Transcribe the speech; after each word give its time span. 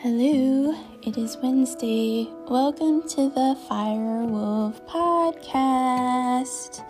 Hello, 0.00 0.72
it 1.02 1.18
is 1.18 1.36
Wednesday. 1.42 2.28
Welcome 2.46 3.02
to 3.08 3.30
the 3.30 3.58
Firewolf 3.68 4.80
Podcast. 4.86 6.84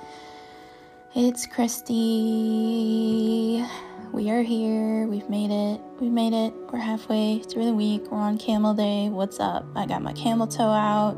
It's 1.14 1.46
Kristy. 1.46 1.96
We 4.12 4.30
are 4.30 4.42
here. 4.42 5.06
We've 5.06 5.30
made 5.30 5.50
it. 5.50 5.80
We 5.98 6.10
made 6.10 6.34
it. 6.34 6.52
We're 6.70 6.80
halfway 6.80 7.38
through 7.38 7.64
the 7.64 7.72
week. 7.72 8.10
We're 8.10 8.18
on 8.18 8.36
camel 8.36 8.74
day. 8.74 9.08
What's 9.08 9.40
up? 9.40 9.64
I 9.74 9.86
got 9.86 10.02
my 10.02 10.12
camel 10.12 10.46
toe 10.46 10.64
out 10.64 11.16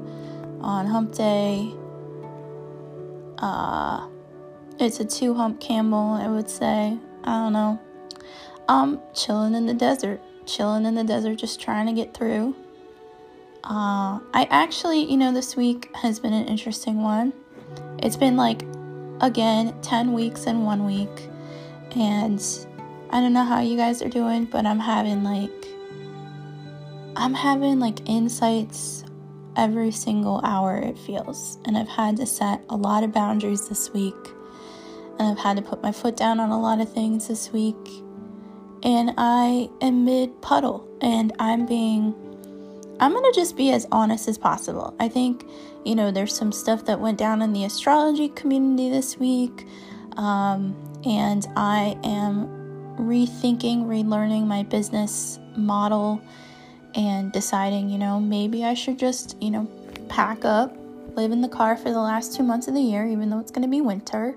on 0.61 0.87
hump 0.87 1.17
day. 1.17 1.75
Uh, 3.39 4.07
it's 4.79 5.01
a 5.01 5.05
two 5.05 5.35
hump 5.35 5.61
camel, 5.61 6.15
I 6.15 6.29
would 6.29 6.49
say. 6.49 6.97
I 7.25 7.31
don't 7.33 7.53
know. 7.53 7.81
I'm 8.69 9.01
chilling 9.13 9.57
in 9.57 9.67
the 9.67 9.75
desert 9.75 10.21
chilling 10.51 10.85
in 10.85 10.95
the 10.95 11.05
desert, 11.05 11.37
just 11.37 11.61
trying 11.61 11.87
to 11.87 11.93
get 11.93 12.15
through. 12.15 12.55
Uh, 13.65 14.19
I 14.33 14.47
actually, 14.51 15.11
you 15.11 15.17
know, 15.17 15.33
this 15.33 15.57
week 15.57 15.95
has 15.95 16.19
been 16.19 16.33
an 16.33 16.47
interesting 16.47 17.03
one. 17.03 17.33
It's 17.99 18.17
been 18.17 18.37
like, 18.37 18.63
again, 19.21 19.75
10 19.83 20.13
weeks 20.13 20.45
in 20.45 20.65
one 20.65 20.87
week. 20.87 21.29
And 21.95 22.43
I 23.11 23.21
don't 23.21 23.33
know 23.33 23.45
how 23.45 23.61
you 23.61 23.77
guys 23.77 24.03
are 24.03 24.09
doing, 24.09 24.47
but 24.47 24.67
I'm 24.67 24.79
having 24.79 25.23
like, 25.23 25.67
I'm 27.17 27.35
having 27.35 27.79
like 27.79 28.09
insights 28.09 29.05
every 29.57 29.91
single 29.91 30.41
hour, 30.45 30.79
it 30.79 30.99
feels. 30.99 31.59
And 31.65 31.77
I've 31.77 31.89
had 31.89 32.17
to 32.17 32.27
set 32.27 32.65
a 32.71 32.77
lot 32.77 33.05
of 33.05 33.13
boundaries 33.13 33.69
this 33.69 33.93
week. 33.93 34.15
And 35.19 35.29
I've 35.29 35.39
had 35.39 35.57
to 35.59 35.63
put 35.63 35.83
my 35.83 35.93
foot 35.93 36.17
down 36.17 36.41
on 36.41 36.51
a 36.51 36.59
lot 36.59 36.81
of 36.81 36.91
things 36.91 37.29
this 37.29 37.53
week 37.53 37.77
and 38.83 39.13
I 39.17 39.69
am 39.81 40.05
mid 40.05 40.41
puddle 40.43 40.89
and 41.01 41.33
I'm 41.39 41.67
being 41.67 42.15
I'm 43.01 43.13
going 43.13 43.33
to 43.33 43.33
just 43.35 43.57
be 43.57 43.73
as 43.73 43.87
honest 43.91 44.29
as 44.29 44.37
possible. 44.37 44.95
I 45.01 45.09
think, 45.09 45.47
you 45.87 45.95
know, 45.95 46.11
there's 46.11 46.35
some 46.37 46.53
stuff 46.53 46.85
that 46.85 47.01
went 47.01 47.17
down 47.17 47.41
in 47.41 47.55
the 47.55 47.65
astrology 47.65 48.29
community 48.29 48.91
this 48.91 49.17
week. 49.17 49.67
Um, 50.19 50.77
and 51.07 51.47
I 51.57 51.97
am 52.05 52.47
rethinking, 52.99 53.87
relearning 53.87 54.47
my 54.47 54.65
business 54.65 55.39
model 55.57 56.21
and 56.95 57.33
deciding, 57.33 57.89
you 57.89 57.97
know, 57.97 58.21
maybe 58.21 58.67
I 58.67 58.75
should 58.75 58.99
just, 58.99 59.41
you 59.43 59.51
know, 59.51 59.67
pack 60.11 60.45
up, 60.45 60.77
live 61.17 61.33
in 61.33 61.41
the 61.41 61.49
car 61.49 61.79
for 61.79 61.91
the 61.91 62.01
last 62.01 62.37
two 62.37 62.43
months 62.43 62.69
of 62.69 62.75
the 62.75 62.83
year, 62.83 63.07
even 63.07 63.31
though 63.31 63.39
it's 63.39 63.51
going 63.51 63.63
to 63.63 63.69
be 63.69 63.81
winter 63.81 64.37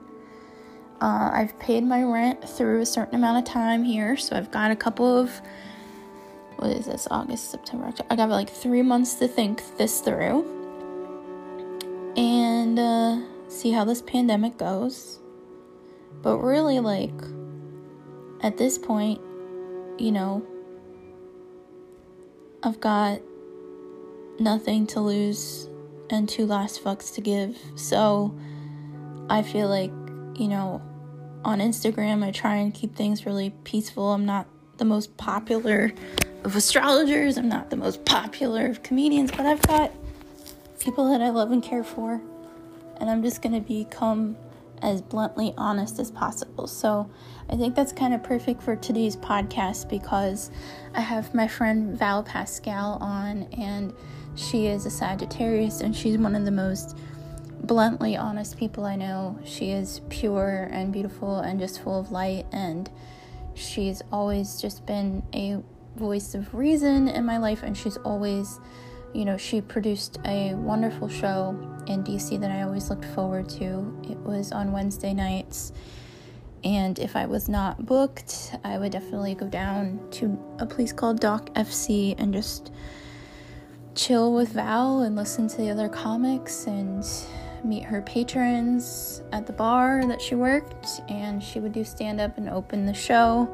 uh, 1.02 1.32
I've 1.34 1.58
paid 1.60 1.84
my 1.84 2.04
rent 2.04 2.48
through 2.48 2.82
a 2.82 2.86
certain 2.86 3.16
amount 3.16 3.46
of 3.46 3.54
time 3.54 3.84
here, 3.84 4.18
so 4.18 4.36
I've 4.36 4.52
got 4.52 4.72
a 4.72 4.76
couple 4.76 5.18
of 5.18 5.42
what 6.58 6.72
is 6.72 6.86
this? 6.86 7.08
August, 7.12 7.52
September, 7.52 7.88
October. 7.88 8.08
I 8.10 8.16
got 8.16 8.30
like 8.30 8.50
three 8.50 8.82
months 8.82 9.16
to 9.16 9.28
think 9.28 9.62
this 9.78 10.00
through 10.00 10.46
and 12.16 12.80
uh, 12.80 13.20
see 13.50 13.72
how 13.72 13.84
this 13.84 14.02
pandemic 14.02 14.58
goes. 14.58 15.20
But 16.22 16.38
really, 16.38 16.80
like, 16.80 17.14
at 18.42 18.58
this 18.58 18.78
point, 18.78 19.20
you 19.98 20.12
know, 20.12 20.46
I've 22.62 22.80
got 22.80 23.20
nothing 24.40 24.88
to 24.88 25.02
lose 25.02 25.68
and 26.10 26.30
two 26.30 26.46
last 26.46 26.84
fucks 26.84 27.14
to 27.16 27.22
give. 27.22 27.58
So 27.76 28.34
I 29.30 29.42
feel 29.42 29.68
like, 29.68 29.92
you 30.36 30.48
know, 30.48 30.82
on 31.44 31.60
Instagram, 31.60 32.24
I 32.24 32.32
try 32.32 32.56
and 32.56 32.74
keep 32.74 32.96
things 32.96 33.26
really 33.26 33.52
peaceful. 33.64 34.14
I'm 34.14 34.26
not 34.26 34.48
the 34.78 34.86
most 34.86 35.16
popular 35.18 35.94
of 36.44 36.56
astrologers, 36.56 37.38
I'm 37.38 37.48
not 37.48 37.70
the 37.70 37.78
most 37.78 38.04
popular 38.06 38.68
of 38.68 38.84
comedians, 38.84 39.32
but 39.32 39.46
I've 39.46 39.62
got 39.62 39.92
people 40.80 41.10
that 41.12 41.22
I 41.22 41.30
love 41.30 41.52
and 41.52 41.64
care 41.64 41.84
for, 41.84 42.22
and 42.98 43.10
I'm 43.10 43.24
just 43.24 43.42
going 43.42 43.54
to 43.54 43.62
become 43.62 44.36
as 44.82 45.02
bluntly 45.02 45.54
honest 45.58 46.00
as 46.00 46.12
possible. 46.12 46.68
So 46.68 47.10
I 47.50 47.56
think 47.56 47.76
that's 47.76 47.94
kind 47.94 48.14
of 48.14 48.22
perfect 48.22 48.62
for 48.62 48.76
today's 48.76 49.16
podcast 49.16 49.90
because 49.90 50.52
I 50.94 51.00
have 51.00 51.34
my 51.34 51.48
friend 51.48 51.98
Val 51.98 52.24
Paschall 52.24 53.02
on, 53.02 53.44
and 53.58 53.94
she 54.36 54.68
is 54.68 54.86
a 54.86 54.90
Sagittarius, 54.90 55.80
and 55.80 55.96
she's 55.96 56.18
one 56.18 56.36
of 56.36 56.44
the 56.44 56.52
most 56.52 56.98
bluntly 57.64 58.16
honest 58.18 58.58
people 58.58 58.86
I 58.86 58.96
know. 58.96 59.40
She 59.44 59.72
is 59.72 60.02
pure 60.10 60.70
and 60.72 60.92
beautiful 60.92 61.40
and 61.40 61.60
just 61.60 61.82
full 61.82 62.00
of 62.00 62.12
light, 62.12 62.46
and 62.52 62.90
she's 63.54 64.02
always 64.12 64.62
just 64.62 64.86
been 64.86 65.24
a 65.34 65.58
voice 65.96 66.36
of 66.36 66.54
reason 66.54 67.08
in 67.08 67.26
my 67.26 67.38
life, 67.38 67.64
and 67.64 67.78
she's 67.78 67.98
always, 67.98 68.60
you 69.14 69.26
know, 69.26 69.38
she 69.38 69.62
produced 69.62 70.20
a 70.26 70.54
wonderful 70.56 71.08
show 71.08 71.50
in 71.88 72.04
DC 72.04 72.40
that 72.40 72.52
I 72.52 72.64
always 72.64 72.90
looked 72.90 73.06
forward 73.06 73.50
to. 73.50 73.96
It 74.10 74.18
was 74.20 74.52
on 74.52 74.72
Wednesday 74.72 75.14
nights. 75.14 75.72
And 76.64 76.98
if 76.98 77.18
I 77.18 77.26
was 77.26 77.50
not 77.50 77.86
booked, 77.86 78.56
I 78.64 78.78
would 78.78 78.94
definitely 78.94 79.36
go 79.36 79.48
down 79.48 80.00
to 80.12 80.40
a 80.60 80.66
place 80.66 80.94
called 80.94 81.20
Doc 81.20 81.54
FC 81.56 82.16
and 82.18 82.34
just 82.34 82.72
chill 83.96 84.34
with 84.34 84.50
Val 84.50 85.02
and 85.02 85.16
listen 85.16 85.48
to 85.50 85.58
the 85.58 85.70
other 85.70 85.90
comics 85.90 86.66
and 86.66 87.04
meet 87.64 87.84
her 87.84 88.02
patrons 88.02 89.22
at 89.32 89.48
the 89.48 89.54
bar 89.54 90.06
that 90.08 90.22
she 90.22 90.36
worked, 90.36 91.02
and 91.10 91.44
she 91.44 91.60
would 91.60 91.74
do 91.74 91.84
stand 91.84 92.20
up 92.20 92.38
and 92.38 92.50
open 92.50 92.86
the 92.86 92.94
show. 92.94 93.54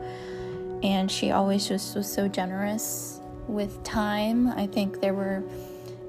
And 0.81 1.11
she 1.11 1.31
always 1.31 1.67
just 1.67 1.95
was 1.95 2.11
so 2.11 2.27
generous 2.27 3.19
with 3.47 3.83
time. 3.83 4.47
I 4.47 4.67
think 4.67 5.01
there 5.01 5.13
were 5.13 5.43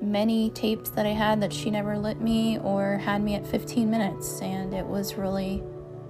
many 0.01 0.51
tapes 0.51 0.91
that 0.91 1.07
I 1.07 1.11
had 1.11 1.41
that 1.43 1.53
she 1.53 1.71
never 1.71 1.99
lit 1.99 2.21
me 2.21 2.59
or 2.59 2.99
had 2.99 3.23
me 3.23 3.35
at 3.35 3.47
15 3.47 3.91
minutes, 3.91 4.41
and 4.41 4.73
it 4.73 4.87
was 4.87 5.15
really, 5.15 5.63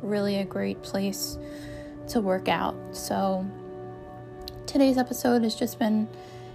really 0.03 0.37
a 0.37 0.45
great 0.45 0.83
place 0.83 1.39
to 2.09 2.21
work 2.21 2.49
out. 2.49 2.77
So 2.93 3.47
today's 4.67 4.99
episode 4.99 5.43
has 5.43 5.55
just 5.55 5.79
been, 5.79 6.09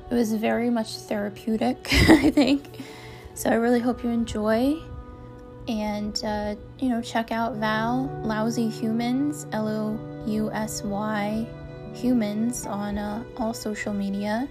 it 0.09 0.13
was 0.13 0.33
very 0.33 0.69
much 0.69 0.95
therapeutic, 0.97 1.77
I 1.91 2.29
think. 2.31 2.79
So 3.33 3.49
I 3.49 3.55
really 3.55 3.79
hope 3.79 4.03
you 4.03 4.09
enjoy 4.09 4.81
and 5.67 6.23
uh, 6.23 6.55
you 6.79 6.89
know 6.89 7.01
check 7.01 7.31
out 7.31 7.55
val 7.55 8.09
lousy 8.23 8.69
humans 8.69 9.47
l-o-u-s-y 9.51 11.47
humans 11.95 12.65
on 12.65 12.97
uh, 12.97 13.23
all 13.37 13.53
social 13.53 13.93
media. 13.93 14.47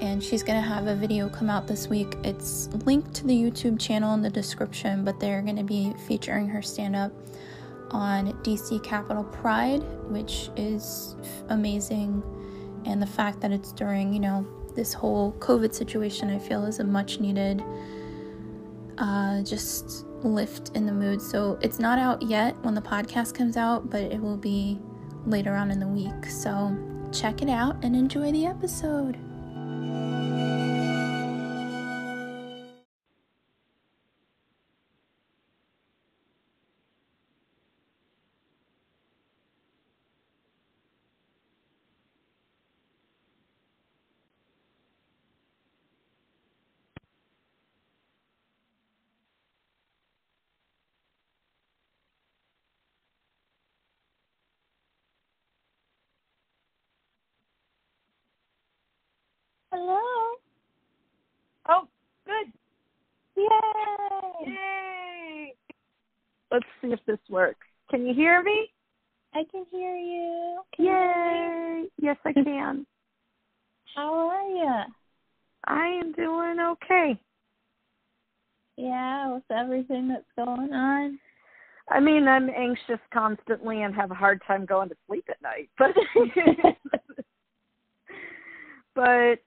And 0.00 0.22
she's 0.22 0.42
gonna 0.42 0.62
have 0.62 0.86
a 0.86 0.94
video 0.94 1.28
come 1.28 1.50
out 1.50 1.66
this 1.66 1.88
week. 1.88 2.16
It's 2.24 2.68
linked 2.86 3.12
to 3.16 3.26
the 3.26 3.34
youtube 3.34 3.78
channel 3.78 4.14
in 4.14 4.22
the 4.22 4.30
description 4.30 5.04
but 5.04 5.20
they're 5.20 5.42
gonna 5.42 5.64
be 5.64 5.94
featuring 6.06 6.48
her 6.48 6.62
stand-up 6.62 7.12
on 7.90 8.32
dc 8.44 8.82
capital 8.84 9.24
pride 9.24 9.82
which 10.08 10.50
is 10.56 11.16
amazing. 11.48 12.22
And 12.86 13.02
the 13.02 13.06
fact 13.06 13.40
that 13.42 13.52
it's 13.52 13.72
during 13.72 14.14
you 14.14 14.20
know 14.20 14.46
this 14.74 14.94
whole 14.94 15.32
covid 15.40 15.74
situation 15.74 16.30
i 16.30 16.38
feel 16.38 16.64
is 16.64 16.78
a 16.78 16.84
much 16.84 17.18
needed 17.18 17.60
uh, 18.98 19.42
just 19.42 20.06
lift 20.22 20.70
in 20.76 20.86
the 20.86 20.92
mood. 20.92 21.20
So 21.20 21.58
it's 21.60 21.78
not 21.78 21.98
out 21.98 22.22
yet 22.22 22.56
when 22.62 22.74
the 22.74 22.82
podcast 22.82 23.34
comes 23.34 23.56
out, 23.56 23.90
but 23.90 24.02
it 24.02 24.20
will 24.20 24.36
be 24.36 24.78
later 25.26 25.54
on 25.54 25.70
in 25.70 25.80
the 25.80 25.86
week. 25.86 26.26
So 26.26 26.76
check 27.12 27.42
it 27.42 27.48
out 27.48 27.76
and 27.82 27.94
enjoy 27.94 28.32
the 28.32 28.46
episode. 28.46 29.18
Hello. 59.80 60.36
Oh, 61.70 61.88
good. 62.26 62.52
Yay! 63.34 64.46
Yay! 64.46 65.54
Let's 66.52 66.66
see 66.82 66.88
if 66.88 67.00
this 67.06 67.18
works. 67.30 67.66
Can 67.88 68.06
you 68.06 68.12
hear 68.12 68.42
me? 68.42 68.68
I 69.34 69.44
can 69.50 69.64
hear 69.70 69.96
you. 69.96 70.60
Can 70.76 70.84
Yay! 70.84 71.84
You 71.96 72.08
yes, 72.08 72.18
I 72.26 72.32
can. 72.44 72.86
How 73.96 74.12
are 74.28 74.48
you? 74.50 74.82
I 75.64 75.86
am 75.86 76.12
doing 76.12 76.58
okay. 76.60 77.18
Yeah, 78.76 79.32
with 79.32 79.50
everything 79.50 80.08
that's 80.08 80.24
going 80.36 80.74
on. 80.74 81.18
I 81.88 82.00
mean, 82.00 82.28
I'm 82.28 82.50
anxious 82.50 83.00
constantly 83.14 83.82
and 83.82 83.94
have 83.94 84.10
a 84.10 84.14
hard 84.14 84.42
time 84.46 84.66
going 84.66 84.90
to 84.90 84.96
sleep 85.06 85.24
at 85.30 85.40
night, 85.40 85.70
but 85.78 85.94
but 88.94 89.38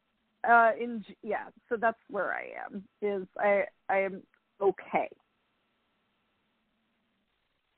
uh 0.49 0.71
in 0.79 1.03
yeah 1.21 1.45
so 1.69 1.75
that's 1.79 1.97
where 2.09 2.33
i 2.33 2.47
am 2.65 2.83
is 3.01 3.25
i 3.39 3.63
i 3.89 3.97
am 3.99 4.21
okay. 4.61 5.09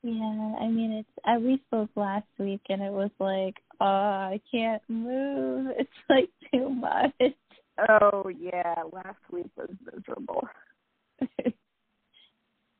Yeah 0.02 0.54
i 0.60 0.68
mean 0.68 0.92
it's 0.92 1.08
I, 1.24 1.38
we 1.38 1.60
spoke 1.66 1.90
last 1.96 2.26
week 2.38 2.60
and 2.68 2.82
it 2.82 2.92
was 2.92 3.10
like 3.18 3.56
oh 3.80 3.84
i 3.84 4.40
can't 4.50 4.82
move. 4.88 5.72
It's 5.78 5.90
like 6.08 6.30
too 6.52 6.70
much. 6.70 7.12
Oh 7.88 8.30
yeah 8.38 8.74
last 8.92 9.18
week 9.30 9.50
was 9.56 9.70
miserable. 9.84 10.48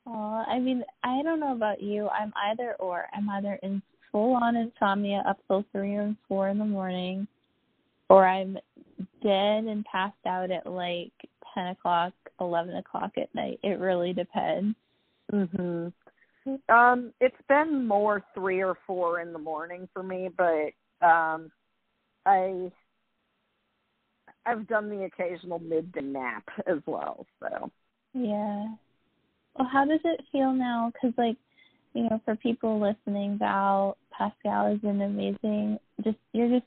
Oh 0.09 0.45
i 0.47 0.61
mean 0.61 0.85
i 1.03 1.21
don't 1.25 1.41
know 1.41 1.53
about 1.53 1.83
you. 1.83 2.09
I'm 2.09 2.33
either 2.49 2.77
or. 2.79 3.07
I'm 3.13 3.29
either 3.29 3.59
in 3.65 3.83
full 4.13 4.35
on 4.37 4.55
insomnia 4.55 5.23
up 5.29 5.39
till 5.49 5.65
three 5.73 5.97
and 5.97 6.17
four 6.29 6.49
in 6.49 6.59
the 6.59 6.65
morning 6.65 7.27
or 8.09 8.27
i'm 8.27 8.57
dead 9.23 9.65
and 9.65 9.85
passed 9.85 10.15
out 10.27 10.51
at 10.51 10.67
like 10.67 11.13
ten 11.55 11.69
o'clock, 11.69 12.13
eleven 12.41 12.77
o'clock 12.77 13.13
at 13.17 13.35
night. 13.35 13.59
It 13.63 13.79
really 13.79 14.13
depends. 14.13 14.77
Mhm. 15.33 15.93
Um, 16.69 17.13
it's 17.21 17.43
been 17.49 17.87
more 17.87 18.25
three 18.35 18.63
or 18.63 18.77
four 18.87 19.21
in 19.21 19.33
the 19.33 19.39
morning 19.39 19.89
for 19.93 20.03
me, 20.03 20.29
but 20.37 20.73
um, 21.07 21.51
I 22.25 22.71
I've 24.45 24.69
done 24.69 24.89
the 24.89 25.05
occasional 25.05 25.59
midday 25.59 26.03
nap 26.03 26.45
as 26.67 26.79
well. 26.87 27.27
So 27.41 27.71
yeah. 28.15 28.67
Well, 29.59 29.69
how 29.73 29.85
does 29.85 30.01
it 30.05 30.25
feel 30.31 30.53
now? 30.53 30.93
Because 30.93 31.17
like 31.19 31.37
you 31.95 32.05
know, 32.05 32.21
for 32.25 32.37
people 32.37 32.79
listening, 32.79 33.39
Val 33.39 33.97
Paschall 34.13 34.75
is 34.75 34.85
an 34.85 35.01
amazing. 35.01 35.79
Just 36.05 36.19
you're 36.33 36.49
just 36.49 36.67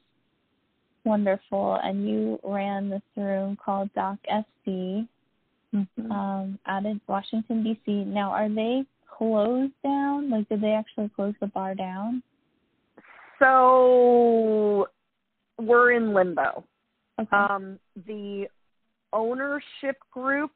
wonderful. 1.09 1.79
And 1.83 2.07
you 2.07 2.39
ran 2.43 2.89
this 2.89 3.01
room 3.17 3.57
called 3.63 3.89
Doc 3.93 4.17
FC 4.31 5.07
mm-hmm. 5.75 6.11
um, 6.11 6.59
out 6.65 6.85
in 6.85 7.01
Washington 7.07 7.63
D.C. 7.63 7.91
Now, 8.05 8.31
are 8.31 8.49
they 8.49 8.85
closed 9.17 9.73
down? 9.83 10.29
Like, 10.29 10.47
did 10.47 10.61
they 10.61 10.71
actually 10.71 11.09
close 11.15 11.33
the 11.41 11.47
bar 11.47 11.75
down? 11.75 12.23
So 13.39 14.87
we're 15.57 15.91
in 15.91 16.13
limbo. 16.13 16.63
Okay. 17.19 17.35
Um, 17.35 17.79
the 18.07 18.47
ownership 19.11 19.97
group 20.11 20.51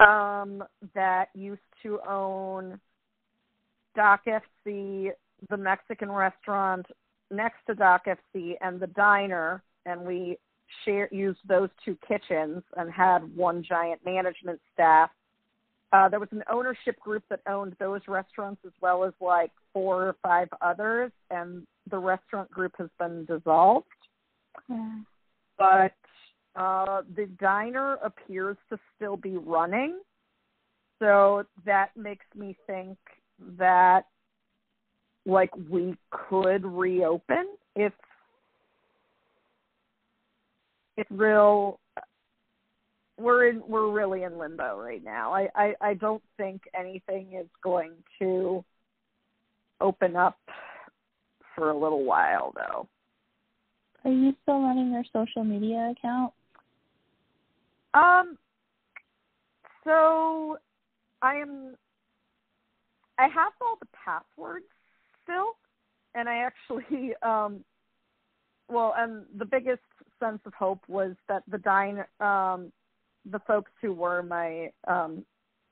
um, 0.00 0.64
that 0.94 1.26
used 1.34 1.60
to 1.82 2.00
own 2.08 2.80
Doc 3.94 4.22
FC, 4.26 5.10
the 5.50 5.56
Mexican 5.56 6.10
restaurant, 6.10 6.86
next 7.32 7.58
to 7.66 7.74
Doc 7.74 8.06
FC 8.06 8.54
and 8.60 8.78
the 8.78 8.86
diner, 8.88 9.62
and 9.86 10.02
we 10.02 10.38
share 10.84 11.08
used 11.12 11.40
those 11.46 11.68
two 11.84 11.96
kitchens 12.06 12.62
and 12.76 12.90
had 12.90 13.20
one 13.36 13.62
giant 13.62 14.04
management 14.04 14.60
staff. 14.72 15.10
Uh, 15.92 16.08
there 16.08 16.20
was 16.20 16.28
an 16.32 16.42
ownership 16.50 16.98
group 17.00 17.22
that 17.28 17.40
owned 17.46 17.76
those 17.78 18.00
restaurants 18.08 18.60
as 18.64 18.72
well 18.80 19.04
as 19.04 19.12
like 19.20 19.50
four 19.72 20.08
or 20.08 20.16
five 20.22 20.48
others, 20.62 21.12
and 21.30 21.66
the 21.90 21.98
restaurant 21.98 22.50
group 22.50 22.72
has 22.78 22.88
been 22.98 23.26
dissolved. 23.26 23.86
Yeah. 24.68 25.00
But 25.58 25.92
uh, 26.56 27.02
the 27.14 27.26
diner 27.38 27.94
appears 28.02 28.56
to 28.70 28.78
still 28.96 29.16
be 29.16 29.36
running, 29.36 30.00
so 30.98 31.44
that 31.66 31.90
makes 31.96 32.26
me 32.34 32.56
think 32.66 32.96
that 33.58 34.06
like 35.26 35.50
we 35.70 35.96
could 36.10 36.64
reopen 36.64 37.46
if 37.76 37.92
it's 40.96 41.10
real 41.10 41.78
we're 43.18 43.48
in 43.48 43.62
we're 43.66 43.90
really 43.90 44.24
in 44.24 44.38
limbo 44.38 44.78
right 44.80 45.02
now. 45.04 45.32
I, 45.32 45.48
I, 45.54 45.74
I 45.80 45.94
don't 45.94 46.22
think 46.36 46.62
anything 46.78 47.34
is 47.38 47.46
going 47.62 47.92
to 48.18 48.64
open 49.80 50.16
up 50.16 50.38
for 51.54 51.70
a 51.70 51.76
little 51.78 52.04
while 52.04 52.52
though. 52.54 52.88
Are 54.04 54.10
you 54.10 54.34
still 54.42 54.60
running 54.60 54.92
your 54.92 55.04
social 55.12 55.44
media 55.44 55.92
account? 55.96 56.32
Um 57.94 58.38
so 59.84 60.58
I 61.20 61.36
am 61.36 61.76
I 63.18 63.28
have 63.28 63.52
all 63.60 63.76
the 63.78 63.86
passwords 64.04 64.64
still, 65.22 65.56
and 66.14 66.28
I 66.28 66.38
actually, 66.38 67.14
um, 67.22 67.64
well, 68.68 68.94
and 68.96 69.24
the 69.36 69.44
biggest 69.44 69.82
sense 70.20 70.40
of 70.46 70.54
hope 70.54 70.80
was 70.88 71.14
that 71.28 71.42
the 71.48 71.58
dine, 71.58 72.04
um, 72.20 72.72
the 73.30 73.40
folks 73.46 73.70
who 73.80 73.92
were 73.92 74.22
my 74.22 74.70
um, 74.86 75.24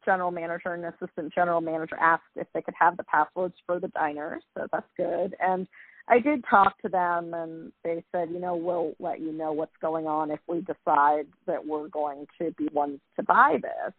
general 0.04 0.30
manager 0.30 0.74
and 0.74 0.84
assistant 0.84 1.32
general 1.34 1.60
manager 1.60 1.96
asked 2.00 2.22
if 2.36 2.46
they 2.54 2.62
could 2.62 2.74
have 2.78 2.96
the 2.96 3.04
passwords 3.04 3.54
for 3.66 3.78
the 3.78 3.88
diner, 3.88 4.40
so 4.54 4.66
that's 4.72 4.86
good. 4.96 5.34
And 5.40 5.66
I 6.08 6.18
did 6.18 6.44
talk 6.48 6.80
to 6.82 6.88
them, 6.88 7.34
and 7.34 7.72
they 7.84 8.02
said, 8.10 8.30
you 8.30 8.40
know, 8.40 8.56
we'll 8.56 8.94
let 8.98 9.20
you 9.20 9.32
know 9.32 9.52
what's 9.52 9.76
going 9.80 10.06
on 10.06 10.30
if 10.30 10.40
we 10.48 10.60
decide 10.60 11.26
that 11.46 11.64
we're 11.64 11.88
going 11.88 12.26
to 12.40 12.50
be 12.52 12.68
ones 12.72 12.98
to 13.16 13.22
buy 13.22 13.58
this. 13.62 13.92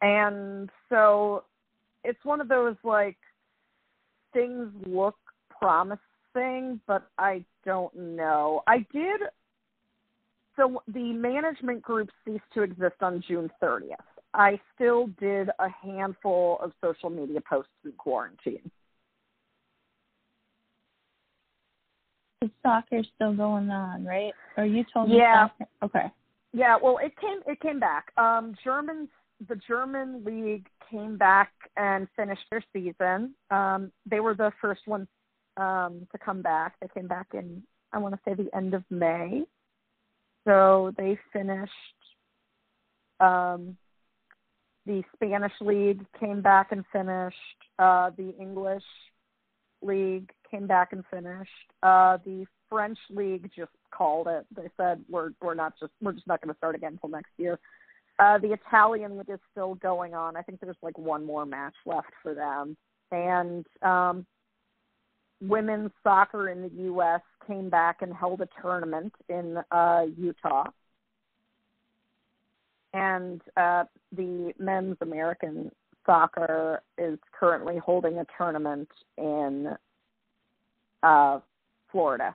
And 0.00 0.68
so 0.88 1.44
it's 2.02 2.24
one 2.24 2.40
of 2.40 2.48
those 2.48 2.74
like 2.82 3.16
things 4.32 4.68
look 4.86 5.16
promising, 5.60 6.80
but 6.86 7.08
I 7.18 7.44
don't 7.64 7.94
know. 7.94 8.62
I 8.66 8.78
did. 8.92 9.20
So 10.56 10.82
the 10.88 11.12
management 11.12 11.82
group 11.82 12.10
ceased 12.24 12.42
to 12.54 12.62
exist 12.62 12.96
on 13.00 13.22
June 13.26 13.50
30th. 13.62 13.96
I 14.34 14.58
still 14.74 15.08
did 15.20 15.50
a 15.58 15.68
handful 15.82 16.58
of 16.62 16.72
social 16.82 17.10
media 17.10 17.40
posts 17.48 17.70
in 17.84 17.92
quarantine. 17.92 18.70
The 22.40 22.50
soccer's 22.62 23.06
still 23.14 23.34
going 23.34 23.70
on, 23.70 24.04
right? 24.04 24.32
Or 24.56 24.64
you 24.64 24.84
told 24.92 25.10
me 25.10 25.18
yeah. 25.18 25.48
Soccer? 25.48 25.70
Okay. 25.84 26.12
Yeah, 26.52 26.76
well, 26.82 26.98
it 26.98 27.12
came 27.18 27.40
it 27.46 27.60
came 27.60 27.80
back. 27.80 28.12
Um, 28.18 28.54
German 28.64 29.08
the 29.48 29.56
German 29.56 30.24
league 30.24 30.66
came 30.90 31.16
back 31.16 31.52
and 31.76 32.08
finished 32.16 32.42
their 32.50 32.62
season. 32.72 33.34
Um, 33.50 33.92
they 34.06 34.20
were 34.20 34.34
the 34.34 34.52
first 34.60 34.86
ones 34.86 35.08
um, 35.56 36.06
to 36.12 36.18
come 36.18 36.42
back. 36.42 36.74
They 36.80 36.88
came 36.88 37.08
back 37.08 37.28
in, 37.34 37.62
I 37.92 37.98
want 37.98 38.14
to 38.14 38.20
say, 38.24 38.34
the 38.34 38.54
end 38.56 38.74
of 38.74 38.84
May. 38.90 39.44
So 40.46 40.92
they 40.96 41.18
finished. 41.32 41.72
Um, 43.20 43.76
the 44.86 45.02
Spanish 45.14 45.52
league 45.60 46.04
came 46.18 46.42
back 46.42 46.72
and 46.72 46.84
finished. 46.92 47.36
Uh, 47.78 48.10
the 48.16 48.34
English 48.40 48.82
league 49.80 50.30
came 50.50 50.66
back 50.66 50.92
and 50.92 51.04
finished. 51.10 51.50
Uh, 51.82 52.18
the 52.24 52.46
French 52.68 52.98
league 53.10 53.50
just 53.56 53.70
called 53.92 54.26
it. 54.26 54.46
They 54.56 54.68
said 54.76 55.04
we're 55.08 55.30
we're 55.40 55.54
not 55.54 55.74
just 55.78 55.92
we're 56.00 56.12
just 56.12 56.26
not 56.26 56.40
going 56.40 56.52
to 56.52 56.58
start 56.58 56.74
again 56.74 56.92
until 56.92 57.10
next 57.10 57.30
year. 57.36 57.60
Uh, 58.18 58.38
the 58.38 58.52
Italian 58.52 59.16
league 59.16 59.30
is 59.30 59.38
still 59.50 59.74
going 59.76 60.14
on. 60.14 60.36
I 60.36 60.42
think 60.42 60.60
there's 60.60 60.76
like 60.82 60.98
one 60.98 61.24
more 61.24 61.46
match 61.46 61.74
left 61.86 62.12
for 62.22 62.34
them. 62.34 62.76
And 63.10 63.66
um, 63.82 64.26
women's 65.40 65.90
soccer 66.02 66.48
in 66.48 66.62
the 66.62 66.70
U.S. 66.84 67.20
came 67.46 67.68
back 67.68 68.02
and 68.02 68.14
held 68.14 68.40
a 68.40 68.48
tournament 68.60 69.12
in 69.28 69.58
uh, 69.70 70.06
Utah. 70.16 70.64
And 72.94 73.40
uh, 73.56 73.84
the 74.14 74.52
men's 74.58 74.96
American 75.00 75.70
soccer 76.04 76.82
is 76.98 77.18
currently 77.38 77.78
holding 77.78 78.18
a 78.18 78.26
tournament 78.36 78.88
in 79.16 79.74
uh, 81.02 81.40
Florida. 81.90 82.34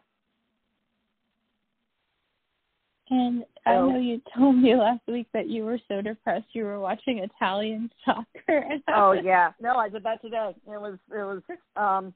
And 3.10 3.46
I 3.66 3.76
know 3.76 4.00
you 4.00 4.22
told 4.38 4.58
me 4.58 4.76
last 4.76 5.02
week 5.08 5.28
that 5.34 5.50
you 5.50 5.64
were 5.64 5.80
so 5.88 6.02
depressed 6.02 6.48
you 6.54 6.66
were 6.66 6.80
watching 6.80 7.20
Italian 7.20 7.90
soccer. 8.06 8.64
oh 8.94 9.12
yeah, 9.24 9.52
no, 9.62 9.76
I 9.76 9.90
did 9.90 10.04
that 10.04 10.22
today. 10.22 10.56
It 10.66 10.82
was 10.82 10.98
it 11.12 11.16
was 11.24 11.42
um 11.76 12.14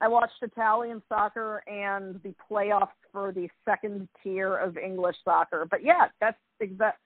I 0.00 0.08
watched 0.08 0.42
Italian 0.42 1.02
soccer 1.08 1.62
and 1.66 2.20
the 2.22 2.34
playoffs 2.50 2.88
for 3.12 3.32
the 3.32 3.48
second 3.64 4.08
tier 4.22 4.56
of 4.56 4.76
English 4.76 5.16
soccer. 5.24 5.66
But 5.70 5.82
yeah, 5.82 6.08
that's 6.20 6.36
exact. 6.60 7.00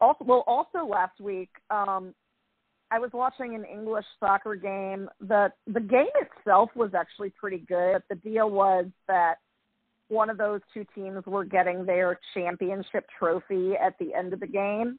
Also, 0.00 0.24
well, 0.24 0.44
also 0.46 0.84
last 0.84 1.18
week, 1.20 1.48
um, 1.70 2.14
I 2.90 2.98
was 2.98 3.10
watching 3.14 3.54
an 3.54 3.64
English 3.64 4.04
soccer 4.20 4.56
game. 4.56 5.08
the 5.20 5.50
The 5.66 5.80
game 5.80 6.06
itself 6.20 6.70
was 6.74 6.90
actually 6.94 7.30
pretty 7.30 7.58
good. 7.66 8.02
But 8.08 8.20
The 8.22 8.30
deal 8.30 8.50
was 8.50 8.86
that 9.08 9.36
one 10.08 10.30
of 10.30 10.38
those 10.38 10.60
two 10.72 10.84
teams 10.94 11.24
were 11.26 11.44
getting 11.44 11.84
their 11.86 12.18
championship 12.34 13.06
trophy 13.18 13.72
at 13.74 13.98
the 13.98 14.14
end 14.14 14.32
of 14.32 14.40
the 14.40 14.46
game. 14.46 14.98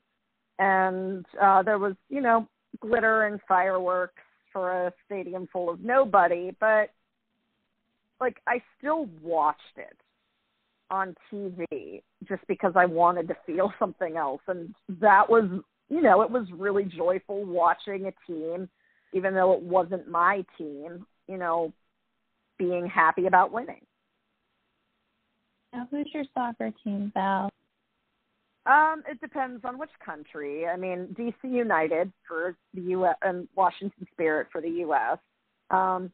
And 0.59 1.25
uh, 1.41 1.63
there 1.63 1.79
was, 1.79 1.95
you 2.09 2.21
know, 2.21 2.47
glitter 2.79 3.23
and 3.23 3.39
fireworks 3.47 4.21
for 4.51 4.87
a 4.87 4.93
stadium 5.05 5.47
full 5.51 5.69
of 5.69 5.81
nobody, 5.81 6.51
but 6.59 6.91
like 8.21 8.37
I 8.47 8.61
still 8.77 9.07
watched 9.21 9.77
it. 9.77 9.97
on 10.89 11.15
TV 11.31 12.01
just 12.27 12.45
because 12.47 12.73
I 12.75 12.85
wanted 12.85 13.27
to 13.27 13.37
feel 13.45 13.73
something 13.79 14.17
else. 14.17 14.41
And 14.47 14.73
that 15.01 15.29
was, 15.29 15.45
you 15.89 16.01
know, 16.01 16.21
it 16.21 16.31
was 16.31 16.47
really 16.53 16.85
joyful 16.85 17.45
watching 17.45 18.07
a 18.07 18.13
team, 18.31 18.69
even 19.13 19.33
though 19.33 19.53
it 19.53 19.61
wasn't 19.61 20.09
my 20.09 20.45
team, 20.57 21.05
you 21.27 21.37
know, 21.37 21.73
being 22.57 22.87
happy 22.87 23.25
about 23.27 23.51
winning. 23.51 23.84
Now, 25.75 25.89
who's 25.91 26.07
your 26.13 26.23
soccer 26.33 26.71
team, 26.85 27.11
Val? 27.13 27.49
Um, 28.65 29.03
it 29.11 29.19
depends 29.19 29.65
on 29.65 29.77
which 29.77 29.89
country. 30.03 30.65
I 30.67 30.77
mean, 30.77 31.13
DC 31.19 31.33
United 31.43 32.13
for 32.25 32.55
the 32.73 32.81
U.S. 32.81 33.15
and 33.21 33.45
Washington 33.57 34.07
Spirit 34.13 34.47
for 34.53 34.61
the 34.61 34.69
U.S. 34.69 35.17
Um, 35.71 36.11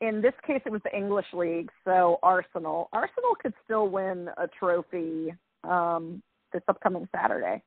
in 0.00 0.22
this 0.22 0.32
case, 0.46 0.62
it 0.64 0.72
was 0.72 0.80
the 0.84 0.96
English 0.96 1.26
League, 1.34 1.70
so 1.84 2.18
Arsenal. 2.22 2.88
Arsenal 2.94 3.34
could 3.42 3.52
still 3.62 3.88
win 3.88 4.30
a 4.38 4.48
trophy 4.48 5.34
um, 5.64 6.22
this 6.54 6.62
upcoming 6.66 7.06
Saturday. 7.14 7.62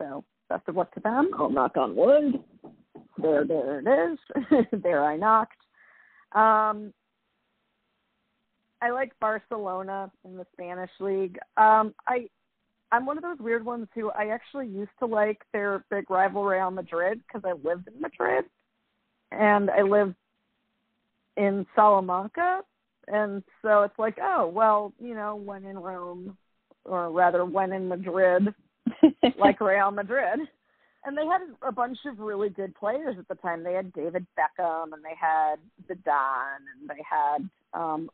So 0.00 0.24
best 0.48 0.66
of 0.68 0.76
luck 0.76 0.92
to 0.94 1.00
them. 1.00 1.32
I'll 1.38 1.50
knock 1.50 1.76
on 1.76 1.94
wood. 1.94 2.42
There, 3.18 3.44
there 3.44 3.80
it 3.80 4.12
is. 4.12 4.66
there 4.82 5.04
I 5.04 5.18
knocked. 5.18 5.58
Um, 6.32 6.94
I 8.82 8.90
like 8.90 9.12
Barcelona 9.20 10.10
in 10.24 10.36
the 10.36 10.46
Spanish 10.52 10.90
league. 10.98 11.38
Um, 11.56 11.94
I 12.06 12.28
I'm 12.90 13.06
one 13.06 13.16
of 13.16 13.22
those 13.22 13.38
weird 13.38 13.64
ones 13.64 13.86
who 13.94 14.10
I 14.10 14.26
actually 14.26 14.66
used 14.66 14.90
to 14.98 15.06
like 15.06 15.40
their 15.52 15.84
big 15.88 16.10
rival 16.10 16.44
Real 16.44 16.70
Madrid 16.70 17.20
because 17.26 17.42
I 17.44 17.52
lived 17.66 17.88
in 17.88 18.00
Madrid, 18.00 18.44
and 19.30 19.70
I 19.70 19.82
lived 19.82 20.16
in 21.36 21.64
Salamanca, 21.74 22.62
and 23.06 23.42
so 23.62 23.82
it's 23.82 23.98
like, 23.98 24.18
oh 24.20 24.48
well, 24.48 24.92
you 25.00 25.14
know, 25.14 25.36
when 25.36 25.64
in 25.64 25.78
Rome, 25.78 26.36
or 26.84 27.10
rather, 27.10 27.44
when 27.44 27.72
in 27.72 27.88
Madrid, 27.88 28.48
like 29.38 29.60
Real 29.60 29.92
Madrid. 29.92 30.40
And 31.04 31.18
they 31.18 31.26
had 31.26 31.40
a 31.66 31.72
bunch 31.72 31.98
of 32.06 32.20
really 32.20 32.48
good 32.48 32.76
players 32.76 33.16
at 33.18 33.26
the 33.26 33.34
time. 33.34 33.64
They 33.64 33.72
had 33.72 33.92
David 33.92 34.24
Beckham, 34.38 34.92
and 34.92 35.02
they 35.02 35.16
had 35.20 35.56
Zidane, 35.88 36.62
and 36.80 36.88
they 36.88 37.02
had 37.08 37.48
um, 37.74 38.08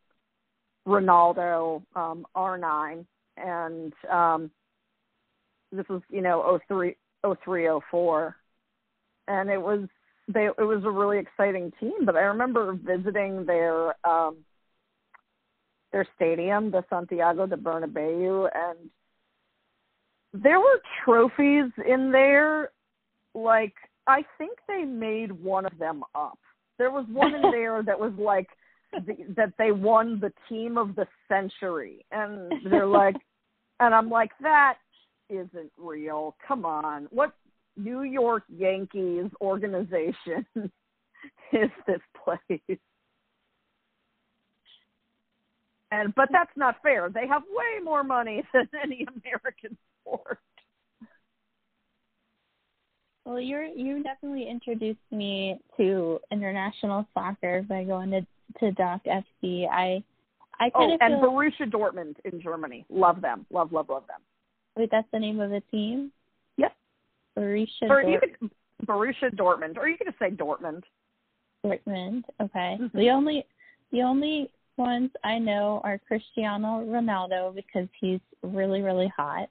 Ronaldo, 0.89 1.83
um, 1.95 2.27
R9, 2.35 3.05
and 3.37 3.93
um, 4.11 4.51
this 5.71 5.87
was 5.89 6.03
you 6.11 6.23
know 6.23 6.59
03, 6.67 6.97
03 7.45 7.69
04. 7.91 8.37
and 9.29 9.51
it 9.51 9.61
was 9.61 9.89
they 10.33 10.47
it 10.47 10.65
was 10.65 10.83
a 10.85 10.91
really 10.91 11.19
exciting 11.19 11.73
team. 11.79 12.05
But 12.05 12.17
I 12.17 12.21
remember 12.21 12.73
visiting 12.73 13.45
their 13.45 13.95
um, 14.07 14.39
their 15.93 16.07
stadium, 16.17 16.71
the 16.71 16.85
Santiago 16.91 17.47
de 17.47 17.57
Bernabeu, 17.57 18.49
and 18.55 18.91
there 20.33 20.59
were 20.59 20.81
trophies 21.05 21.71
in 21.87 22.11
there. 22.13 22.71
Like 23.35 23.75
I 24.07 24.23
think 24.39 24.59
they 24.67 24.85
made 24.85 25.33
one 25.33 25.67
of 25.67 25.79
them 25.79 26.03
up. 26.15 26.39
There 26.79 26.91
was 26.91 27.07
one 27.11 27.35
in 27.35 27.43
there 27.53 27.83
that 27.83 27.99
was 27.99 28.13
like 28.19 28.49
the, 28.93 29.17
that 29.37 29.53
they 29.59 29.73
won 29.73 30.21
the 30.21 30.33
team 30.49 30.79
of 30.79 30.95
the 30.97 31.07
century, 31.29 32.05
and 32.11 32.53
they're 32.71 32.87
like, 32.87 33.17
and 33.81 33.95
I'm 33.95 34.09
like 34.11 34.31
that 34.41 34.79
isn't 35.29 35.73
real. 35.77 36.37
Come 36.47 36.65
on, 36.65 37.09
what 37.11 37.33
New 37.77 38.03
York 38.03 38.45
Yankees 38.49 39.31
organization 39.41 40.47
is 41.53 41.71
this 41.87 42.01
place? 42.25 42.79
And 45.91 46.15
but 46.15 46.29
that's 46.31 46.51
not 46.57 46.77
fair. 46.83 47.09
They 47.09 47.27
have 47.27 47.43
way 47.51 47.83
more 47.83 48.05
money 48.05 48.43
than 48.53 48.69
any 48.83 49.07
American 49.25 49.77
sport. 50.03 50.39
Well, 53.25 53.41
you're 53.41 53.65
you 53.65 54.03
definitely 54.03 54.49
introduced 54.49 55.01
me 55.11 55.59
to 55.77 56.19
international 56.31 57.07
soccer 57.15 57.63
by 57.69 57.85
going 57.85 58.11
to 58.13 58.27
to 58.61 58.73
Doc 58.73 59.03
FC. 59.07 59.69
I 59.69 60.03
I 60.61 60.71
kind 60.71 60.93
oh, 60.93 60.95
of 60.95 61.01
and 61.01 61.23
Borussia 61.23 61.71
Dortmund 61.71 62.17
in 62.25 62.41
Germany. 62.41 62.85
Love 62.89 63.21
them. 63.21 63.47
Love 63.51 63.73
love 63.73 63.89
love 63.89 64.05
them. 64.07 64.21
Wait, 64.77 64.91
that's 64.91 65.09
the 65.13 65.19
name 65.19 65.41
of 65.41 65.51
the 65.51 65.63
team? 65.71 66.13
Yep. 66.57 66.73
Borussia. 67.37 67.89
Or 67.89 68.03
you 68.03 68.19
could 68.21 68.51
Borussia 68.87 69.35
Dortmund, 69.35 69.77
or 69.77 69.89
you 69.89 69.97
could 69.97 70.07
just 70.07 70.19
say 70.19 70.31
Dortmund. 70.31 70.83
Dortmund. 71.65 72.25
Okay. 72.41 72.79
Mm-hmm. 72.81 72.97
The 72.97 73.11
only 73.11 73.45
the 73.93 74.03
only 74.03 74.51
ones 74.77 75.11
I 75.25 75.39
know 75.39 75.81
are 75.85 76.01
Cristiano 76.07 76.85
Ronaldo 76.87 77.55
because 77.55 77.89
he's 78.01 78.21
really 78.43 78.83
really 78.83 79.13
hot. 79.17 79.49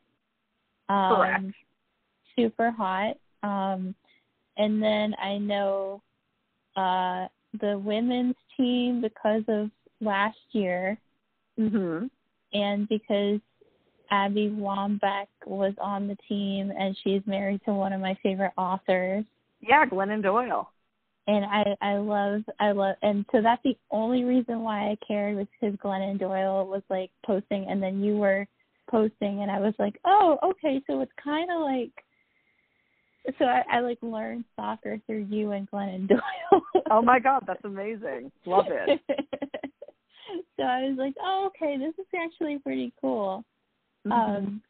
Um, 0.90 1.16
Correct. 1.16 1.46
Super 2.36 2.72
hot. 2.72 3.18
Um, 3.44 3.96
and 4.58 4.82
then 4.82 5.14
I 5.22 5.38
know 5.38 6.02
uh, 6.76 7.28
the 7.60 7.78
women's 7.80 8.36
team 8.56 9.02
because 9.02 9.44
of 9.48 9.72
last 10.02 10.38
year, 10.52 10.98
Mhm. 11.58 12.10
and 12.54 12.88
because 12.88 13.40
Abby 14.10 14.50
Wambach 14.50 15.28
was 15.46 15.74
on 15.80 16.08
the 16.08 16.16
team, 16.28 16.72
and 16.78 16.96
she's 16.98 17.26
married 17.26 17.62
to 17.66 17.74
one 17.74 17.94
of 17.94 18.02
my 18.02 18.14
favorite 18.16 18.54
authors. 18.58 19.26
Yeah, 19.62 19.86
Glennon 19.86 20.22
Doyle. 20.22 20.70
And 21.28 21.44
I, 21.46 21.76
I 21.82 21.98
love, 21.98 22.44
I 22.60 22.72
love, 22.72 22.96
and 23.02 23.26
so 23.32 23.42
that's 23.42 23.62
the 23.64 23.78
only 23.92 24.24
reason 24.24 24.62
why 24.62 24.92
I 24.92 24.98
cared 25.06 25.36
was 25.36 25.48
because 25.60 25.76
Glennon 25.78 26.18
Doyle 26.18 26.66
was 26.66 26.84
like 26.90 27.12
posting, 27.26 27.66
and 27.68 27.84
then 27.84 28.02
you 28.02 28.18
were 28.18 28.48
posting, 28.90 29.42
and 29.42 29.52
I 29.52 29.60
was 29.60 29.74
like, 29.78 30.00
oh, 30.06 30.40
okay, 30.42 30.82
so 30.88 31.02
it's 31.02 31.12
kind 31.22 31.52
of 31.52 31.62
like, 31.62 31.92
so 33.38 33.46
I, 33.46 33.64
I 33.72 33.80
like 33.80 34.00
learned 34.02 34.46
soccer 34.56 35.00
through 35.06 35.28
you 35.30 35.52
and 35.52 35.70
Glennon 35.70 36.08
Doyle. 36.10 36.62
Oh 36.90 37.02
my 37.02 37.20
God, 37.20 37.44
that's 37.46 37.64
amazing. 37.64 38.32
Love 38.46 38.66
it. 38.70 39.00
so 40.58 40.64
I 40.64 40.84
was 40.84 40.96
like, 40.98 41.16
oh, 41.22 41.50
okay, 41.56 41.78
this 41.78 41.94
is 41.98 42.08
actually 42.16 42.60
pretty 42.60 42.94
cool. 43.02 43.44
Mhm. 44.06 44.12
Um, 44.12 44.62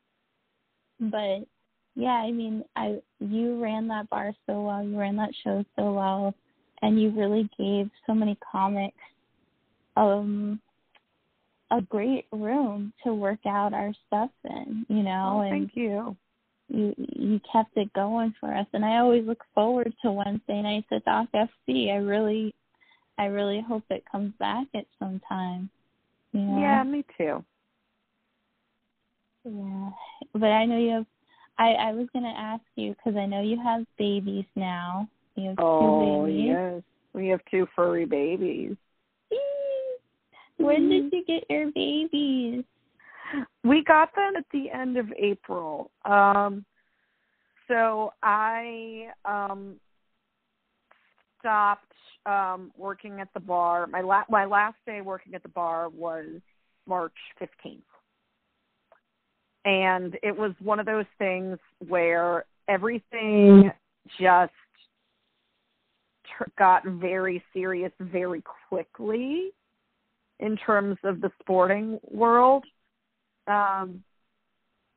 but 0.99 1.47
yeah, 1.95 2.09
I 2.09 2.31
mean, 2.31 2.63
I 2.75 3.01
you 3.19 3.61
ran 3.61 3.87
that 3.89 4.09
bar 4.09 4.33
so 4.45 4.61
well, 4.61 4.83
you 4.83 4.97
ran 4.97 5.15
that 5.17 5.31
show 5.43 5.63
so 5.75 5.93
well, 5.93 6.33
and 6.81 7.01
you 7.01 7.11
really 7.11 7.49
gave 7.57 7.89
so 8.05 8.13
many 8.13 8.37
comics 8.51 8.97
um 9.95 10.59
a 11.71 11.81
great 11.81 12.25
room 12.31 12.93
to 13.03 13.13
work 13.13 13.45
out 13.45 13.73
our 13.73 13.93
stuff 14.07 14.29
in, 14.45 14.85
you 14.89 15.03
know, 15.03 15.37
oh, 15.37 15.41
and 15.41 15.49
thank 15.51 15.71
you. 15.75 16.15
You 16.69 16.93
you 16.97 17.39
kept 17.51 17.75
it 17.77 17.91
going 17.93 18.33
for 18.39 18.53
us 18.53 18.67
and 18.73 18.83
I 18.83 18.97
always 18.97 19.25
look 19.25 19.43
forward 19.55 19.93
to 20.01 20.11
Wednesday 20.11 20.61
nights 20.61 20.87
at 20.91 21.05
Doc 21.05 21.27
FC. 21.33 21.91
I 21.91 21.97
really 21.97 22.53
I 23.17 23.25
really 23.25 23.61
hope 23.61 23.83
it 23.89 24.03
comes 24.11 24.33
back 24.39 24.67
at 24.75 24.85
some 24.99 25.21
time. 25.27 25.69
You 26.33 26.41
know? 26.41 26.59
Yeah, 26.59 26.83
me 26.83 27.03
too. 27.17 27.43
Yeah, 29.45 29.89
but 30.33 30.47
I 30.47 30.65
know 30.65 30.77
you 30.77 30.91
have. 30.91 31.05
I 31.57 31.69
I 31.71 31.93
was 31.93 32.07
gonna 32.13 32.33
ask 32.37 32.63
you 32.75 32.95
because 32.95 33.17
I 33.17 33.25
know 33.25 33.41
you 33.41 33.59
have 33.63 33.85
babies 33.97 34.45
now. 34.55 35.07
You 35.35 35.49
have 35.49 35.59
Oh 35.59 36.25
two 36.25 36.33
babies. 36.33 36.47
yes, 36.47 36.81
we 37.13 37.27
have 37.29 37.41
two 37.49 37.67
furry 37.75 38.05
babies. 38.05 38.75
When 40.57 40.89
did 40.89 41.13
you 41.13 41.23
get 41.25 41.43
your 41.49 41.71
babies? 41.71 42.63
We 43.63 43.83
got 43.83 44.15
them 44.15 44.37
at 44.37 44.45
the 44.53 44.69
end 44.69 44.95
of 44.95 45.11
April. 45.17 45.91
Um, 46.05 46.63
so 47.67 48.13
I 48.23 49.07
um, 49.25 49.75
stopped 51.39 51.91
um, 52.25 52.71
working 52.77 53.19
at 53.19 53.27
the 53.33 53.39
bar. 53.39 53.87
My 53.87 54.01
la- 54.01 54.23
my 54.29 54.45
last 54.45 54.77
day 54.85 55.01
working 55.01 55.33
at 55.33 55.43
the 55.43 55.49
bar 55.49 55.89
was 55.89 56.25
March 56.87 57.13
fifteenth, 57.37 57.83
and 59.65 60.17
it 60.23 60.37
was 60.37 60.53
one 60.61 60.79
of 60.79 60.85
those 60.85 61.05
things 61.17 61.57
where 61.87 62.45
everything 62.69 63.71
just 64.19 64.53
got 66.57 66.85
very 66.85 67.43
serious 67.53 67.91
very 67.99 68.43
quickly 68.69 69.51
in 70.39 70.55
terms 70.57 70.97
of 71.03 71.19
the 71.21 71.31
sporting 71.41 71.99
world 72.09 72.63
um, 73.47 74.03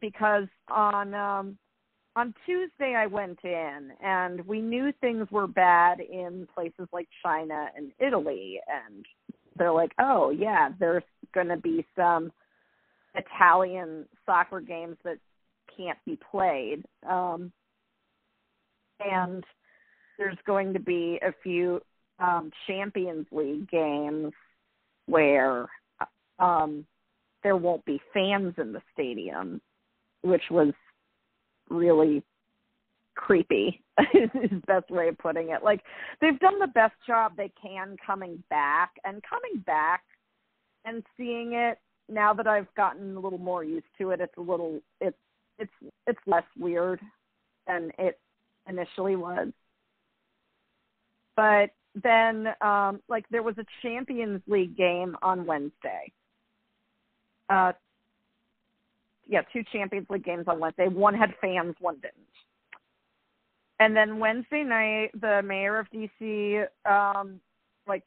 because 0.00 0.48
on 0.68 1.14
um, 1.14 1.58
on 2.16 2.34
Tuesday 2.44 2.94
I 2.96 3.06
went 3.06 3.38
in 3.44 3.90
and 4.02 4.46
we 4.46 4.60
knew 4.60 4.92
things 5.00 5.28
were 5.30 5.46
bad 5.46 6.00
in 6.00 6.46
places 6.54 6.88
like 6.92 7.08
China 7.22 7.68
and 7.76 7.92
Italy. 7.98 8.60
And 8.66 9.04
they're 9.56 9.72
like, 9.72 9.92
oh 9.98 10.30
yeah, 10.30 10.70
there's 10.78 11.04
going 11.34 11.48
to 11.48 11.56
be 11.56 11.86
some 11.96 12.32
Italian 13.14 14.06
soccer 14.26 14.60
games 14.60 14.96
that 15.04 15.18
can't 15.76 15.98
be 16.04 16.18
played, 16.30 16.84
um, 17.08 17.52
and 19.00 19.44
there's 20.18 20.36
going 20.46 20.72
to 20.74 20.80
be 20.80 21.18
a 21.22 21.32
few 21.42 21.80
um, 22.18 22.50
Champions 22.66 23.26
League 23.32 23.68
games 23.70 24.32
where 25.06 25.66
um, 26.38 26.84
there 27.42 27.56
won't 27.56 27.84
be 27.84 28.00
fans 28.12 28.54
in 28.58 28.72
the 28.72 28.82
stadium, 28.92 29.60
which 30.22 30.44
was 30.50 30.72
really 31.68 32.22
creepy 33.14 33.82
is 34.14 34.30
the 34.32 34.62
best 34.66 34.90
way 34.90 35.08
of 35.08 35.18
putting 35.18 35.50
it. 35.50 35.62
Like 35.62 35.82
they've 36.20 36.38
done 36.38 36.58
the 36.58 36.68
best 36.68 36.94
job 37.06 37.32
they 37.36 37.52
can 37.60 37.96
coming 38.04 38.42
back 38.50 38.92
and 39.04 39.22
coming 39.22 39.62
back 39.66 40.02
and 40.84 41.02
seeing 41.16 41.52
it 41.52 41.78
now 42.08 42.34
that 42.34 42.46
I've 42.46 42.72
gotten 42.74 43.16
a 43.16 43.20
little 43.20 43.38
more 43.38 43.62
used 43.62 43.86
to 43.98 44.10
it, 44.10 44.20
it's 44.20 44.36
a 44.36 44.40
little 44.40 44.80
it's 45.00 45.16
it's 45.58 45.72
it's 46.06 46.18
less 46.26 46.44
weird 46.58 47.00
than 47.66 47.92
it 47.98 48.18
initially 48.68 49.16
was. 49.16 49.48
But 51.36 51.70
then 52.02 52.48
um 52.60 53.00
like 53.08 53.26
there 53.30 53.42
was 53.42 53.56
a 53.58 53.64
Champions 53.82 54.40
League 54.46 54.76
game 54.76 55.16
on 55.22 55.46
Wednesday. 55.46 56.12
Uh 57.50 57.72
yeah, 59.30 59.42
two 59.52 59.62
Champions 59.72 60.06
League 60.10 60.24
games 60.24 60.46
on 60.48 60.58
Wednesday. 60.58 60.88
One 60.88 61.14
had 61.14 61.30
fans, 61.40 61.76
one 61.78 61.96
didn't. 61.96 62.14
And 63.78 63.96
then 63.96 64.18
Wednesday 64.18 64.64
night, 64.64 65.10
the 65.18 65.40
mayor 65.42 65.78
of 65.78 65.86
DC, 65.90 66.66
um, 66.84 67.40
like, 67.86 68.02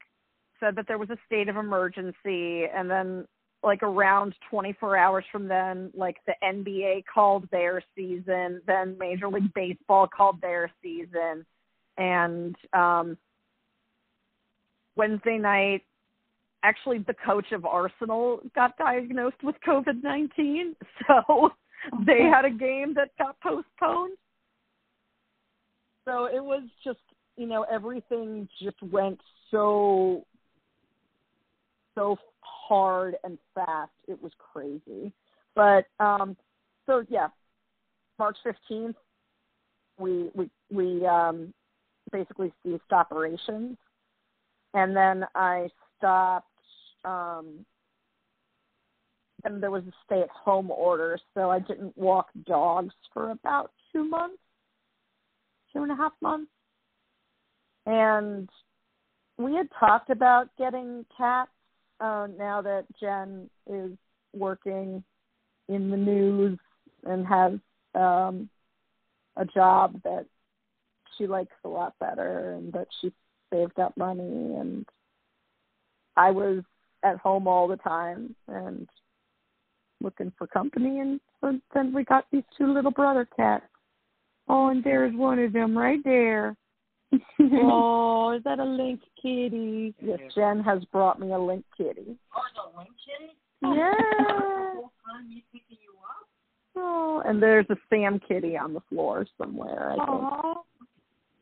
said 0.60 0.76
that 0.76 0.86
there 0.88 0.98
was 0.98 1.10
a 1.10 1.18
state 1.26 1.50
of 1.50 1.56
emergency, 1.56 2.66
and 2.66 2.90
then 2.90 3.26
like 3.64 3.82
around 3.82 4.36
24 4.50 4.98
hours 4.98 5.24
from 5.32 5.48
then, 5.48 5.90
like 5.96 6.18
the 6.28 6.34
NBA 6.44 7.06
called 7.12 7.48
their 7.50 7.82
season, 7.96 8.62
then 8.68 8.98
Major 9.00 9.30
League 9.30 9.54
Baseball 9.54 10.06
called 10.06 10.42
their 10.42 10.70
season, 10.82 11.46
and 11.98 12.56
um, 12.74 13.18
Wednesday 14.96 15.38
night, 15.38 15.84
actually 16.64 17.00
the 17.00 17.14
coach 17.26 17.52
of 17.52 17.66
Arsenal 17.66 18.40
got 18.56 18.78
diagnosed 18.78 19.44
with 19.44 19.56
COVID 19.68 20.02
19, 20.02 20.76
so 21.08 21.50
they 22.06 22.24
had 22.24 22.46
a 22.46 22.50
game 22.50 22.94
that 22.96 23.10
got 23.20 23.40
postponed. 23.42 24.18
So 26.06 26.26
it 26.26 26.44
was 26.44 26.64
just 26.84 27.00
you 27.38 27.48
know 27.48 27.66
everything 27.72 28.48
just 28.62 28.82
went 28.82 29.20
so 29.52 30.26
so 31.96 32.18
hard 32.42 33.16
and 33.24 33.38
fast. 33.54 33.92
It 34.08 34.22
was 34.22 34.32
crazy. 34.38 35.14
But 35.56 35.86
um 36.00 36.36
so 36.86 37.06
yeah 37.10 37.28
march 38.20 38.38
15th 38.46 38.96
we 39.98 40.30
we 40.34 40.50
we 40.72 41.06
um 41.06 41.54
basically 42.12 42.52
ceased 42.64 42.92
operations. 42.92 43.78
And 44.74 44.96
then 44.96 45.26
i 45.36 45.70
stopped 45.98 46.53
um 47.06 47.66
and 49.46 49.62
there 49.62 49.72
was 49.72 49.84
a 49.84 49.92
stay 50.06 50.22
at 50.22 50.30
home 50.30 50.72
order 50.72 51.18
so 51.34 51.50
i 51.50 51.60
didn't 51.60 51.98
walk 51.98 52.28
dogs 52.46 52.94
for 53.14 53.32
about 53.32 53.72
two 53.92 54.04
months 54.04 54.38
two 55.74 55.84
and 55.84 55.92
a 55.92 55.96
half 55.96 56.14
months. 56.22 56.52
And 57.86 58.50
we 59.38 59.56
had 59.56 59.68
talked 59.80 60.10
about 60.10 60.50
getting 60.58 61.06
cats 61.18 61.50
uh, 62.00 62.28
now 62.38 62.62
that 62.62 62.86
Jen 63.00 63.50
is 63.68 63.92
working 64.34 65.04
in 65.68 65.90
the 65.90 65.98
news 65.98 66.58
and 67.06 67.26
has 67.28 67.54
um, 67.96 68.50
a 69.36 69.46
job 69.46 70.02
that 70.04 70.26
she 71.18 71.28
likes 71.28 71.56
a 71.64 71.68
lot 71.68 71.94
better 72.00 72.54
and 72.54 72.72
that 72.74 72.88
she 73.02 73.12
saved 73.52 73.80
up 73.80 73.96
money 73.98 74.56
and 74.56 74.86
I 76.16 76.32
was 76.32 76.64
at 77.04 77.18
home 77.18 77.48
all 77.48 77.68
the 77.68 77.78
time 77.78 78.36
and 78.48 78.88
looking 80.02 80.32
for 80.38 80.48
company 80.48 81.00
and 81.00 81.20
so 81.40 81.60
then 81.74 81.94
we 81.94 82.04
got 82.04 82.26
these 82.32 82.44
two 82.58 82.72
little 82.74 82.92
brother 82.92 83.28
cats 83.36 83.66
Oh, 84.48 84.68
and 84.68 84.84
there's 84.84 85.16
one 85.16 85.40
of 85.40 85.54
them 85.54 85.78
right 85.78 86.04
there. 86.04 86.56
oh, 87.40 88.32
is 88.32 88.44
that 88.44 88.60
a 88.60 88.64
link 88.64 89.00
kitty? 89.22 89.94
Yes, 90.02 90.20
Jen 90.36 90.62
has 90.62 90.84
brought 90.86 91.20
me 91.20 91.32
a 91.32 91.40
link 91.40 91.64
kitty. 91.78 92.18
Oh, 92.36 92.72
the 92.74 92.78
link 92.78 92.90
kitty? 93.06 93.34
Yeah. 93.62 93.94
Oh, 96.76 97.22
and 97.24 97.40
there's 97.42 97.68
a 97.70 97.76
Sam 97.88 98.20
kitty 98.28 98.58
on 98.58 98.74
the 98.74 98.80
floor 98.90 99.28
somewhere. 99.40 99.92
I 99.92 99.94
think. 99.94 100.58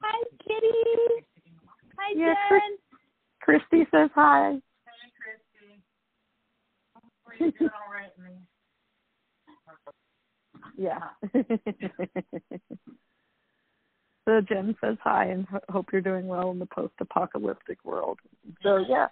Hi, 0.02 0.24
kitty. 0.44 1.26
Hi, 1.98 2.14
Yeah, 2.14 2.34
Jen. 2.50 2.78
Kristy 3.42 3.90
says 3.92 4.10
hi. 4.14 4.52
Hey, 4.52 4.60
Kristy. 5.16 5.80
Hopefully 6.96 7.00
you're 7.00 7.00
doing 7.00 7.00
all 7.00 7.24
right, 7.24 7.30
man. 7.30 7.31
Yeah. 10.78 11.00
so 14.26 14.42
Jen 14.48 14.76
says 14.82 14.98
hi 15.04 15.26
and 15.26 15.46
ho- 15.48 15.60
hope 15.70 15.88
you're 15.92 16.02
doing 16.02 16.28
well 16.28 16.52
in 16.52 16.60
the 16.60 16.66
post-apocalyptic 16.68 17.84
world. 17.84 18.20
So 18.64 18.78
yeah, 18.78 19.08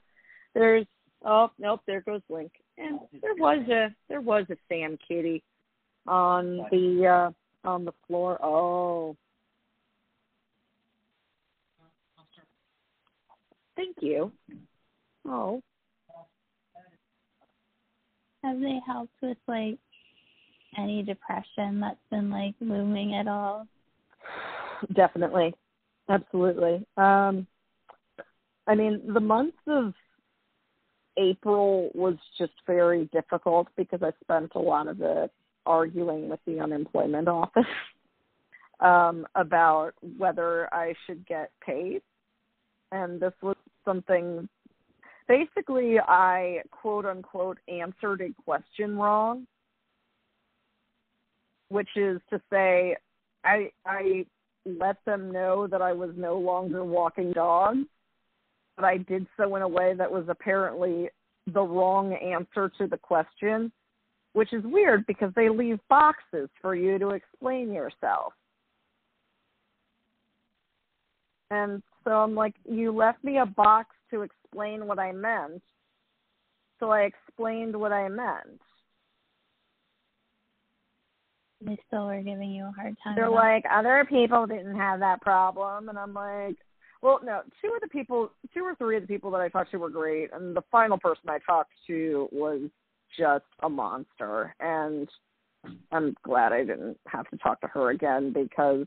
there's 0.54 0.86
oh 1.26 1.52
nope, 1.60 1.82
there 1.86 2.02
goes 2.02 2.22
Link. 2.30 2.52
And 2.78 3.00
there 3.22 3.36
was 3.36 3.68
a 3.70 3.94
there 4.08 4.22
was 4.22 4.46
a 4.50 4.58
Sam 4.68 4.98
kitty 5.08 5.44
on 6.08 6.66
the 6.72 7.06
uh 7.66 7.68
on 7.68 7.86
the 7.86 7.94
floor. 8.08 8.40
Oh. 8.44 9.16
Thank 13.76 13.98
you. 14.02 14.32
Oh. 15.26 15.62
Have 18.44 18.60
they 18.60 18.80
helped 18.86 19.14
with 19.22 19.38
like 19.48 19.78
any 20.78 21.04
depression 21.04 21.80
that's 21.80 21.98
been 22.10 22.30
like 22.30 22.56
looming 22.60 23.16
at 23.16 23.28
all? 23.28 23.68
Definitely. 24.94 25.54
Absolutely. 26.08 26.86
Um 26.98 27.48
I 28.68 28.76
mean, 28.76 29.02
the 29.14 29.20
month 29.20 29.56
of 29.68 29.94
April 31.18 31.90
was 31.96 32.16
just 32.38 32.54
very 32.68 33.10
difficult 33.12 33.68
because 33.76 34.02
I 34.04 34.12
spent 34.24 34.52
a 34.56 34.60
lot 34.60 34.88
of 34.88 35.02
it 35.02 35.32
arguing 35.66 36.30
with 36.30 36.40
the 36.46 36.60
unemployment 36.60 37.28
office 37.28 37.66
um 38.80 39.28
about 39.36 39.92
whether 40.18 40.74
I 40.74 40.94
should 41.06 41.26
get 41.28 41.52
paid. 41.66 42.02
And 42.92 43.20
this 43.20 43.34
was 43.42 43.58
something 43.86 44.48
basically 45.30 46.00
I 46.00 46.64
quote 46.72 47.06
unquote 47.06 47.60
answered 47.70 48.20
a 48.20 48.44
question 48.44 48.98
wrong 48.98 49.48
which 51.70 51.90
is 51.96 52.20
to 52.30 52.42
say 52.52 52.96
I 53.44 53.72
I 53.86 54.26
let 54.66 54.98
them 55.06 55.32
know 55.32 55.68
that 55.68 55.82
I 55.82 55.94
was 55.94 56.12
no 56.18 56.38
longer 56.38 56.84
walking 56.84 57.32
dogs, 57.32 57.86
but 58.76 58.86
I 58.86 58.98
did 58.98 59.26
so 59.38 59.56
in 59.56 59.62
a 59.62 59.68
way 59.68 59.94
that 59.96 60.12
was 60.12 60.26
apparently 60.28 61.10
the 61.54 61.62
wrong 61.62 62.14
answer 62.14 62.70
to 62.78 62.88
the 62.88 62.98
question, 62.98 63.72
which 64.34 64.52
is 64.54 64.64
weird 64.66 65.06
because 65.08 65.32
they 65.36 65.50
leave 65.50 65.80
boxes 65.90 66.50
for 66.62 66.76
you 66.76 67.00
to 67.00 67.10
explain 67.12 67.72
yourself. 67.72 68.34
And 71.50 71.82
so 72.04 72.12
I'm 72.12 72.36
like, 72.36 72.54
you 72.70 72.92
left 72.92 73.24
me 73.24 73.40
a 73.40 73.46
box 73.46 73.96
to 74.12 74.22
explain 74.22 74.88
what 74.88 75.00
I 75.00 75.12
meant. 75.12 75.62
So 76.80 76.92
I 76.92 77.02
explained 77.02 77.76
what 77.76 77.92
I 77.92 78.08
meant. 78.08 78.62
They 81.62 81.78
still 81.88 82.06
were 82.06 82.22
giving 82.22 82.52
you 82.52 82.66
a 82.66 82.72
hard 82.72 82.96
time. 83.04 83.16
They're 83.16 83.30
like, 83.30 83.66
other 83.70 84.06
people 84.10 84.48
didn't 84.48 84.78
have 84.78 85.02
that 85.02 85.22
problem. 85.22 85.90
And 85.90 86.00
I'm 86.00 86.14
like, 86.14 86.56
well, 87.02 87.20
no, 87.24 87.42
two 87.62 87.74
of 87.76 87.82
the 87.82 87.88
people, 87.90 88.32
two 88.54 88.64
or 88.64 88.76
three 88.76 88.96
of 88.96 89.04
the 89.04 89.08
people 89.08 89.32
that 89.32 89.42
I 89.42 89.50
talked 89.50 89.72
to 89.72 89.78
were 89.78 89.90
great. 89.90 90.32
And 90.34 90.56
the 90.56 90.64
final 90.72 90.98
person 90.98 91.30
I 91.30 91.40
talked 91.46 91.74
to 91.88 92.30
was 92.32 92.62
just 93.18 93.46
a 93.62 93.70
monster. 93.70 94.56
And 94.62 95.10
I'm 95.92 96.16
glad 96.24 96.54
I 96.54 96.64
didn't 96.64 96.98
have 97.08 97.30
to 97.30 97.38
talk 97.38 97.60
to 97.62 97.68
her 97.68 97.90
again 97.90 98.32
because 98.32 98.86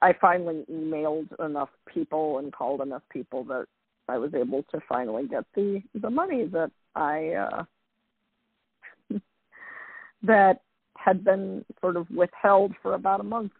I 0.00 0.14
finally 0.20 0.64
emailed 0.70 1.28
enough 1.44 1.70
people 1.92 2.38
and 2.38 2.52
called 2.52 2.80
enough 2.80 3.02
people 3.12 3.44
that 3.44 3.66
I 4.08 4.18
was 4.18 4.32
able 4.34 4.62
to 4.70 4.80
finally 4.88 5.26
get 5.28 5.44
the 5.54 5.82
the 5.94 6.10
money 6.10 6.44
that 6.46 6.70
I 6.94 7.32
uh 7.32 7.64
that 10.22 10.60
had 10.96 11.24
been 11.24 11.64
sort 11.80 11.96
of 11.96 12.10
withheld 12.10 12.72
for 12.82 12.94
about 12.94 13.20
a 13.20 13.24
month. 13.24 13.52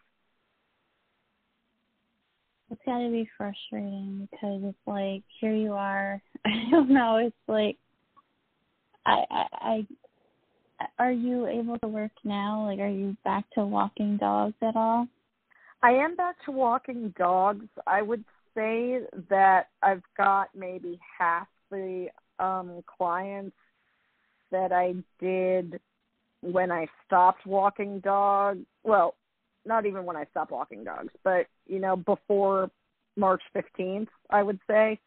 it's 2.71 2.81
got 2.85 2.99
to 2.99 3.09
be 3.09 3.29
frustrating 3.37 4.27
because 4.29 4.61
it's 4.63 4.77
like 4.85 5.23
here 5.39 5.55
you 5.55 5.73
are. 5.73 6.21
I 6.45 6.69
don't 6.71 6.89
know. 6.89 7.17
It's 7.17 7.35
like 7.47 7.77
I, 9.05 9.23
I 9.31 9.45
I 9.51 9.87
are 10.97 11.11
you 11.11 11.47
able 11.47 11.77
to 11.79 11.87
work 11.87 12.11
now? 12.23 12.65
Like, 12.65 12.79
are 12.79 12.87
you 12.87 13.17
back 13.25 13.45
to 13.55 13.65
walking 13.65 14.17
dogs 14.17 14.55
at 14.61 14.75
all? 14.75 15.07
I 15.81 15.91
am 15.91 16.15
back 16.15 16.35
to 16.45 16.51
walking 16.51 17.13
dogs. 17.17 17.65
I 17.85 18.01
would 18.01 18.23
say 18.59 18.99
that 19.29 19.67
I've 19.81 20.03
got 20.17 20.49
maybe 20.55 20.99
half 21.17 21.47
the 21.71 22.07
um 22.39 22.83
clients 22.97 23.55
that 24.51 24.71
I 24.71 24.95
did 25.19 25.79
when 26.41 26.71
I 26.71 26.87
stopped 27.05 27.45
walking 27.45 27.99
dogs. 27.99 28.65
Well, 28.83 29.15
not 29.65 29.85
even 29.85 30.05
when 30.05 30.15
I 30.15 30.25
stopped 30.31 30.51
walking 30.51 30.83
dogs, 30.83 31.13
but 31.23 31.47
you 31.67 31.79
know, 31.79 31.95
before 31.95 32.69
March 33.15 33.41
15th, 33.55 34.07
I 34.29 34.43
would 34.43 34.59
say. 34.67 34.99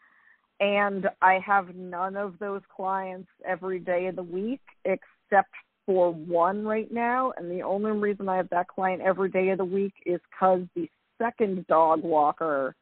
And 0.61 1.09
I 1.21 1.41
have 1.45 1.75
none 1.75 2.17
of 2.17 2.39
those 2.39 2.61
clients 2.75 3.29
every 3.45 3.81
day 3.81 4.07
of 4.07 4.17
the 4.17 4.23
week 4.23 4.61
except 4.85 5.51
for 5.87 6.13
one 6.15 6.65
right 6.65 6.91
now. 6.93 7.33
And 7.37 7.51
the 7.51 7.63
only 7.63 7.91
reason 7.91 8.29
I 8.29 8.37
have 8.37 8.51
that 8.51 8.69
client 8.69 9.03
every 9.03 9.29
day 9.29 9.49
of 9.49 9.59
the 9.59 9.65
week 9.65 9.95
is 10.07 10.21
because 10.31 10.61
the 10.77 10.89
second 11.19 11.67
dog 11.67 12.03
walker 12.03 12.77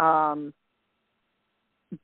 um, 0.00 0.54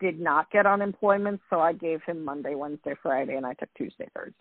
did 0.00 0.20
not 0.20 0.50
get 0.50 0.66
unemployment. 0.66 1.40
So 1.50 1.61
I 1.61 1.72
gave 1.72 2.02
him 2.02 2.24
Monday, 2.24 2.54
Wednesday, 2.54 2.94
Friday, 3.02 3.37
and 3.37 3.46
I 3.46 3.54
took 3.54 3.68
Tuesday, 3.76 4.09
Thursday. 4.14 4.35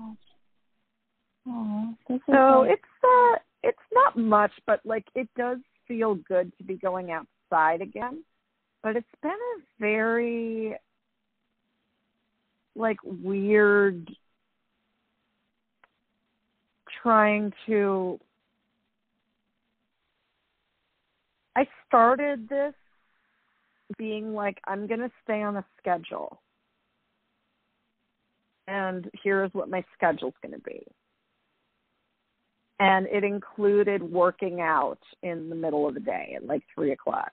Oh, 0.00 1.94
So 2.26 2.60
like, 2.60 2.72
it's 2.72 3.04
uh 3.04 3.38
it's 3.62 3.78
not 3.92 4.16
much, 4.16 4.52
but 4.66 4.80
like 4.84 5.06
it 5.14 5.28
does 5.36 5.58
feel 5.86 6.14
good 6.14 6.52
to 6.58 6.64
be 6.64 6.76
going 6.76 7.10
outside 7.10 7.80
again. 7.80 8.24
But 8.82 8.96
it's 8.96 9.06
been 9.22 9.30
a 9.30 9.62
very 9.80 10.76
like 12.76 12.98
weird 13.02 14.10
trying 17.02 17.52
to 17.66 18.20
I 21.58 21.66
started 21.88 22.48
this 22.48 22.74
being 23.98 24.32
like 24.32 24.58
I'm 24.68 24.86
going 24.86 25.00
to 25.00 25.10
stay 25.24 25.42
on 25.42 25.56
a 25.56 25.64
schedule. 25.76 26.40
And 28.68 29.10
here's 29.24 29.52
what 29.54 29.68
my 29.68 29.82
schedule's 29.96 30.34
going 30.40 30.54
to 30.54 30.60
be. 30.60 30.86
And 32.78 33.08
it 33.08 33.24
included 33.24 34.04
working 34.04 34.60
out 34.60 35.00
in 35.24 35.48
the 35.48 35.56
middle 35.56 35.88
of 35.88 35.94
the 35.94 36.00
day 36.00 36.34
at 36.36 36.46
like 36.46 36.62
three 36.72 36.92
o'clock. 36.92 37.32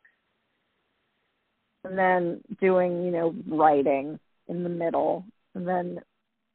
And 1.84 1.96
then 1.96 2.42
doing 2.60 3.06
you 3.06 3.12
know 3.12 3.36
writing 3.48 4.20
in 4.48 4.64
the 4.64 4.70
middle. 4.70 5.24
And 5.54 5.68
then 5.68 6.00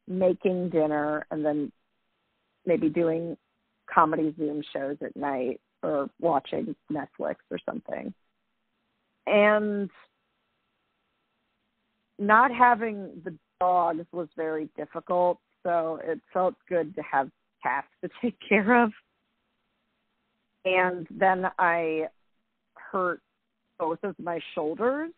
making 0.09 0.71
dinner. 0.71 1.25
And 1.31 1.45
then 1.45 1.71
maybe 2.65 2.89
doing 2.89 3.37
comedy 3.89 4.35
zoom 4.37 4.61
shows 4.73 4.97
at 4.99 5.15
night 5.15 5.61
or 5.83 6.09
watching 6.19 6.75
netflix 6.91 7.35
or 7.49 7.57
something 7.65 8.13
and 9.27 9.89
not 12.19 12.51
having 12.53 13.09
the 13.23 13.35
dogs 13.59 14.05
was 14.11 14.27
very 14.35 14.69
difficult 14.77 15.39
so 15.63 15.99
it 16.03 16.19
felt 16.33 16.55
good 16.67 16.95
to 16.95 17.01
have 17.03 17.29
cats 17.61 17.87
to 18.03 18.09
take 18.21 18.37
care 18.47 18.83
of. 18.83 18.91
And 20.63 21.07
then 21.09 21.45
I 21.57 22.07
hurt 22.75 23.21
both 23.79 23.99
of 24.03 24.15
my 24.19 24.39
shoulders, 24.53 25.11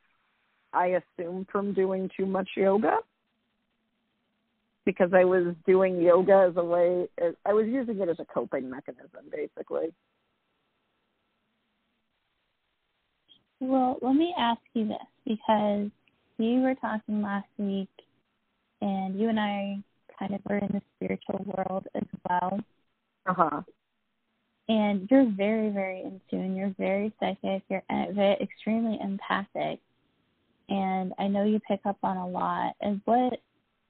I 0.71 1.01
assume 1.19 1.45
from 1.51 1.73
doing 1.73 2.09
too 2.15 2.25
much 2.25 2.49
yoga. 2.55 2.99
Because 4.85 5.11
I 5.13 5.23
was 5.23 5.55
doing 5.65 6.01
yoga 6.01 6.47
as 6.49 6.57
a 6.57 6.63
way, 6.63 7.07
I 7.45 7.53
was 7.53 7.67
using 7.67 8.01
it 8.01 8.09
as 8.09 8.19
a 8.19 8.25
coping 8.25 8.69
mechanism, 8.69 9.21
basically. 9.31 9.93
Well, 13.63 13.97
let 14.01 14.13
me 14.15 14.33
ask 14.37 14.61
you 14.73 14.87
this 14.87 14.97
because 15.25 15.89
you 16.37 16.61
were 16.61 16.75
talking 16.75 17.21
last 17.21 17.47
week, 17.57 17.89
and 18.81 19.19
you 19.19 19.29
and 19.29 19.39
I 19.39 19.77
kind 20.19 20.33
of 20.33 20.41
were 20.49 20.57
in 20.57 20.67
the 20.67 20.81
spiritual 20.95 21.45
world 21.45 21.87
as 21.95 22.03
well. 22.29 22.59
Uh 23.25 23.33
huh. 23.33 23.61
And 24.69 25.07
you're 25.11 25.29
very, 25.29 25.69
very 25.69 26.01
in 26.01 26.21
tune. 26.29 26.55
You're 26.55 26.73
very 26.77 27.13
psychic. 27.19 27.63
You're 27.69 27.83
very, 27.89 28.37
extremely 28.41 28.97
empathic. 29.01 29.79
And 30.69 31.13
I 31.19 31.27
know 31.27 31.43
you 31.43 31.59
pick 31.67 31.81
up 31.85 31.97
on 32.03 32.17
a 32.17 32.27
lot. 32.27 32.73
And 32.79 33.01
what, 33.05 33.39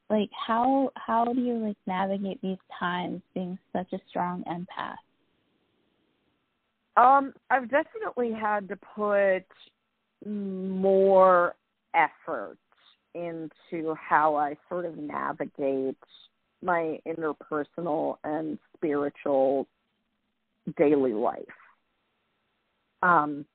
like, 0.10 0.30
how 0.48 0.92
how 0.96 1.26
do 1.26 1.40
you 1.40 1.54
like 1.56 1.78
navigate 1.86 2.42
these 2.42 2.58
times 2.80 3.22
being 3.34 3.58
such 3.72 3.94
a 3.94 4.00
strong 4.10 4.44
empath? 4.44 5.03
Um, 6.96 7.34
I've 7.50 7.70
definitely 7.70 8.32
had 8.32 8.68
to 8.70 8.76
put 8.96 9.46
more 10.26 11.56
effort 11.96 12.58
into 13.16 13.96
how 13.96 14.36
I 14.36 14.56
sort 14.70 14.86
of 14.86 14.98
navigate 14.98 15.98
my 16.62 17.00
interpersonal 17.08 18.18
and 18.24 18.58
spiritual 18.76 19.68
daily 20.78 21.14
life. 21.14 21.44
Um, 23.02 23.46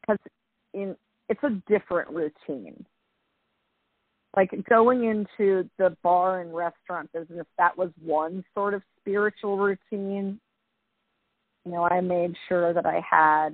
because 0.00 0.18
in 0.72 0.96
it's 1.28 1.42
a 1.42 1.62
different 1.68 2.10
routine. 2.10 2.84
Like 4.36 4.50
going 4.68 5.04
into 5.04 5.68
the 5.78 5.96
bar 6.02 6.40
and 6.40 6.54
restaurant 6.54 7.10
business, 7.12 7.46
that 7.58 7.76
was 7.76 7.90
one 8.02 8.44
sort 8.54 8.74
of 8.74 8.82
spiritual 9.00 9.58
routine. 9.58 10.40
You 11.68 11.74
know, 11.74 11.84
I 11.84 12.00
made 12.00 12.34
sure 12.48 12.72
that 12.72 12.86
I 12.86 13.02
had, 13.08 13.50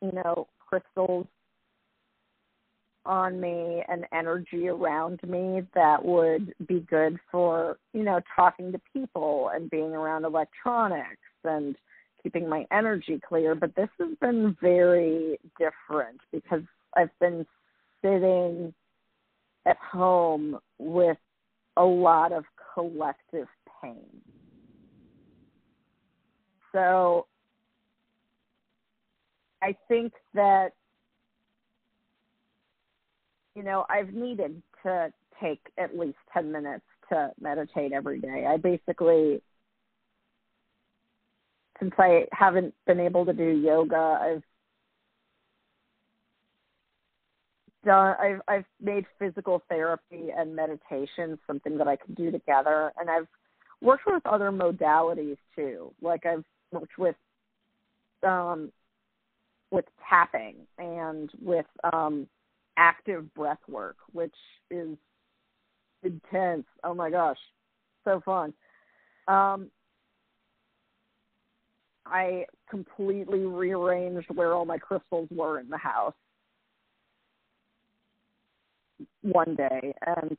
you 0.00 0.12
know, 0.12 0.46
crystals 0.60 1.26
on 3.04 3.40
me 3.40 3.82
and 3.88 4.06
energy 4.12 4.68
around 4.68 5.18
me 5.26 5.62
that 5.74 6.04
would 6.04 6.54
be 6.68 6.78
good 6.88 7.18
for, 7.28 7.78
you 7.92 8.04
know, 8.04 8.20
talking 8.36 8.70
to 8.70 8.80
people 8.92 9.50
and 9.52 9.68
being 9.68 9.90
around 9.90 10.24
electronics 10.24 11.18
and 11.42 11.74
keeping 12.22 12.48
my 12.48 12.66
energy 12.70 13.20
clear. 13.28 13.56
But 13.56 13.74
this 13.74 13.88
has 13.98 14.16
been 14.20 14.56
very 14.60 15.40
different 15.58 16.20
because 16.30 16.62
I've 16.96 17.18
been 17.18 17.44
sitting 18.00 18.72
at 19.66 19.76
home 19.78 20.56
with 20.78 21.18
a 21.76 21.84
lot 21.84 22.30
of 22.30 22.44
collective 22.74 23.48
pain. 23.82 24.06
So 26.72 27.26
I 29.62 29.76
think 29.88 30.12
that 30.34 30.72
you 33.54 33.62
know, 33.62 33.84
I've 33.88 34.12
needed 34.12 34.62
to 34.82 35.12
take 35.40 35.60
at 35.78 35.98
least 35.98 36.18
10 36.32 36.50
minutes 36.50 36.84
to 37.10 37.32
meditate 37.40 37.92
every 37.92 38.18
day. 38.18 38.46
I 38.48 38.56
basically, 38.56 39.42
since 41.78 41.92
I 41.98 42.26
haven't 42.32 42.74
been 42.86 43.00
able 43.00 43.26
to 43.26 43.32
do 43.32 43.44
yoga, 43.44 44.18
I've 44.22 44.42
done, 47.84 48.16
I've, 48.20 48.40
I've 48.48 48.64
made 48.80 49.04
physical 49.18 49.62
therapy 49.68 50.28
and 50.36 50.54
meditation 50.54 51.38
something 51.46 51.76
that 51.78 51.88
I 51.88 51.96
can 51.96 52.14
do 52.14 52.30
together. 52.30 52.92
And 52.98 53.10
I've 53.10 53.28
worked 53.80 54.04
with 54.06 54.24
other 54.24 54.50
modalities 54.50 55.38
too. 55.54 55.92
Like 56.00 56.24
I've 56.24 56.44
worked 56.72 56.98
with, 56.98 57.16
um, 58.22 58.72
with 59.70 59.84
tapping 60.08 60.56
and 60.78 61.30
with, 61.40 61.66
um, 61.92 62.26
active 62.76 63.32
breath 63.34 63.60
work, 63.68 63.96
which 64.12 64.34
is 64.70 64.96
intense. 66.02 66.66
Oh 66.84 66.94
my 66.94 67.10
gosh, 67.10 67.38
so 68.04 68.20
fun. 68.24 68.52
Um, 69.28 69.70
I 72.06 72.46
completely 72.68 73.40
rearranged 73.40 74.28
where 74.34 74.54
all 74.54 74.64
my 74.64 74.78
crystals 74.78 75.28
were 75.30 75.60
in 75.60 75.68
the 75.68 75.78
house 75.78 76.14
one 79.22 79.54
day 79.54 79.94
and 80.06 80.36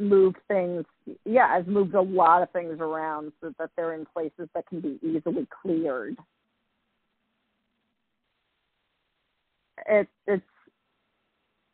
moved 0.00 0.38
things. 0.48 0.84
Yeah, 1.24 1.46
I've 1.46 1.68
moved 1.68 1.94
a 1.94 2.00
lot 2.00 2.42
of 2.42 2.50
things 2.50 2.78
around 2.80 3.32
so 3.40 3.52
that 3.58 3.70
they're 3.76 3.94
in 3.94 4.06
places 4.06 4.48
that 4.54 4.66
can 4.66 4.80
be 4.80 4.98
easily 5.02 5.46
cleared. 5.62 6.16
It, 9.86 10.08
it's 10.26 10.42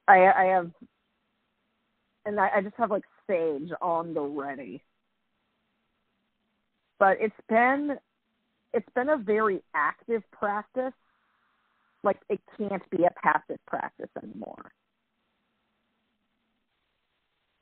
I 0.08 0.26
I 0.26 0.44
have 0.44 0.70
and 2.24 2.40
I, 2.40 2.50
I 2.56 2.60
just 2.60 2.76
have 2.76 2.90
like 2.90 3.04
sage 3.26 3.70
on 3.80 4.12
the 4.12 4.20
ready. 4.20 4.82
But 6.98 7.18
it's 7.20 7.34
been 7.48 7.96
it's 8.72 8.88
been 8.94 9.08
a 9.08 9.16
very 9.16 9.62
active 9.74 10.22
practice. 10.32 10.92
Like 12.02 12.18
it 12.28 12.40
can't 12.58 12.88
be 12.90 13.04
a 13.04 13.10
passive 13.22 13.58
practice 13.66 14.10
anymore. 14.22 14.72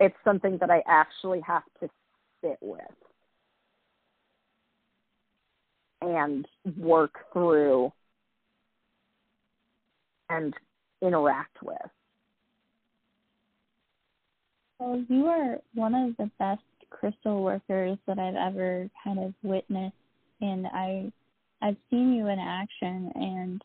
It's 0.00 0.16
something 0.24 0.58
that 0.58 0.70
I 0.70 0.82
actually 0.86 1.40
have 1.40 1.62
to 1.80 1.88
sit 2.42 2.58
with 2.60 2.80
and 6.00 6.46
work 6.78 7.14
through 7.32 7.92
and 10.28 10.54
interact 11.00 11.62
with. 11.62 11.76
Well, 14.78 15.04
you 15.08 15.26
are 15.26 15.58
one 15.74 15.94
of 15.94 16.16
the 16.16 16.30
best 16.38 16.62
crystal 16.90 17.42
workers 17.42 17.98
that 18.06 18.18
I've 18.18 18.34
ever 18.34 18.88
kind 19.02 19.18
of 19.18 19.34
witnessed, 19.42 19.94
and 20.40 20.66
I, 20.66 21.12
I've 21.62 21.76
seen 21.90 22.12
you 22.14 22.28
in 22.28 22.38
action, 22.38 23.12
and 23.14 23.62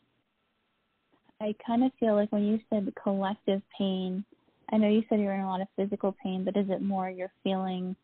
I 1.40 1.54
kind 1.66 1.84
of 1.84 1.92
feel 1.98 2.14
like 2.14 2.30
when 2.32 2.44
you 2.44 2.60
said 2.70 2.92
collective 3.02 3.62
pain, 3.76 4.24
I 4.72 4.76
know 4.76 4.88
you 4.88 5.02
said 5.08 5.20
you're 5.20 5.34
in 5.34 5.40
a 5.40 5.48
lot 5.48 5.60
of 5.60 5.68
physical 5.76 6.14
pain, 6.22 6.44
but 6.44 6.56
is 6.56 6.66
it 6.68 6.82
more 6.82 7.10
you're 7.10 7.32
feeling 7.42 7.96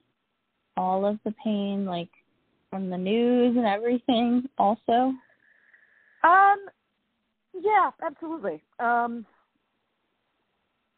all 0.76 1.06
of 1.06 1.18
the 1.24 1.34
pain, 1.42 1.84
like 1.84 2.10
from 2.70 2.90
the 2.90 2.98
news 2.98 3.56
and 3.56 3.66
everything, 3.66 4.48
also? 4.58 5.12
Um, 6.24 6.66
yeah, 7.54 7.90
absolutely. 8.04 8.62
Um, 8.80 9.24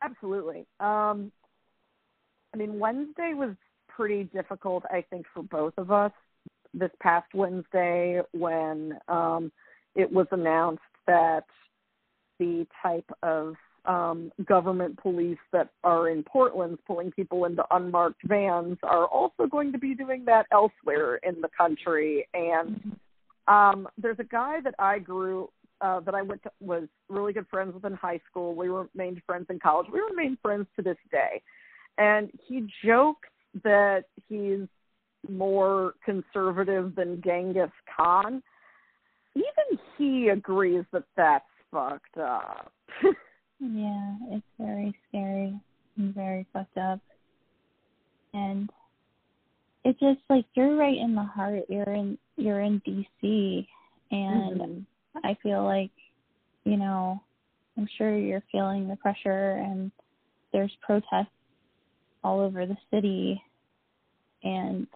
absolutely. 0.03 0.67
Um, 0.81 1.31
I 2.55 2.57
mean, 2.57 2.79
Wednesday 2.79 3.33
was 3.35 3.55
pretty 3.89 4.25
difficult, 4.25 4.85
I 4.91 5.05
think, 5.11 5.27
for 5.35 5.43
both 5.43 5.75
of 5.77 5.91
us. 5.91 6.13
This 6.73 6.91
past 7.01 7.29
Wednesday, 7.35 8.21
when 8.33 8.99
um, 9.09 9.53
it 9.95 10.11
was 10.11 10.27
announced 10.31 10.83
that 11.07 11.45
the 12.39 12.67
type 12.83 13.11
of 13.23 13.55
um, 13.89 14.31
government 14.45 14.99
police 14.99 15.39
that 15.53 15.71
are 15.83 16.11
in 16.11 16.23
Portland 16.23 16.79
pulling 16.87 17.11
people 17.11 17.47
into 17.47 17.65
unmarked 17.71 18.21
vans 18.25 18.77
are 18.83 19.07
also 19.07 19.47
going 19.51 19.73
to 19.73 19.79
be 19.79 19.95
doing 19.95 20.25
that 20.27 20.47
elsewhere 20.53 21.17
in 21.17 21.41
the 21.41 21.49
country. 21.57 22.29
And 22.35 22.97
um, 23.49 23.89
there's 23.97 24.19
a 24.21 24.25
guy 24.25 24.61
that 24.63 24.75
I 24.79 24.99
grew 24.99 25.49
uh, 25.81 26.01
that 26.01 26.15
I 26.15 26.23
went 26.23 26.43
to, 26.43 26.51
was 26.61 26.85
really 27.09 27.33
good 27.33 27.47
friends 27.49 27.73
with 27.73 27.85
in 27.85 27.95
high 27.95 28.21
school. 28.31 28.55
We 28.55 28.69
remained 28.69 29.23
friends 29.25 29.47
in 29.49 29.59
college. 29.59 29.87
We 29.93 30.01
remain 30.01 30.37
friends 30.43 30.67
to 30.77 30.83
this 30.83 30.99
day. 31.11 31.41
And 31.97 32.31
he 32.47 32.67
jokes 32.85 33.29
that 33.65 34.05
he's 34.29 34.67
more 35.29 35.95
conservative 36.05 36.95
than 36.95 37.23
Genghis 37.25 37.71
Khan. 37.97 38.43
Even 39.35 39.79
he 39.97 40.29
agrees 40.29 40.85
that 40.93 41.05
that's 41.17 41.45
fucked 41.71 42.19
up. 42.19 42.73
Yeah, 43.61 44.15
it's 44.31 44.47
very 44.59 44.95
scary 45.09 45.55
and 45.97 46.15
very 46.15 46.47
fucked 46.53 46.79
up. 46.79 47.01
And 48.33 48.71
it's 49.85 49.99
just 50.01 50.21
like 50.29 50.45
you're 50.55 50.77
right 50.77 50.97
in 50.97 51.15
the 51.15 51.23
heart. 51.23 51.65
You're 51.69 51.93
in 51.93 52.19
you're 52.37 52.61
in 52.61 52.81
DC 52.87 53.67
and 54.11 54.61
mm-hmm. 54.61 55.19
I 55.25 55.37
feel 55.43 55.65
like, 55.65 55.91
you 56.65 56.77
know, 56.77 57.21
I'm 57.77 57.89
sure 57.97 58.17
you're 58.17 58.43
feeling 58.53 58.89
the 58.89 58.97
pressure 58.97 59.53
and 59.53 59.91
there's 60.53 60.73
protests 60.83 61.27
all 62.25 62.41
over 62.41 62.67
the 62.67 62.77
city 62.91 63.43
and 64.43 64.87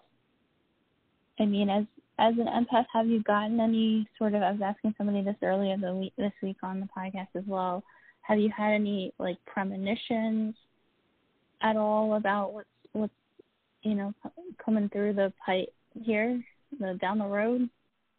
I 1.39 1.45
mean 1.45 1.69
as 1.69 1.85
as 2.19 2.33
an 2.37 2.47
empath 2.47 2.85
have 2.93 3.07
you 3.07 3.23
gotten 3.23 3.59
any 3.59 4.07
sort 4.17 4.35
of 4.35 4.41
I 4.41 4.51
was 4.51 4.61
asking 4.63 4.93
somebody 4.97 5.23
this 5.23 5.35
earlier 5.41 5.77
the 5.77 5.93
week 5.95 6.13
this 6.17 6.33
week 6.41 6.57
on 6.63 6.79
the 6.79 6.87
podcast 6.95 7.29
as 7.35 7.43
well. 7.47 7.83
Have 8.23 8.39
you 8.39 8.49
had 8.55 8.73
any 8.73 9.13
like 9.19 9.37
premonitions 9.45 10.55
at 11.61 11.75
all 11.75 12.15
about 12.15 12.53
what's 12.53 12.67
what's 12.93 13.13
you 13.83 13.95
know 13.95 14.13
coming 14.63 14.89
through 14.89 15.13
the 15.13 15.31
pipe 15.45 15.73
here, 16.03 16.41
the 16.79 16.97
down 16.99 17.19
the 17.19 17.25
road? 17.25 17.69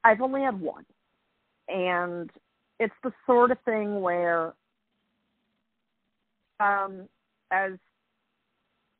I've 0.05 0.21
only 0.21 0.43
had 0.43 0.61
one. 0.61 0.85
And 1.69 2.31
it's 2.79 2.95
the 3.03 3.13
sort 3.27 3.51
of 3.51 3.59
thing 3.65 4.01
where 4.01 4.53
um 6.61 7.09
as 7.51 7.73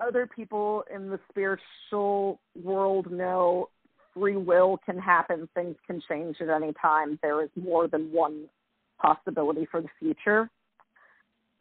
other 0.01 0.27
people 0.27 0.85
in 0.93 1.09
the 1.11 1.21
spiritual 1.31 2.41
world 2.63 3.11
know 3.11 3.69
free 4.15 4.37
will 4.37 4.79
can 4.85 4.99
happen, 4.99 5.49
things 5.55 5.77
can 5.87 6.01
change 6.09 6.37
at 6.41 6.49
any 6.49 6.73
time. 6.81 7.19
There 7.23 7.43
is 7.43 7.51
more 7.61 7.89
than 7.89 8.13
one 8.13 8.45
possibility 9.01 9.67
for 9.71 9.81
the 9.81 9.89
future. 9.99 10.49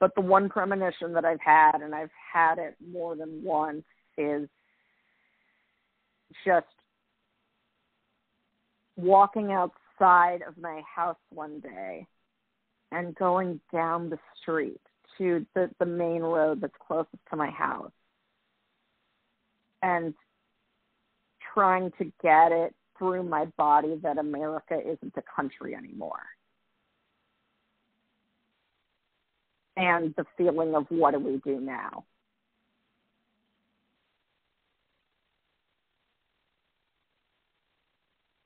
But 0.03 0.15
the 0.15 0.21
one 0.21 0.49
premonition 0.49 1.13
that 1.13 1.23
I've 1.23 1.39
had, 1.39 1.75
and 1.81 1.95
I've 1.95 2.11
had 2.33 2.57
it 2.57 2.75
more 2.85 3.15
than 3.15 3.41
once, 3.41 3.85
is 4.17 4.49
just 6.45 6.65
walking 8.97 9.53
outside 9.53 10.41
of 10.45 10.57
my 10.57 10.81
house 10.93 11.15
one 11.29 11.61
day 11.61 12.05
and 12.91 13.15
going 13.15 13.61
down 13.71 14.09
the 14.09 14.19
street 14.41 14.81
to 15.19 15.45
the, 15.55 15.69
the 15.79 15.85
main 15.85 16.21
road 16.21 16.59
that's 16.59 16.73
closest 16.85 17.23
to 17.29 17.37
my 17.37 17.49
house 17.49 17.93
and 19.81 20.13
trying 21.53 21.91
to 21.97 22.11
get 22.21 22.51
it 22.51 22.75
through 22.97 23.23
my 23.23 23.45
body 23.57 23.97
that 24.03 24.17
America 24.17 24.77
isn't 24.81 25.13
a 25.15 25.23
country 25.33 25.73
anymore. 25.73 26.23
And 29.75 30.13
the 30.15 30.25
feeling 30.37 30.75
of 30.75 30.85
what 30.89 31.11
do 31.11 31.19
we 31.19 31.37
do 31.43 31.59
now? 31.59 32.05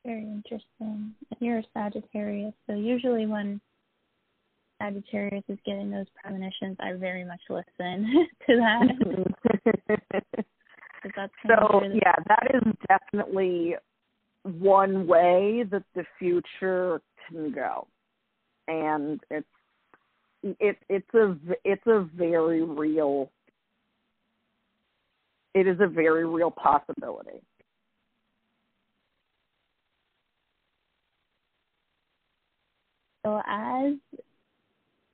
Very 0.05 0.23
interesting. 0.23 1.13
You're 1.39 1.59
a 1.59 1.63
Sagittarius, 1.73 2.53
so 2.65 2.75
usually 2.75 3.25
when 3.25 3.59
Sagittarius 4.81 5.43
is 5.49 5.57
getting 5.65 5.91
those 5.91 6.05
premonitions, 6.21 6.77
I 6.79 6.93
very 6.93 7.25
much 7.25 7.41
listen 7.49 8.27
to 8.47 8.55
that. 8.55 10.45
so 11.45 11.81
yeah, 11.93 12.15
that 12.27 12.47
is 12.53 12.73
definitely 12.87 13.75
one 14.43 15.07
way 15.07 15.65
that 15.71 15.83
the 15.93 16.05
future 16.17 17.01
can 17.27 17.51
go, 17.51 17.85
and 18.69 19.19
it's 19.29 19.45
it 20.43 20.77
it's 20.89 21.13
a 21.13 21.35
it's 21.63 21.87
a 21.87 22.07
very 22.15 22.63
real 22.63 23.29
it 25.53 25.67
is 25.67 25.77
a 25.79 25.87
very 25.87 26.25
real 26.25 26.51
possibility. 26.51 27.41
So 33.25 33.41
as 33.45 33.93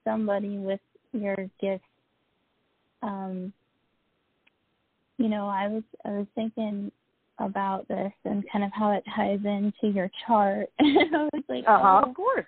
somebody 0.04 0.58
with 0.58 0.82
your 1.14 1.36
gifts, 1.60 1.84
um, 3.02 3.54
you 5.18 5.30
know, 5.30 5.48
I 5.48 5.68
was 5.68 5.84
I 6.06 6.10
was 6.10 6.28
thinking 6.36 6.92
about 7.40 7.88
this 7.88 8.12
and 8.26 8.44
kind 8.52 8.64
of 8.64 8.72
how 8.74 8.92
it 8.92 9.04
ties 9.16 9.40
into 9.44 9.94
your 9.94 10.12
chart. 10.28 10.70
and 10.80 11.16
I 11.16 11.24
was 11.34 11.44
like, 11.50 11.64
uh-huh, 11.66 12.02
oh. 12.04 12.10
of 12.10 12.16
course. 12.16 12.46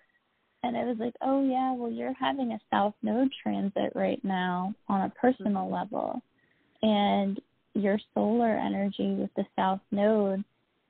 And 0.66 0.78
I 0.78 0.84
was 0.84 0.98
like, 1.00 1.14
oh 1.22 1.44
yeah, 1.44 1.74
well 1.74 1.92
you're 1.92 2.14
having 2.14 2.52
a 2.52 2.60
south 2.72 2.94
node 3.04 3.32
transit 3.44 3.92
right 3.96 4.24
now 4.24 4.74
on 4.88 5.02
a 5.02 5.10
personal 5.10 5.64
mm-hmm. 5.64 5.74
level, 5.74 6.22
and 6.82 7.40
your 7.74 8.00
solar 8.14 8.58
energy 8.58 9.16
with 9.16 9.30
the 9.36 9.46
south 9.56 9.82
node, 9.92 10.44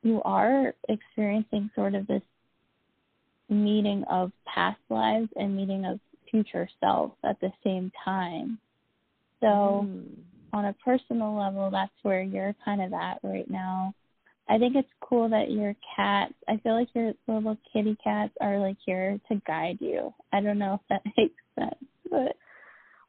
you 0.04 0.22
are 0.24 0.74
experiencing 0.88 1.70
sort 1.76 1.96
of 1.96 2.08
this 2.08 2.22
meeting 3.50 4.04
of 4.10 4.32
past 4.46 4.80
lives 4.90 5.30
and 5.36 5.56
meeting 5.56 5.86
of 5.86 6.00
future 6.30 6.70
self 6.80 7.12
at 7.24 7.40
the 7.42 7.52
same 7.64 7.92
time. 8.04 8.58
So. 9.42 9.88
Mm 9.88 10.04
on 10.56 10.66
a 10.66 10.74
personal 10.86 11.36
level, 11.38 11.70
that's 11.70 11.92
where 12.04 12.24
you're 12.24 12.56
kind 12.64 12.82
of 12.82 12.94
at 12.94 13.20
right 13.24 13.50
now. 13.52 13.94
I 14.48 14.58
think 14.58 14.76
it's 14.76 14.88
cool 15.02 15.28
that 15.30 15.52
your 15.52 15.76
cats, 15.96 16.34
I 16.48 16.58
feel 16.58 16.74
like 16.74 16.90
your 16.94 17.14
little 17.28 17.58
kitty 17.74 17.98
cats 18.04 18.34
are 18.42 18.60
like 18.60 18.78
here 18.86 19.20
to 19.30 19.42
guide 19.48 19.78
you. 19.80 20.14
I 20.32 20.42
don't 20.42 20.60
know 20.60 20.76
if 20.76 20.82
that 20.90 21.02
makes 21.18 21.42
sense, 21.58 21.92
but. 22.10 22.36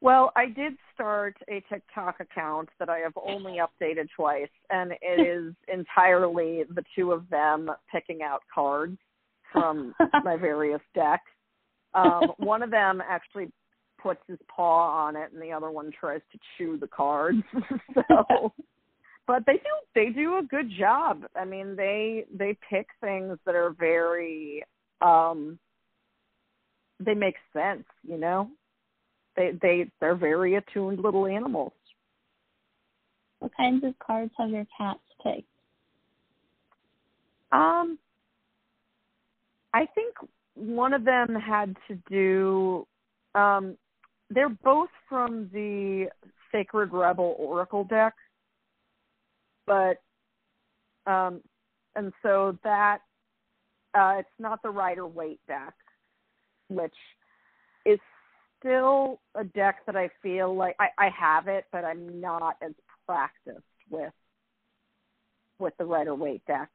Well, 0.00 0.30
I 0.36 0.46
did 0.46 0.74
start 0.94 1.36
a 1.48 1.62
TikTok 1.72 2.20
account 2.20 2.68
that 2.78 2.88
I 2.88 2.98
have 2.98 3.14
only 3.16 3.58
updated 3.58 4.08
twice, 4.14 4.48
and 4.70 4.92
it 5.02 5.20
is 5.26 5.54
entirely 5.72 6.64
the 6.74 6.84
two 6.94 7.12
of 7.12 7.28
them 7.28 7.70
picking 7.92 8.22
out 8.22 8.42
cards 8.54 8.98
from 9.52 9.94
my 10.24 10.36
various 10.36 10.82
decks. 10.94 11.30
Um, 11.94 12.32
one 12.38 12.62
of 12.62 12.70
them 12.70 13.02
actually 13.06 13.50
puts 14.02 14.20
his 14.28 14.38
paw 14.54 15.06
on 15.06 15.16
it 15.16 15.32
and 15.32 15.40
the 15.40 15.50
other 15.50 15.70
one 15.70 15.90
tries 15.98 16.20
to 16.30 16.38
chew 16.56 16.76
the 16.78 16.86
cards. 16.86 17.38
so 17.94 18.52
but 19.26 19.44
they 19.46 19.54
do 19.54 19.60
they 19.94 20.10
do 20.10 20.38
a 20.38 20.42
good 20.42 20.70
job. 20.70 21.24
I 21.34 21.44
mean, 21.44 21.76
they 21.76 22.24
they 22.34 22.56
pick 22.70 22.86
things 23.00 23.38
that 23.44 23.54
are 23.54 23.70
very 23.70 24.64
um 25.00 25.58
they 27.00 27.14
make 27.14 27.36
sense, 27.52 27.84
you 28.02 28.18
know. 28.18 28.50
They 29.36 29.52
they 29.60 29.90
they're 30.00 30.14
very 30.14 30.54
attuned 30.54 31.00
little 31.00 31.26
animals. 31.26 31.72
What 33.40 33.52
kinds 33.56 33.84
of 33.84 33.98
cards 33.98 34.32
have 34.38 34.50
your 34.50 34.66
cats 34.78 35.00
picked? 35.22 35.48
Um 37.52 37.98
I 39.74 39.86
think 39.94 40.14
one 40.54 40.94
of 40.94 41.04
them 41.04 41.34
had 41.34 41.76
to 41.88 41.98
do 42.08 42.86
um 43.34 43.76
they're 44.30 44.48
both 44.48 44.88
from 45.08 45.50
the 45.52 46.08
Sacred 46.50 46.92
Rebel 46.92 47.36
Oracle 47.38 47.84
deck, 47.84 48.14
but 49.66 50.00
um, 51.06 51.40
and 51.94 52.12
so 52.22 52.58
that 52.64 52.98
uh, 53.94 54.16
it's 54.18 54.28
not 54.38 54.62
the 54.62 54.70
Rider 54.70 55.06
Waite 55.06 55.40
deck, 55.46 55.74
which 56.68 56.94
is 57.84 57.98
still 58.58 59.20
a 59.34 59.44
deck 59.44 59.86
that 59.86 59.96
I 59.96 60.10
feel 60.22 60.54
like 60.54 60.76
I, 60.78 60.88
I 60.98 61.08
have 61.08 61.48
it, 61.48 61.64
but 61.72 61.84
I'm 61.84 62.20
not 62.20 62.56
as 62.62 62.72
practiced 63.06 63.64
with 63.90 64.12
with 65.58 65.72
the 65.78 65.84
Rider 65.84 66.14
Waite 66.14 66.44
deck 66.46 66.68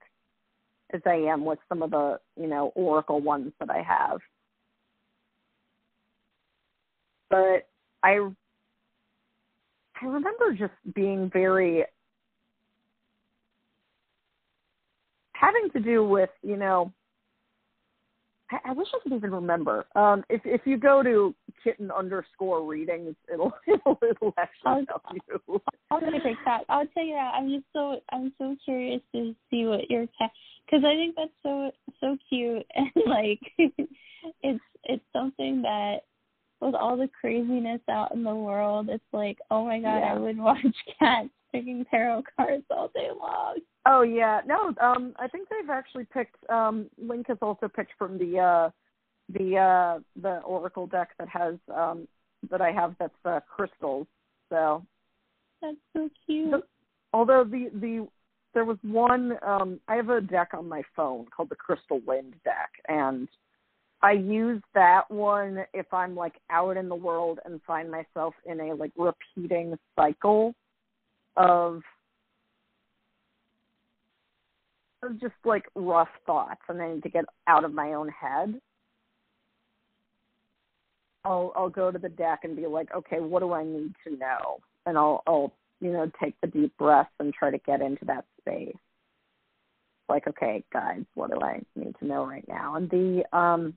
as 0.93 1.01
I 1.05 1.15
am 1.15 1.45
with 1.45 1.59
some 1.69 1.83
of 1.83 1.91
the 1.91 2.19
you 2.37 2.47
know 2.47 2.71
Oracle 2.75 3.19
ones 3.21 3.51
that 3.59 3.69
I 3.69 3.81
have. 3.81 4.19
But 7.29 7.67
I 8.03 8.29
I 10.01 10.05
remember 10.05 10.53
just 10.53 10.73
being 10.95 11.29
very 11.31 11.85
having 15.41 15.69
to 15.73 15.79
do 15.79 16.07
with 16.07 16.29
you 16.43 16.55
know 16.55 16.93
I, 18.51 18.69
I 18.69 18.73
wish 18.73 18.87
I 18.93 18.99
could 19.01 19.13
even 19.13 19.31
remember. 19.31 19.85
Um, 19.95 20.23
if 20.29 20.41
if 20.45 20.61
you 20.65 20.77
go 20.77 21.01
to 21.01 21.33
kitten 21.63 21.89
underscore 21.91 22.65
readings, 22.65 23.15
it'll 23.31 23.53
it'll, 23.67 23.97
it'll 24.07 24.33
actually 24.37 24.85
tell 24.85 25.01
you. 25.13 25.61
I'll 25.89 26.01
take 26.01 26.37
that. 26.45 26.63
I'll 26.69 26.85
tell 26.87 27.03
you 27.03 27.13
that. 27.13 27.33
I'm 27.35 27.49
just 27.49 27.65
so 27.73 27.99
I'm 28.11 28.33
so 28.37 28.55
curious 28.63 29.01
to 29.13 29.35
see 29.49 29.65
what 29.65 29.89
your 29.89 30.05
cat 30.17 30.31
because 30.65 30.83
I 30.85 30.95
think 30.95 31.15
that's 31.15 31.31
so 31.43 31.71
so 31.99 32.17
cute 32.29 32.65
and 32.75 32.89
like 33.07 33.39
it's 34.43 34.63
it's 34.83 35.03
something 35.13 35.61
that 35.61 36.01
with 36.59 36.75
all 36.75 36.95
the 36.95 37.09
craziness 37.19 37.81
out 37.89 38.13
in 38.13 38.23
the 38.23 38.35
world, 38.35 38.89
it's 38.89 39.03
like 39.13 39.37
oh 39.49 39.65
my 39.65 39.79
god, 39.79 39.99
Yeah. 39.99 40.13
I 40.13 40.17
would 40.17 40.37
watch 40.37 40.65
cats 40.99 41.29
picking 41.51 41.85
tarot 41.89 42.23
cards 42.37 42.65
all 42.69 42.89
day 42.93 43.09
long. 43.17 43.57
Oh 43.85 44.01
yeah, 44.03 44.41
no. 44.45 44.73
Um, 44.81 45.13
I 45.17 45.27
think 45.27 45.49
they've 45.49 45.69
actually 45.69 46.05
picked. 46.05 46.37
Um, 46.49 46.87
Link 47.01 47.27
has 47.27 47.37
also 47.41 47.67
picked 47.67 47.93
from 47.97 48.17
the 48.17 48.39
uh, 48.39 48.69
the 49.33 49.57
uh, 49.57 49.99
the 50.21 50.39
Oracle 50.41 50.87
deck 50.87 51.09
that 51.17 51.29
has 51.29 51.55
um, 51.73 52.07
that 52.49 52.61
I 52.61 52.71
have 52.71 52.95
that's 52.99 53.13
uh, 53.25 53.39
crystals. 53.49 54.07
So 54.49 54.83
That's 55.61 55.77
so 55.93 56.09
cute. 56.25 56.51
The- 56.51 56.63
although 57.13 57.43
the 57.43 57.69
the 57.73 58.07
there 58.53 58.65
was 58.65 58.77
one 58.83 59.37
um 59.45 59.79
I 59.87 59.95
have 59.95 60.09
a 60.09 60.21
deck 60.21 60.49
on 60.53 60.67
my 60.67 60.83
phone 60.95 61.25
called 61.35 61.49
the 61.49 61.55
Crystal 61.55 62.01
Wind 62.05 62.35
deck 62.43 62.69
and 62.87 63.27
I 64.03 64.13
use 64.13 64.61
that 64.73 65.09
one 65.09 65.63
if 65.73 65.93
I'm 65.93 66.15
like 66.15 66.35
out 66.49 66.75
in 66.75 66.89
the 66.89 66.95
world 66.95 67.39
and 67.45 67.61
find 67.67 67.89
myself 67.89 68.33
in 68.45 68.59
a 68.59 68.73
like 68.73 68.91
repeating 68.97 69.77
cycle 69.95 70.53
of 71.37 71.75
of 71.75 71.81
just 75.19 75.33
like 75.45 75.65
rough 75.75 76.09
thoughts 76.25 76.61
and 76.69 76.81
I 76.81 76.93
need 76.93 77.03
to 77.03 77.09
get 77.09 77.25
out 77.47 77.63
of 77.63 77.73
my 77.73 77.93
own 77.93 78.09
head. 78.09 78.59
I'll 81.23 81.53
I'll 81.55 81.69
go 81.69 81.91
to 81.91 81.99
the 81.99 82.09
deck 82.09 82.41
and 82.43 82.55
be 82.55 82.67
like, 82.67 82.89
okay, 82.95 83.19
what 83.19 83.41
do 83.41 83.53
I 83.53 83.63
need 83.63 83.93
to 84.05 84.17
know? 84.17 84.59
And 84.85 84.97
I'll 84.97 85.23
I'll 85.27 85.53
you 85.79 85.91
know 85.91 86.11
take 86.21 86.35
the 86.41 86.47
deep 86.47 86.75
breaths 86.77 87.09
and 87.19 87.33
try 87.33 87.51
to 87.51 87.57
get 87.59 87.81
into 87.81 88.05
that 88.05 88.25
space. 88.39 88.75
Like, 90.09 90.27
okay, 90.27 90.63
guys, 90.73 91.03
what 91.13 91.31
do 91.31 91.39
I 91.41 91.61
need 91.75 91.95
to 91.99 92.05
know 92.05 92.25
right 92.25 92.45
now? 92.47 92.75
And 92.75 92.89
the 92.89 93.23
um 93.37 93.75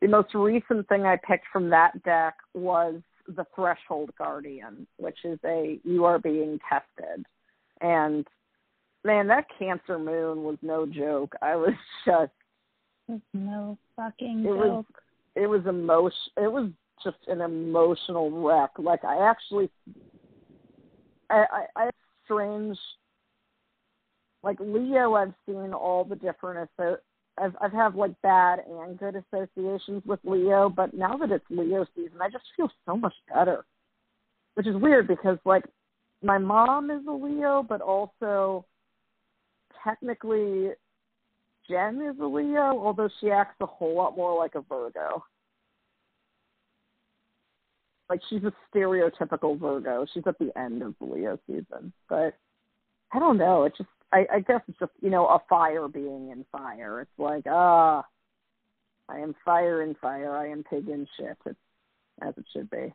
the 0.00 0.08
most 0.08 0.34
recent 0.34 0.88
thing 0.88 1.04
I 1.04 1.16
picked 1.16 1.46
from 1.52 1.70
that 1.70 2.02
deck 2.02 2.34
was 2.54 3.00
the 3.26 3.46
Threshold 3.54 4.10
Guardian, 4.16 4.86
which 4.96 5.18
is 5.24 5.38
a 5.44 5.78
you 5.84 6.04
are 6.04 6.18
being 6.18 6.58
tested. 6.68 7.24
And 7.80 8.26
man, 9.04 9.26
that 9.28 9.46
Cancer 9.58 9.98
Moon 9.98 10.42
was 10.42 10.58
no 10.62 10.86
joke. 10.86 11.34
I 11.42 11.56
was 11.56 11.74
just 12.04 12.32
no 13.34 13.76
fucking 13.96 14.44
it 14.44 14.48
joke. 14.48 14.56
was 14.56 14.84
it 15.36 15.46
was 15.46 15.66
emotion 15.66 16.18
it 16.36 16.50
was 16.50 16.70
just 17.02 17.16
an 17.28 17.40
emotional 17.40 18.30
wreck 18.30 18.70
like 18.78 19.04
i 19.04 19.28
actually 19.28 19.70
i 21.30 21.44
i, 21.50 21.64
I 21.76 21.84
have 21.84 21.94
strange 22.24 22.78
like 24.42 24.58
leo 24.60 25.14
i've 25.14 25.34
seen 25.46 25.72
all 25.72 26.04
the 26.04 26.16
different 26.16 26.68
asso- 26.78 26.98
i've 27.38 27.56
i've 27.60 27.72
had 27.72 27.94
like 27.94 28.12
bad 28.22 28.60
and 28.68 28.98
good 28.98 29.16
associations 29.16 30.02
with 30.06 30.20
leo 30.24 30.68
but 30.68 30.94
now 30.94 31.16
that 31.16 31.32
it's 31.32 31.44
leo 31.50 31.86
season 31.96 32.20
i 32.20 32.28
just 32.28 32.44
feel 32.56 32.70
so 32.86 32.96
much 32.96 33.14
better 33.32 33.64
which 34.54 34.66
is 34.66 34.76
weird 34.76 35.08
because 35.08 35.38
like 35.44 35.64
my 36.22 36.38
mom 36.38 36.90
is 36.90 37.02
a 37.08 37.12
leo 37.12 37.64
but 37.66 37.80
also 37.80 38.64
technically 39.84 40.70
Jen 41.68 42.00
is 42.02 42.18
a 42.20 42.26
Leo, 42.26 42.78
although 42.78 43.08
she 43.20 43.30
acts 43.30 43.56
a 43.60 43.66
whole 43.66 43.96
lot 43.96 44.16
more 44.16 44.36
like 44.36 44.54
a 44.54 44.60
Virgo. 44.62 45.24
Like 48.08 48.20
she's 48.28 48.42
a 48.42 48.52
stereotypical 48.74 49.58
Virgo. 49.58 50.04
She's 50.12 50.24
at 50.26 50.38
the 50.38 50.50
end 50.58 50.82
of 50.82 50.94
the 51.00 51.06
Leo 51.06 51.38
season. 51.46 51.92
But 52.08 52.36
I 53.12 53.20
don't 53.20 53.38
know. 53.38 53.64
It's 53.64 53.78
just 53.78 53.88
I, 54.12 54.26
I 54.32 54.40
guess 54.40 54.60
it's 54.66 54.78
just, 54.80 54.90
you 55.00 55.10
know, 55.10 55.26
a 55.26 55.40
fire 55.48 55.86
being 55.86 56.30
in 56.30 56.44
fire. 56.50 57.00
It's 57.00 57.18
like, 57.18 57.44
ah 57.48 58.04
I 59.08 59.18
am 59.18 59.34
fire 59.44 59.82
in 59.82 59.94
fire, 59.94 60.36
I 60.36 60.48
am 60.48 60.64
pig 60.64 60.88
in 60.88 61.06
shit. 61.16 61.36
It's 61.46 61.58
as 62.22 62.34
it 62.36 62.44
should 62.52 62.70
be. 62.70 62.92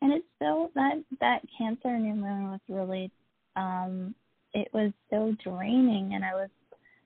And 0.00 0.12
it's 0.12 0.26
so 0.40 0.70
that 0.74 1.02
that 1.20 1.42
Cancer 1.56 1.98
new 1.98 2.14
moon 2.14 2.50
was 2.50 2.60
really 2.68 3.10
um 3.54 4.14
it 4.54 4.68
was 4.72 4.92
so 5.10 5.34
draining 5.42 6.12
and 6.14 6.24
I 6.24 6.34
was 6.34 6.48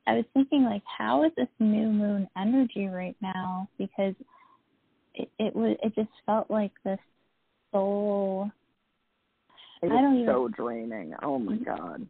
I 0.07 0.15
was 0.15 0.25
thinking 0.35 0.65
like 0.65 0.83
how 0.99 1.25
is 1.25 1.33
this 1.37 1.49
new 1.59 1.89
moon 1.91 2.29
energy 2.37 2.87
right 2.87 3.17
now 3.21 3.69
because 3.79 4.15
it 5.15 5.29
it 5.39 5.55
was 5.55 5.77
it 5.83 5.95
just 5.95 6.11
felt 6.27 6.51
like 6.51 6.73
this 6.85 6.99
soul 7.73 8.51
It 9.83 9.87
I 9.87 10.01
don't 10.01 10.15
was 10.15 10.23
even- 10.23 10.35
so 10.35 10.49
draining. 10.49 11.15
Oh 11.23 11.39
my 11.39 11.57
god. 11.57 12.07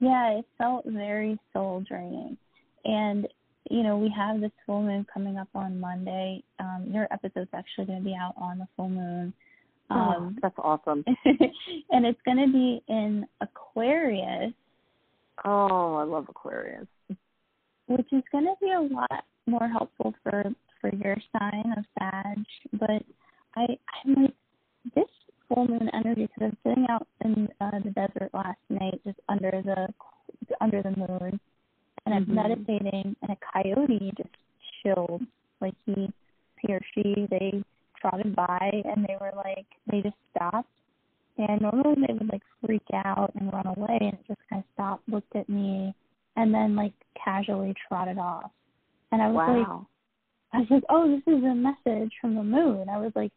yeah, 0.00 0.38
it 0.38 0.44
felt 0.58 0.84
very 0.86 1.38
soul 1.52 1.84
draining. 1.88 2.36
And 2.84 3.28
you 3.70 3.82
know, 3.82 3.98
we 3.98 4.08
have 4.16 4.40
this 4.40 4.50
full 4.66 4.82
moon 4.82 5.06
coming 5.12 5.36
up 5.36 5.48
on 5.54 5.78
Monday. 5.80 6.42
Um 6.58 6.86
your 6.90 7.06
episode's 7.12 7.50
actually 7.54 7.86
going 7.86 7.98
to 8.00 8.04
be 8.04 8.16
out 8.20 8.34
on 8.36 8.58
the 8.58 8.66
full 8.76 8.88
moon. 8.88 9.32
Um 9.90 9.98
oh, 9.98 10.32
that's 10.40 10.58
awesome. 10.58 11.04
and 11.90 12.06
it's 12.06 12.20
going 12.24 12.38
to 12.38 12.52
be 12.52 12.80
in 12.88 13.26
Aquarius, 13.40 14.52
Oh, 15.44 15.96
I 15.96 16.04
love 16.04 16.26
Aquarius. 16.28 16.86
which 17.86 18.12
is 18.12 18.22
going 18.30 18.44
to 18.44 18.54
be 18.60 18.70
a 18.70 18.80
lot 18.80 19.24
more 19.46 19.68
helpful 19.68 20.14
for 20.22 20.44
for 20.80 20.90
your 20.94 21.16
sign 21.38 21.74
of 21.76 21.84
Sag. 21.98 22.38
But 22.78 23.02
I 23.56 23.66
I'm 24.04 24.22
like 24.24 24.34
this 24.94 25.08
full 25.48 25.66
moon 25.66 25.90
energy 25.92 26.26
because 26.26 26.42
I 26.42 26.44
was 26.46 26.54
sitting 26.64 26.86
out 26.88 27.06
in 27.24 27.48
uh, 27.60 27.78
the 27.84 27.90
desert 27.90 28.30
last 28.32 28.58
night, 28.68 29.00
just 29.04 29.18
under 29.28 29.50
the 29.64 29.88
under 30.60 30.82
the 30.82 30.90
moon, 30.96 31.40
and 32.06 32.14
I'm 32.14 32.26
Mhm. 32.26 32.34
meditating, 32.34 33.16
and 33.22 33.30
a 33.30 33.36
coyote 33.52 34.12
just 34.16 34.34
chilled. 34.82 35.22
Like 35.60 35.74
he 35.86 36.12
he 36.60 36.72
or 36.72 36.80
she 36.94 37.26
they 37.30 37.62
trotted 38.00 38.34
by 38.36 38.82
and 38.84 39.04
they 39.04 39.16
were 39.20 39.32
like 39.36 39.66
they 39.90 40.00
just 40.00 40.16
stopped 40.34 40.68
and 41.38 41.60
normally 41.60 41.94
they 42.06 42.12
would 42.12 42.30
like 42.30 42.42
freak 42.64 42.82
out 42.92 43.32
and 43.38 43.52
run 43.52 43.66
away 43.66 43.98
and 44.00 44.14
it 44.14 44.24
just 44.26 44.40
kind 44.48 44.62
of 44.62 44.72
stopped 44.74 45.08
looked 45.08 45.34
at 45.36 45.48
me 45.48 45.94
and 46.36 46.52
then 46.54 46.76
like 46.76 46.92
casually 47.22 47.74
trotted 47.88 48.18
off. 48.18 48.50
And 49.12 49.20
i 49.20 49.28
was 49.28 49.36
like 49.58 49.86
i 50.52 50.58
was 50.58 50.66
like 50.70 50.84
oh 50.88 51.08
this 51.08 51.34
is 51.34 51.42
a 51.44 51.54
message 51.54 52.12
from 52.20 52.34
the 52.34 52.42
moon. 52.42 52.88
I 52.88 52.98
was 52.98 53.12
like 53.14 53.32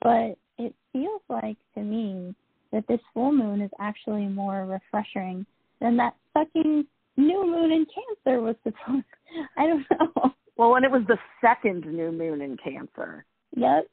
but 0.00 0.36
it 0.58 0.74
feels 0.92 1.22
like 1.28 1.56
to 1.74 1.80
me 1.82 2.34
that 2.72 2.84
this 2.88 3.00
full 3.14 3.32
moon 3.32 3.60
is 3.60 3.70
actually 3.80 4.26
more 4.26 4.64
refreshing 4.66 5.46
than 5.80 5.96
that 5.98 6.14
fucking 6.34 6.84
new 7.16 7.46
moon 7.46 7.70
in 7.70 7.86
cancer 7.86 8.40
was 8.40 8.56
supposed 8.62 9.04
i 9.56 9.66
don't 9.66 9.84
know. 9.90 10.32
Well, 10.56 10.76
and 10.76 10.84
it 10.84 10.90
was 10.90 11.02
the 11.08 11.18
second 11.40 11.86
new 11.86 12.12
moon 12.12 12.42
in 12.42 12.56
Cancer. 12.62 13.24
yep 13.56 13.88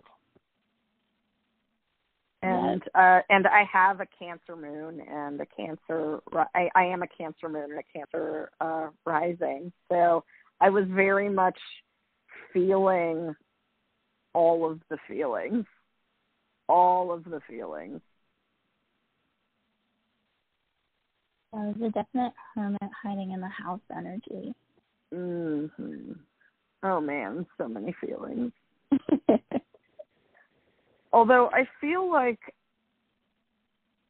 and 2.41 2.81
uh 2.95 3.19
and 3.29 3.47
I 3.47 3.63
have 3.71 3.99
a 3.99 4.07
Cancer 4.17 4.55
moon 4.55 5.01
and 5.01 5.41
a 5.41 5.45
Cancer. 5.45 6.19
I, 6.55 6.69
I 6.75 6.85
am 6.85 7.03
a 7.03 7.07
Cancer 7.07 7.49
moon 7.49 7.71
and 7.71 7.79
a 7.79 7.97
Cancer 7.97 8.49
uh, 8.61 8.87
rising. 9.05 9.71
So 9.91 10.23
I 10.61 10.69
was 10.69 10.85
very 10.87 11.29
much 11.29 11.57
feeling 12.53 13.35
all 14.33 14.69
of 14.69 14.79
the 14.89 14.97
feelings, 15.07 15.65
all 16.67 17.11
of 17.11 17.23
the 17.23 17.41
feelings. 17.47 18.01
There 21.51 21.61
was 21.61 21.75
a 21.83 21.89
definite 21.89 22.33
hermit 22.53 22.81
hiding 23.01 23.31
in 23.31 23.41
the 23.41 23.47
house 23.47 23.81
energy. 23.95 24.53
hmm 25.11 26.13
Oh 26.81 27.01
man, 27.01 27.45
so 27.57 27.67
many 27.67 27.93
feelings. 27.99 28.53
Although 31.19 31.49
I 31.51 31.67
feel 31.81 32.09
like 32.09 32.39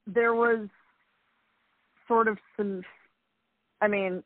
there 0.05 0.35
was 0.35 0.67
sort 2.07 2.27
of 2.27 2.37
some 2.55 2.83
I 3.81 3.87
mean 3.87 4.21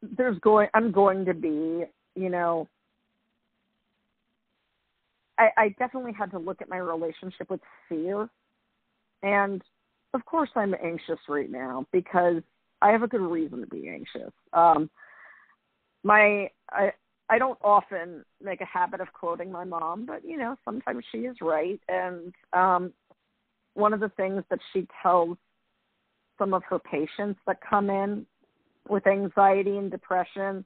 there's 0.00 0.38
going 0.38 0.68
I'm 0.72 0.92
going 0.92 1.26
to 1.26 1.34
be, 1.34 1.84
you 2.14 2.30
know 2.30 2.66
I, 5.36 5.50
I 5.58 5.68
definitely 5.78 6.14
had 6.18 6.30
to 6.30 6.38
look 6.38 6.62
at 6.62 6.70
my 6.70 6.78
relationship 6.78 7.50
with 7.50 7.60
fear. 7.86 8.30
And 9.22 9.60
of 10.14 10.24
course 10.24 10.48
I'm 10.56 10.74
anxious 10.82 11.18
right 11.28 11.50
now 11.50 11.84
because 11.92 12.42
I 12.80 12.92
have 12.92 13.02
a 13.02 13.08
good 13.08 13.20
reason 13.20 13.60
to 13.60 13.66
be 13.66 13.90
anxious. 13.90 14.32
Um 14.54 14.88
my 16.02 16.48
I 16.70 16.92
I 17.30 17.38
don't 17.38 17.58
often 17.62 18.24
make 18.42 18.60
a 18.60 18.66
habit 18.66 19.00
of 19.00 19.12
quoting 19.12 19.50
my 19.50 19.64
mom, 19.64 20.04
but 20.06 20.24
you 20.24 20.36
know, 20.36 20.56
sometimes 20.64 21.04
she 21.10 21.18
is 21.18 21.36
right. 21.40 21.80
And 21.88 22.34
um, 22.52 22.92
one 23.74 23.92
of 23.92 24.00
the 24.00 24.10
things 24.10 24.44
that 24.50 24.58
she 24.72 24.86
tells 25.02 25.36
some 26.38 26.52
of 26.52 26.62
her 26.64 26.78
patients 26.78 27.40
that 27.46 27.58
come 27.68 27.88
in 27.88 28.26
with 28.88 29.06
anxiety 29.06 29.78
and 29.78 29.90
depression 29.90 30.64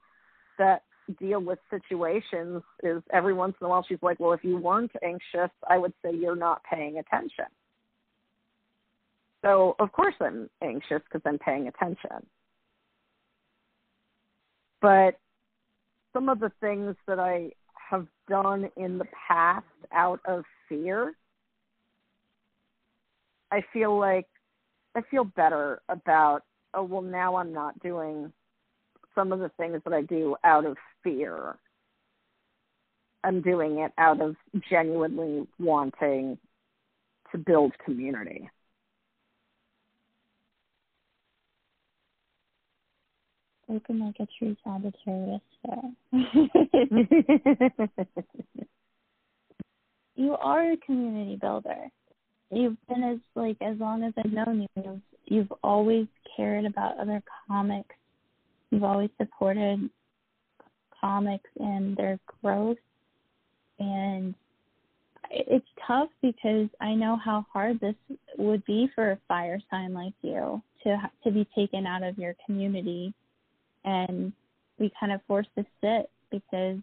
that 0.59 0.83
deal 1.21 1.41
with 1.41 1.59
situations 1.71 2.63
is 2.83 3.03
every 3.13 3.33
once 3.33 3.55
in 3.61 3.67
a 3.67 3.71
while 3.71 3.85
she's 3.89 3.99
like, 4.03 4.19
Well, 4.19 4.33
if 4.33 4.43
you 4.43 4.59
weren't 4.59 4.93
anxious, 5.03 5.51
I 5.69 5.79
would 5.79 5.93
say 6.05 6.15
you're 6.15 6.37
not 6.37 6.63
paying 6.65 6.99
attention. 6.99 7.47
So, 9.43 9.77
of 9.79 9.93
course, 9.93 10.15
I'm 10.21 10.51
anxious 10.63 11.01
because 11.05 11.23
I'm 11.25 11.39
paying 11.39 11.69
attention. 11.69 12.27
But 14.81 15.19
some 16.19 16.29
of 16.29 16.41
the 16.41 16.51
things 16.61 16.97
that 17.07 17.21
I 17.21 17.53
have 17.91 18.05
done 18.29 18.69
in 18.77 18.99
the 18.99 19.05
past 19.29 19.65
out 19.93 20.19
of 20.27 20.43
fear, 20.69 21.15
I 23.53 23.63
feel 23.73 23.97
like 23.97 24.27
I 24.97 25.03
feel 25.13 25.23
better 25.23 25.81
about, 25.89 26.43
oh, 26.75 26.83
well, 26.83 27.03
now 27.03 27.37
I'm 27.37 27.53
not 27.53 27.79
doing 27.79 28.33
some 29.15 29.31
of 29.31 29.39
the 29.39 29.51
things 29.61 29.81
that 29.85 29.93
I 29.93 30.03
do 30.03 30.35
out 30.43 30.65
of 30.65 30.77
fear. 31.05 31.55
I'm 33.23 33.41
doing 33.41 33.79
it 33.79 33.93
out 33.97 34.21
of 34.21 34.35
genuinely 34.69 35.47
wanting 35.61 36.37
to 37.31 37.39
build 37.39 37.75
community. 37.85 38.51
Spoken 43.69 44.01
like 44.01 44.17
a 44.19 44.27
true 44.39 44.57
Sagittarius 44.65 45.43
you 50.17 50.33
are 50.41 50.73
a 50.73 50.77
community 50.79 51.37
builder. 51.37 51.91
You've 52.51 52.79
been 52.89 53.03
as 53.03 53.19
like 53.35 53.59
as 53.61 53.79
long 53.79 54.05
as 54.05 54.15
I've 54.17 54.33
known 54.33 54.63
you. 54.63 54.69
You've, 54.83 55.03
you've 55.27 55.53
always 55.63 56.07
cared 56.35 56.65
about 56.65 56.99
other 56.99 57.23
comics. 57.47 57.95
You've 58.71 58.85
always 58.85 59.11
supported 59.19 59.91
comics 60.99 61.51
and 61.59 61.95
their 61.95 62.19
growth. 62.41 62.79
And 63.79 64.35
it's 65.31 65.69
tough 65.87 66.09
because 66.23 66.71
I 66.81 66.95
know 66.95 67.19
how 67.23 67.45
hard 67.53 67.81
this 67.81 67.97
would 68.39 68.65
be 68.65 68.89
for 68.95 69.11
a 69.11 69.19
fire 69.29 69.61
sign 69.71 69.93
like 69.93 70.15
you 70.23 70.63
to 70.85 70.97
to 71.25 71.31
be 71.31 71.47
taken 71.55 71.87
out 71.87 72.03
of 72.03 72.17
your 72.17 72.35
community 72.47 73.13
and 73.89 74.33
we 74.79 74.93
kind 75.01 75.13
of 75.13 75.21
forced 75.27 75.49
to 75.57 75.65
sit 75.81 76.11
because 76.31 76.77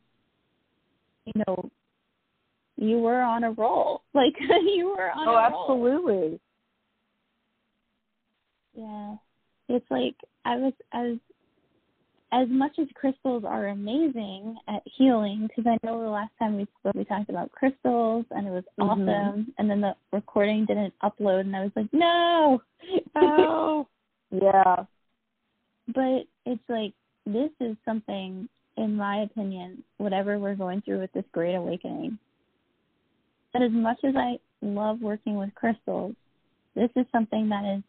you 1.26 1.34
know 1.48 1.70
you 2.78 3.00
were 3.00 3.22
on 3.22 3.44
a 3.44 3.52
roll. 3.52 4.02
Like 4.14 4.34
you 4.40 4.96
were 4.98 5.12
on 5.12 5.28
oh, 5.28 5.32
a 5.32 5.52
roll. 5.52 5.90
absolutely. 6.00 6.40
Yeah. 8.74 9.16
It's 9.68 9.86
like 9.90 10.16
i 10.46 10.56
was 10.58 10.74
as 10.94 11.18
as 12.32 12.48
much 12.50 12.74
as 12.80 12.88
crystals 12.96 13.44
are 13.46 13.68
amazing 13.68 14.56
at 14.68 14.84
healing 14.98 15.48
because 15.48 15.66
i 15.68 15.86
know 15.86 16.02
the 16.02 16.10
last 16.10 16.32
time 16.38 16.56
we 16.56 16.68
spoke 16.80 16.94
we 16.94 17.04
talked 17.04 17.30
about 17.30 17.52
crystals 17.52 18.26
and 18.32 18.48
it 18.48 18.52
was 18.52 18.64
mm-hmm. 18.80 19.10
awesome. 19.10 19.54
And 19.58 19.70
then 19.70 19.82
the 19.82 19.96
recording 20.12 20.66
didn't 20.66 20.94
upload 21.04 21.42
and 21.42 21.56
i 21.56 21.62
was 21.62 21.72
like 21.76 21.92
no! 21.92 22.62
Oh 23.16 23.88
yeah. 24.32 24.86
But 25.88 26.28
it's 26.46 26.62
like 26.70 26.94
this 27.26 27.50
is 27.60 27.76
something, 27.86 28.48
in 28.78 28.96
my 28.96 29.24
opinion, 29.24 29.84
whatever 29.98 30.38
we're 30.38 30.56
going 30.56 30.82
through 30.82 31.00
with 31.00 31.12
this 31.14 31.26
great 31.32 31.56
awakening, 31.56 32.18
that 33.54 33.62
as 33.62 33.72
much 33.72 33.98
as 34.04 34.16
I 34.16 34.38
love 34.62 35.02
working 35.02 35.36
with 35.36 35.54
crystals, 35.56 36.16
this 36.76 36.90
is 36.96 37.06
something 37.12 37.50
that 37.50 37.78
is, 37.78 37.84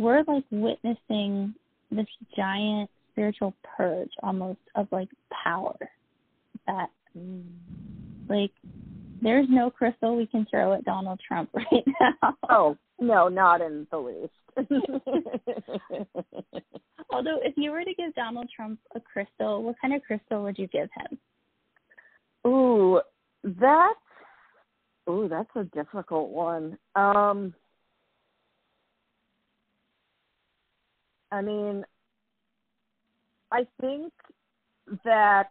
we're 0.00 0.22
like 0.26 0.44
witnessing 0.50 1.54
this 1.90 2.06
giant 2.36 2.88
spiritual 3.12 3.54
purge 3.76 4.10
almost 4.22 4.60
of 4.76 4.86
like 4.92 5.08
power 5.44 5.76
that, 6.66 6.88
mm. 7.18 7.42
like, 8.28 8.52
there's 9.22 9.46
no 9.48 9.70
crystal 9.70 10.16
we 10.16 10.26
can 10.26 10.46
throw 10.50 10.72
at 10.72 10.84
Donald 10.84 11.20
Trump 11.26 11.50
right 11.54 11.84
now. 12.00 12.36
Oh, 12.48 12.76
no, 12.98 13.28
not 13.28 13.60
in 13.60 13.86
the 13.90 13.98
least. 13.98 14.32
Although, 17.10 17.38
if 17.42 17.54
you 17.56 17.70
were 17.72 17.84
to 17.84 17.94
give 17.94 18.14
Donald 18.14 18.50
Trump 18.54 18.78
a 18.94 19.00
crystal, 19.00 19.62
what 19.62 19.76
kind 19.80 19.94
of 19.94 20.02
crystal 20.02 20.42
would 20.42 20.58
you 20.58 20.66
give 20.66 20.88
him? 20.96 21.18
Ooh, 22.46 23.00
that's 23.44 23.98
ooh, 25.08 25.28
that's 25.28 25.50
a 25.56 25.64
difficult 25.64 26.30
one. 26.30 26.78
Um, 26.94 27.54
I 31.32 31.42
mean, 31.42 31.84
I 33.52 33.66
think 33.80 34.12
that 35.04 35.50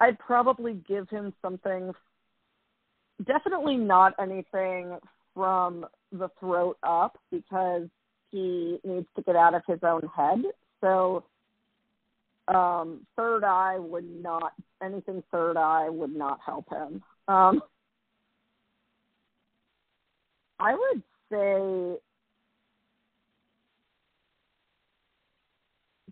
I'd 0.00 0.18
probably 0.18 0.74
give 0.86 1.08
him 1.08 1.32
something. 1.42 1.92
Definitely 3.24 3.76
not 3.76 4.12
anything 4.20 4.98
from 5.34 5.86
the 6.12 6.28
throat 6.38 6.76
up 6.82 7.18
because 7.30 7.88
he 8.30 8.78
needs 8.84 9.06
to 9.16 9.22
get 9.22 9.36
out 9.36 9.54
of 9.54 9.62
his 9.66 9.78
own 9.82 10.02
head. 10.14 10.42
So 10.80 11.24
um 12.48 13.06
third 13.16 13.42
eye 13.42 13.78
would 13.78 14.08
not 14.22 14.52
anything 14.82 15.22
third 15.32 15.56
eye 15.56 15.88
would 15.88 16.14
not 16.14 16.38
help 16.44 16.68
him. 16.70 17.02
Um 17.28 17.62
I 20.58 20.74
would 20.74 21.02
say 21.30 22.00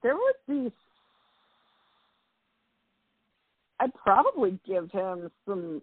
there 0.03 0.17
would 0.17 0.35
be 0.49 0.73
I'd 3.81 3.95
probably 3.95 4.59
give 4.67 4.91
him 4.91 5.31
some 5.47 5.83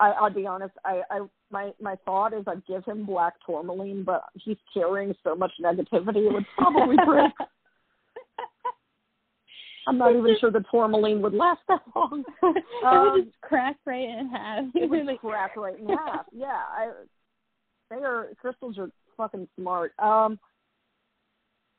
I, 0.00 0.10
I'll 0.10 0.32
be 0.32 0.46
honest. 0.46 0.74
I, 0.84 1.02
I 1.10 1.20
my 1.50 1.72
my 1.80 1.96
thought 2.04 2.32
is 2.32 2.44
I'd 2.46 2.66
give 2.66 2.84
him 2.84 3.04
black 3.04 3.34
tourmaline, 3.44 4.04
but 4.04 4.24
he's 4.34 4.56
carrying 4.72 5.14
so 5.24 5.34
much 5.34 5.52
negativity, 5.62 6.26
it 6.26 6.32
would 6.32 6.46
probably 6.56 6.96
break. 7.06 7.32
I'm 9.86 9.96
not 9.96 10.14
even 10.14 10.36
sure 10.38 10.50
the 10.50 10.64
tourmaline 10.70 11.22
would 11.22 11.32
last 11.32 11.60
that 11.68 11.80
long. 11.96 12.22
Um, 12.42 12.52
it 12.52 13.12
would 13.12 13.24
just 13.24 13.40
crack 13.40 13.76
right 13.86 14.04
in 14.04 14.28
half. 14.30 14.64
It 14.74 14.90
would 14.90 15.06
like 15.06 15.20
crack 15.20 15.56
right 15.56 15.78
in 15.78 15.88
half. 15.88 16.26
Yeah, 16.32 16.46
I. 16.46 16.90
They 17.90 17.96
are 17.96 18.28
crystals 18.38 18.76
are 18.76 18.90
fucking 19.16 19.48
smart. 19.58 19.92
Um, 19.98 20.38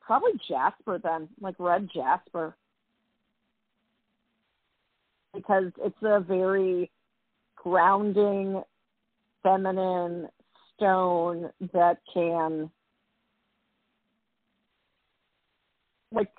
probably 0.00 0.32
jasper 0.48 0.98
then, 0.98 1.28
like 1.40 1.54
red 1.60 1.88
jasper, 1.94 2.56
because 5.32 5.70
it's 5.80 6.02
a 6.02 6.18
very 6.18 6.90
grounding, 7.62 8.62
feminine 9.42 10.28
stone 10.74 11.50
that 11.72 11.98
can, 12.12 12.70
like, 16.10 16.30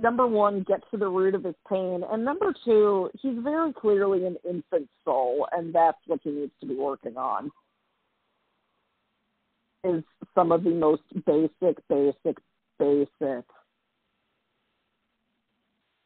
number 0.00 0.26
one, 0.26 0.64
get 0.66 0.80
to 0.90 0.96
the 0.96 1.08
root 1.08 1.34
of 1.34 1.44
his 1.44 1.54
pain, 1.68 2.02
and 2.10 2.24
number 2.24 2.54
two, 2.64 3.10
he's 3.20 3.36
very 3.42 3.72
clearly 3.72 4.26
an 4.26 4.36
infant 4.48 4.88
soul, 5.04 5.46
and 5.52 5.74
that's 5.74 5.98
what 6.06 6.20
he 6.22 6.30
needs 6.30 6.52
to 6.60 6.66
be 6.66 6.74
working 6.74 7.16
on. 7.16 7.50
Is 9.84 10.02
some 10.34 10.52
of 10.52 10.64
the 10.64 10.70
most 10.70 11.02
basic, 11.26 11.76
basic, 11.88 12.38
basic 12.78 13.44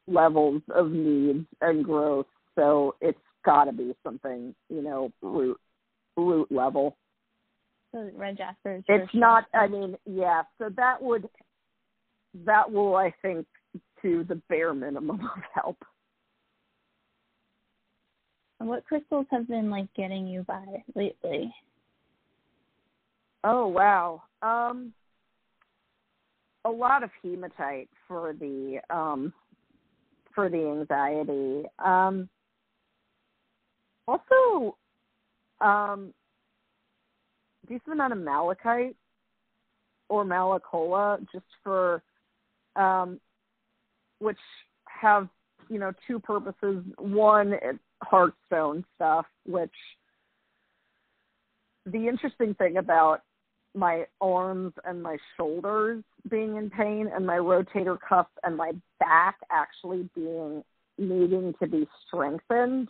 levels 0.07 0.63
of 0.75 0.91
needs 0.91 1.47
and 1.61 1.85
growth. 1.85 2.27
So 2.57 2.97
it's 3.01 3.19
got 3.45 3.65
to 3.65 3.73
be 3.73 3.95
something 4.05 4.55
you 4.69 4.83
know 4.83 5.13
root 5.23 5.59
root 6.17 6.51
level. 6.51 6.97
So 7.93 8.11
red 8.15 8.37
jasper. 8.37 8.83
it's 8.89 9.15
not. 9.15 9.47
I 9.53 9.67
mean, 9.67 9.97
yeah. 10.07 10.43
So 10.59 10.71
that 10.77 11.03
would 11.03 11.29
that 12.47 12.71
will 12.71 12.97
I 12.97 13.13
think 13.23 13.47
to 14.03 14.25
the 14.29 14.41
bare 14.49 14.75
minimum 14.75 15.21
of 15.21 15.43
help. 15.55 15.79
And 18.59 18.69
what 18.69 18.85
crystals 18.85 19.27
have 19.31 19.49
been 19.49 19.71
like 19.71 19.93
getting 19.95 20.27
you 20.27 20.43
by 20.43 20.65
lately? 20.95 21.53
Oh 23.43 23.67
wow. 23.67 24.23
Um 24.43 24.93
a 26.67 26.71
lot 26.71 27.03
of 27.03 27.11
hematite 27.23 27.89
for 28.07 28.35
the 28.39 28.81
um 28.91 29.33
for 30.35 30.49
the 30.49 30.59
anxiety. 30.59 31.65
Um 31.79 32.29
also 34.11 34.77
um 35.61 36.13
decent 37.69 37.93
amount 37.93 38.13
of 38.13 38.19
malachite 38.19 38.97
or 40.09 40.25
malacola 40.25 41.19
just 41.33 41.45
for 41.63 42.03
um 42.77 43.21
which 44.19 44.39
have 44.87 45.29
you 45.69 45.79
know 45.79 45.93
two 46.07 46.19
purposes 46.19 46.85
one 46.99 47.53
it's 47.63 47.79
heartstone 48.05 48.83
stuff 48.97 49.27
which 49.47 49.71
the 51.87 52.09
interesting 52.09 52.55
thing 52.55 52.79
about 52.79 53.23
my 53.75 54.05
arms 54.21 54.73
and 54.85 55.03
my 55.03 55.17
shoulders 55.37 56.03
being 56.29 56.57
in 56.57 56.69
pain 56.71 57.09
and 57.15 57.25
my 57.27 57.37
rotator 57.37 57.97
cuff 58.07 58.27
and 58.43 58.57
my 58.57 58.73
back 58.99 59.37
actually 59.51 60.09
being 60.15 60.63
needing 60.99 61.55
to 61.61 61.69
be 61.69 61.87
strengthened 62.07 62.89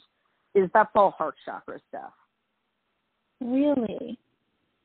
is 0.55 0.69
that's 0.75 0.91
all 0.95 1.13
heart 1.13 1.35
chakra 1.45 1.79
stuff. 1.89 2.13
Really? 3.41 4.19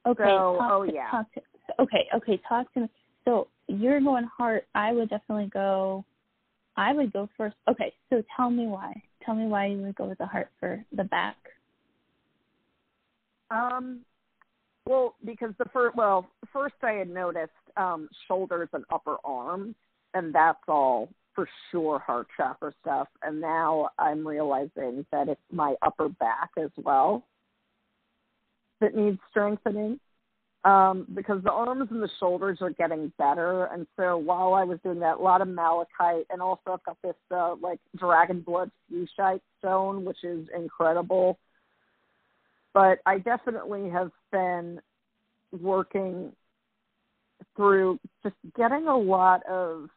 Okay. 0.06 0.24
So, 0.24 0.58
oh 0.62 0.86
to, 0.86 0.94
yeah. 0.94 1.24
To, 1.34 1.42
okay, 1.82 2.08
okay, 2.16 2.40
talk 2.48 2.72
to 2.74 2.82
me. 2.82 2.90
So 3.26 3.48
you're 3.68 4.02
going 4.02 4.26
heart. 4.26 4.68
I 4.76 4.92
would 4.92 5.10
definitely 5.10 5.50
go. 5.52 6.06
I 6.78 6.94
would 6.94 7.12
go 7.12 7.30
first. 7.38 7.56
Okay, 7.68 7.94
so 8.10 8.22
tell 8.36 8.50
me 8.50 8.68
why. 8.68 9.02
Tell 9.26 9.36
me 9.36 9.48
why 9.48 9.68
you 9.68 9.78
would 9.78 9.96
go 9.96 10.06
with 10.06 10.20
the 10.20 10.26
heart 10.26 10.50
for 10.60 10.84
the 10.96 11.06
back. 11.06 11.38
Um, 13.50 14.02
well, 14.86 15.16
because 15.26 15.52
the 15.58 15.66
first, 15.74 15.96
well, 15.96 16.28
first 16.54 16.76
I 16.84 16.92
had 16.92 17.10
noticed 17.10 17.52
um, 17.78 18.08
shoulders 18.28 18.70
and 18.74 18.84
upper 18.92 19.18
arms, 19.24 19.76
and 20.14 20.34
that's 20.34 20.60
all 20.68 21.10
for 21.36 21.48
sure 21.72 22.00
heart 22.00 22.28
chakra 22.36 22.74
stuff. 22.82 23.08
And 23.22 23.40
now 23.42 23.90
I'm 24.00 24.26
realizing 24.26 25.06
that 25.12 25.28
it's 25.30 25.42
my 25.52 25.76
upper 25.82 26.10
back 26.10 26.52
as 26.58 26.72
well 26.78 27.24
that 28.82 28.96
needs 28.96 29.20
strengthening. 29.30 30.00
Um, 30.64 31.06
because 31.14 31.44
the 31.44 31.52
arms 31.52 31.90
and 31.92 32.02
the 32.02 32.10
shoulders 32.20 32.58
are 32.62 32.72
getting 32.72 33.14
better, 33.20 33.66
and 33.66 33.86
so 33.96 34.18
while 34.18 34.56
I 34.56 34.64
was 34.64 34.80
doing 34.84 35.00
that, 35.02 35.18
a 35.18 35.22
lot 35.22 35.42
of 35.42 35.48
malachite, 35.48 36.26
and 36.32 36.42
also 36.42 36.72
I've 36.72 36.84
got 36.84 36.98
this 37.04 37.14
uh, 37.30 37.54
like 37.62 37.80
dragon 37.96 38.42
blood 38.42 38.72
fuchsite 38.92 39.42
stone, 39.60 40.04
which 40.04 40.24
is 40.24 40.48
incredible 40.58 41.38
but 42.76 43.00
I 43.06 43.20
definitely 43.20 43.90
have 43.90 44.12
been 44.34 44.82
working 45.62 46.34
through 47.56 48.00
just 48.22 48.36
getting 48.56 48.88
a 48.88 48.98
lot 48.98 49.42
of 49.50 49.90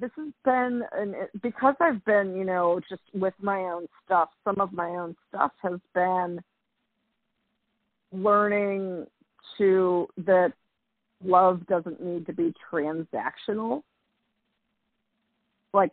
this 0.00 0.10
has 0.16 0.32
been 0.44 0.82
an 0.92 1.14
because 1.42 1.74
I've 1.80 2.04
been, 2.04 2.36
you 2.36 2.44
know, 2.44 2.80
just 2.88 3.02
with 3.14 3.34
my 3.40 3.58
own 3.58 3.86
stuff, 4.04 4.30
some 4.44 4.60
of 4.60 4.72
my 4.72 4.88
own 4.88 5.16
stuff 5.28 5.52
has 5.62 5.80
been 5.94 6.40
learning 8.12 9.06
to 9.58 10.08
that 10.18 10.52
love 11.24 11.66
doesn't 11.66 12.02
need 12.02 12.26
to 12.26 12.32
be 12.32 12.52
transactional. 12.72 13.82
Like 15.72 15.92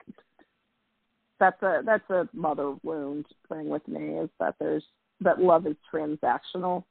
that's 1.40 1.62
a 1.62 1.82
that's 1.86 2.10
a 2.10 2.28
mother 2.34 2.76
wound 2.84 3.26
thing 3.50 3.70
with 3.70 3.88
me 3.88 4.18
is 4.20 4.30
that 4.40 4.56
there's 4.60 4.84
that 5.22 5.40
love 5.40 5.68
is 5.68 5.76
transactional. 5.94 6.84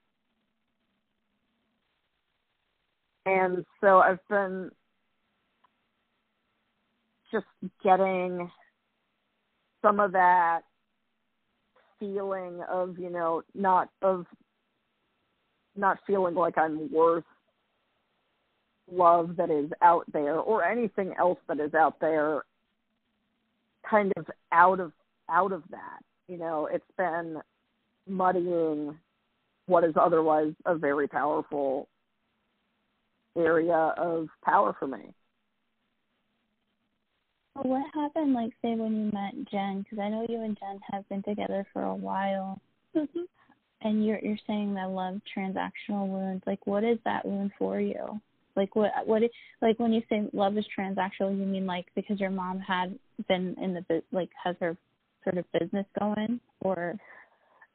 And 3.25 3.65
so 3.81 3.99
I've 3.99 4.27
been 4.29 4.71
just 7.33 7.47
getting 7.83 8.51
some 9.81 9.99
of 9.99 10.13
that 10.13 10.61
feeling 11.99 12.63
of, 12.71 12.99
you 12.99 13.11
know, 13.11 13.43
not 13.55 13.89
of 14.03 14.27
not 15.77 15.99
feeling 16.07 16.35
like 16.35 16.59
I'm 16.59 16.93
worth 16.93 17.25
love 18.91 19.37
that 19.37 19.51
is 19.51 19.71
out 19.81 20.05
there 20.13 20.37
or 20.37 20.65
anything 20.65 21.15
else 21.19 21.39
that 21.49 21.59
is 21.59 21.73
out 21.75 21.99
there 22.01 22.43
kind 23.89 24.13
of 24.17 24.27
out 24.53 24.81
of 24.81 24.93
out 25.31 25.53
of 25.53 25.63
that. 25.71 26.01
You 26.29 26.39
know, 26.39 26.69
it's 26.71 26.85
been 26.97 27.39
muddying 28.07 28.97
what 29.67 29.85
is 29.85 29.95
otherwise 29.97 30.53
a 30.67 30.75
very 30.75 31.09
powerful 31.09 31.89
area 33.37 33.95
of 33.97 34.29
power 34.45 34.75
for 34.79 34.87
me. 34.87 35.15
What 37.55 37.85
happened, 37.95 38.33
like, 38.33 38.53
say, 38.63 38.75
when 38.75 38.97
you 38.97 39.11
met 39.13 39.35
Jen? 39.51 39.83
Because 39.83 39.99
I 39.99 40.09
know 40.09 40.27
you 40.29 40.43
and 40.43 40.59
Jen 40.59 40.81
have 40.91 41.09
been 41.09 41.23
together 41.23 41.67
for 41.73 41.83
a 41.83 41.95
while, 41.95 42.61
Mm-hmm. 42.97 43.21
and 43.81 44.05
you're 44.05 44.19
you're 44.21 44.37
saying 44.47 44.75
that 44.75 44.91
love 44.91 45.21
transactional 45.37 46.07
wounds. 46.09 46.43
Like, 46.47 46.67
what 46.67 46.85
is 46.85 46.99
that 47.05 47.25
wound 47.25 47.53
for 47.59 47.81
you? 47.81 48.21
Like, 48.55 48.77
what 48.77 48.91
what 49.07 49.23
is, 49.23 49.31
like 49.63 49.79
when 49.79 49.93
you 49.95 50.03
say 50.11 50.29
love 50.35 50.59
is 50.59 50.67
transactional, 50.79 51.37
you 51.39 51.47
mean 51.47 51.65
like 51.65 51.87
because 51.95 52.21
your 52.21 52.31
mom 52.31 52.61
had 52.61 52.99
been 53.29 53.57
in 53.61 53.73
the 53.75 54.03
like 54.13 54.29
has 54.43 54.57
her 54.61 54.77
sort 55.25 55.39
of 55.39 55.51
business 55.59 55.87
going, 55.99 56.39
or 56.61 56.99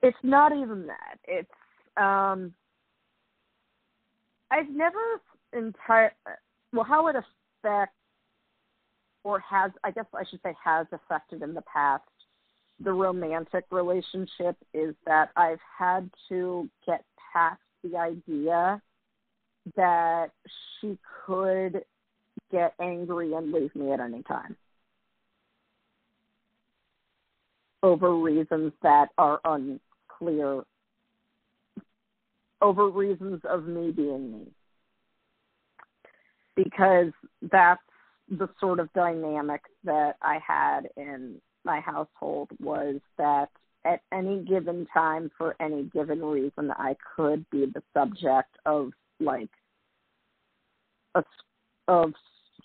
It's 0.04 0.18
not 0.24 0.52
even 0.52 0.88
that. 0.88 1.18
It's 1.24 1.50
um 1.98 2.54
I've 4.52 4.70
never 4.70 5.00
entire 5.54 6.14
well 6.74 6.86
how 6.86 7.08
it 7.08 7.16
affects 7.16 7.96
or 9.28 9.42
has 9.42 9.72
I 9.84 9.92
guess 9.92 10.06
I 10.14 10.24
should 10.30 10.40
say 10.42 10.54
has 10.64 10.88
affected 10.94 11.42
in 11.42 11.54
the 11.54 11.62
past 11.62 12.04
the 12.80 12.94
romantic 12.94 13.66
relationship 13.72 14.56
is 14.74 14.96
that 15.06 15.32
I've 15.36 15.60
had 15.78 16.10
to 16.30 16.70
get 16.86 17.04
past 17.34 17.60
the 17.84 17.98
idea 17.98 18.82
that 19.76 20.28
she 20.80 20.98
could 21.26 21.84
get 22.52 22.74
angry 22.80 23.34
and 23.34 23.52
leave 23.52 23.76
me 23.76 23.92
at 23.92 24.00
any 24.00 24.24
time 24.24 24.56
over 27.84 28.16
reasons 28.16 28.72
that 28.82 29.10
are 29.18 29.42
unclear 29.44 30.64
over 32.62 32.90
reasons 32.90 33.42
of 33.44 33.66
me 33.66 33.92
being 33.92 34.32
me. 34.32 34.48
Because 36.56 37.12
that's 37.52 37.82
the 38.30 38.50
sort 38.60 38.80
of 38.80 38.92
dynamic 38.94 39.62
that 39.84 40.16
I 40.22 40.40
had 40.46 40.90
in 40.98 41.42
my 41.64 41.80
household 41.80 42.50
was 42.60 43.00
that 43.18 43.50
at 43.86 44.02
any 44.12 44.44
given 44.44 44.86
time 44.94 45.32
for 45.38 45.56
any 45.62 45.84
given 45.84 46.24
reason 46.24 46.72
I 46.72 46.96
could 47.16 47.50
be 47.50 47.66
the 47.66 47.82
subject 47.94 48.58
of 48.66 48.92
like 49.20 49.50
a, 51.16 51.24
of 51.88 52.14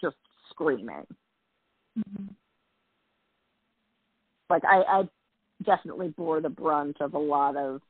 just 0.00 0.16
screaming. 0.50 1.06
Mm-hmm. 1.98 2.26
Like 4.50 4.62
I, 4.64 4.82
I 4.82 5.08
definitely 5.64 6.08
bore 6.08 6.40
the 6.40 6.48
brunt 6.48 6.96
of 7.00 7.14
a 7.14 7.18
lot 7.18 7.56
of 7.56 7.80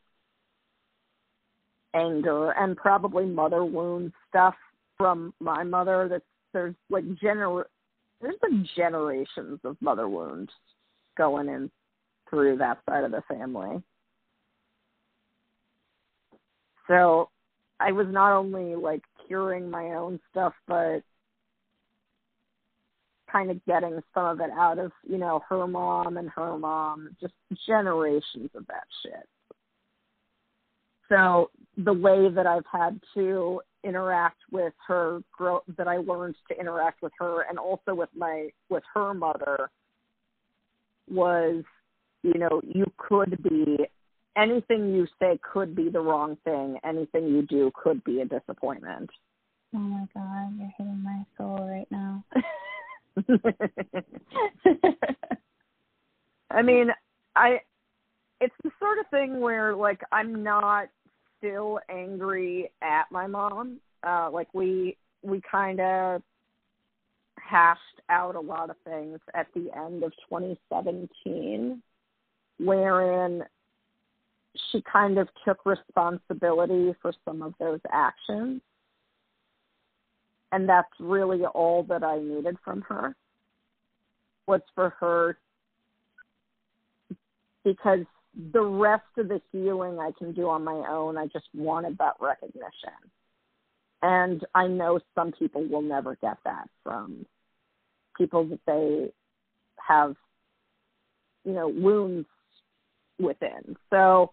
anger 1.94 2.52
and 2.52 2.76
probably 2.76 3.26
mother 3.26 3.64
wound 3.64 4.12
stuff 4.28 4.54
from 4.96 5.34
my 5.40 5.62
mother 5.62 6.08
that 6.08 6.22
there's 6.52 6.74
like 6.90 7.04
gener 7.22 7.64
there's 8.20 8.38
been 8.40 8.66
generations 8.76 9.58
of 9.64 9.76
mother 9.80 10.08
wounds 10.08 10.50
going 11.16 11.48
in 11.48 11.70
through 12.30 12.56
that 12.56 12.78
side 12.88 13.04
of 13.04 13.10
the 13.10 13.22
family. 13.28 13.82
So 16.88 17.28
I 17.80 17.92
was 17.92 18.06
not 18.08 18.32
only 18.32 18.74
like 18.76 19.02
curing 19.26 19.68
my 19.68 19.92
own 19.94 20.20
stuff 20.30 20.54
but 20.66 21.02
kind 23.32 23.50
of 23.50 23.64
getting 23.64 24.00
some 24.14 24.26
of 24.26 24.40
it 24.40 24.50
out 24.50 24.78
of, 24.78 24.92
you 25.08 25.16
know, 25.16 25.42
her 25.48 25.66
mom 25.66 26.18
and 26.18 26.28
her 26.30 26.58
mom, 26.58 27.16
just 27.20 27.32
generations 27.66 28.50
of 28.54 28.66
that 28.66 28.84
shit. 29.02 29.26
So 31.08 31.50
the 31.76 31.92
way 31.92 32.28
that 32.28 32.46
I've 32.46 32.66
had 32.70 33.00
to 33.14 33.62
interact 33.84 34.38
with 34.50 34.72
her 34.86 35.20
grow 35.36 35.62
that 35.76 35.88
I 35.88 35.98
learned 35.98 36.36
to 36.48 36.58
interact 36.58 37.02
with 37.02 37.12
her 37.18 37.42
and 37.48 37.58
also 37.58 37.94
with 37.94 38.10
my 38.16 38.48
with 38.68 38.82
her 38.94 39.14
mother 39.14 39.70
was 41.10 41.64
you 42.22 42.38
know 42.38 42.60
you 42.62 42.84
could 42.96 43.42
be 43.42 43.78
anything 44.36 44.94
you 44.94 45.06
say 45.20 45.38
could 45.52 45.74
be 45.74 45.88
the 45.88 46.00
wrong 46.00 46.36
thing 46.44 46.78
anything 46.84 47.28
you 47.28 47.42
do 47.42 47.70
could 47.74 48.02
be 48.04 48.20
a 48.20 48.24
disappointment 48.24 49.10
oh 49.74 49.78
my 49.78 50.06
god, 50.14 50.52
you're 50.58 50.70
hitting 50.76 51.02
my 51.02 51.24
soul 51.36 51.66
right 51.68 51.88
now. 51.90 52.24
I 56.50 56.62
mean, 56.62 56.90
I 57.34 57.60
it's 58.40 58.54
the 58.62 58.70
sort 58.78 58.98
of 58.98 59.06
thing 59.10 59.40
where 59.40 59.74
like 59.74 60.02
I'm 60.12 60.42
not 60.42 60.88
still 61.42 61.80
angry 61.88 62.70
at 62.82 63.04
my 63.10 63.26
mom. 63.26 63.80
Uh 64.06 64.30
like 64.30 64.48
we 64.54 64.96
we 65.22 65.40
kind 65.50 65.80
of 65.80 66.22
hashed 67.38 67.80
out 68.08 68.34
a 68.34 68.40
lot 68.40 68.70
of 68.70 68.76
things 68.84 69.18
at 69.34 69.46
the 69.54 69.68
end 69.76 70.04
of 70.04 70.12
2017 70.28 71.82
wherein 72.58 73.42
she 74.70 74.82
kind 74.90 75.18
of 75.18 75.28
took 75.44 75.64
responsibility 75.64 76.94
for 77.00 77.12
some 77.24 77.42
of 77.42 77.54
those 77.58 77.80
actions. 77.90 78.60
And 80.52 80.68
that's 80.68 80.92
really 81.00 81.44
all 81.44 81.82
that 81.84 82.04
I 82.04 82.18
needed 82.18 82.56
from 82.64 82.82
her 82.82 83.16
was 84.46 84.60
for 84.74 84.90
her 85.00 85.38
because 87.64 88.04
the 88.52 88.62
rest 88.62 89.04
of 89.18 89.28
the 89.28 89.40
healing 89.52 89.98
I 89.98 90.10
can 90.18 90.32
do 90.32 90.48
on 90.48 90.64
my 90.64 90.84
own. 90.88 91.18
I 91.18 91.26
just 91.26 91.46
wanted 91.54 91.98
that 91.98 92.14
recognition. 92.20 92.92
And 94.02 94.44
I 94.54 94.66
know 94.66 95.00
some 95.14 95.32
people 95.32 95.64
will 95.68 95.82
never 95.82 96.16
get 96.16 96.38
that 96.44 96.68
from 96.82 97.24
people 98.16 98.44
that 98.46 98.60
they 98.66 99.12
have, 99.76 100.16
you 101.44 101.52
know, 101.52 101.68
wounds 101.68 102.26
within. 103.18 103.76
So 103.90 104.32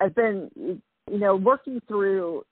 I've 0.00 0.14
been, 0.14 0.50
you 0.56 1.18
know, 1.18 1.36
working 1.36 1.80
through 1.86 2.44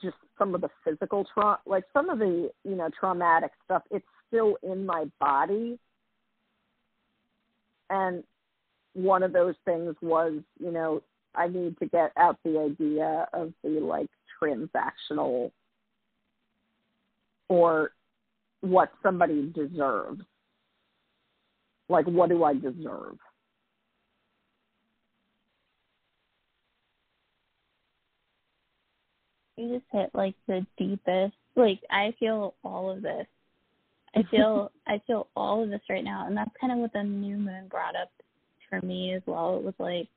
just 0.00 0.16
some 0.38 0.54
of 0.54 0.60
the 0.60 0.68
physical 0.84 1.26
trauma, 1.32 1.58
like 1.66 1.84
some 1.92 2.10
of 2.10 2.18
the, 2.18 2.50
you 2.64 2.76
know, 2.76 2.88
traumatic 2.98 3.52
stuff. 3.64 3.82
It's 3.90 4.06
still 4.28 4.56
in 4.62 4.84
my 4.84 5.04
body. 5.20 5.78
And 7.88 8.24
one 8.94 9.22
of 9.22 9.32
those 9.32 9.54
things 9.64 9.94
was, 10.02 10.40
you 10.58 10.72
know, 10.72 11.02
I 11.34 11.48
need 11.48 11.78
to 11.78 11.86
get 11.86 12.12
out 12.16 12.38
the 12.44 12.58
idea 12.58 13.28
of 13.32 13.52
the 13.62 13.80
like 13.80 14.08
transactional 14.42 15.52
or 17.48 17.92
what 18.60 18.90
somebody 19.02 19.52
deserves. 19.54 20.22
Like, 21.88 22.06
what 22.06 22.30
do 22.30 22.42
I 22.42 22.54
deserve? 22.54 23.18
You 29.56 29.74
just 29.74 29.86
hit 29.92 30.10
like 30.14 30.34
the 30.46 30.66
deepest. 30.78 31.34
Like 31.54 31.80
I 31.90 32.14
feel 32.18 32.54
all 32.62 32.90
of 32.90 33.02
this. 33.02 33.26
I 34.14 34.22
feel 34.30 34.70
I 34.86 35.00
feel 35.06 35.28
all 35.36 35.62
of 35.62 35.70
this 35.70 35.80
right 35.88 36.04
now, 36.04 36.26
and 36.26 36.36
that's 36.36 36.50
kind 36.60 36.72
of 36.72 36.78
what 36.78 36.92
the 36.92 37.02
new 37.02 37.36
moon 37.36 37.68
brought 37.70 37.96
up 37.96 38.10
for 38.68 38.80
me 38.84 39.14
as 39.14 39.22
well. 39.26 39.56
It 39.56 39.62
was 39.64 39.74
like, 39.78 40.08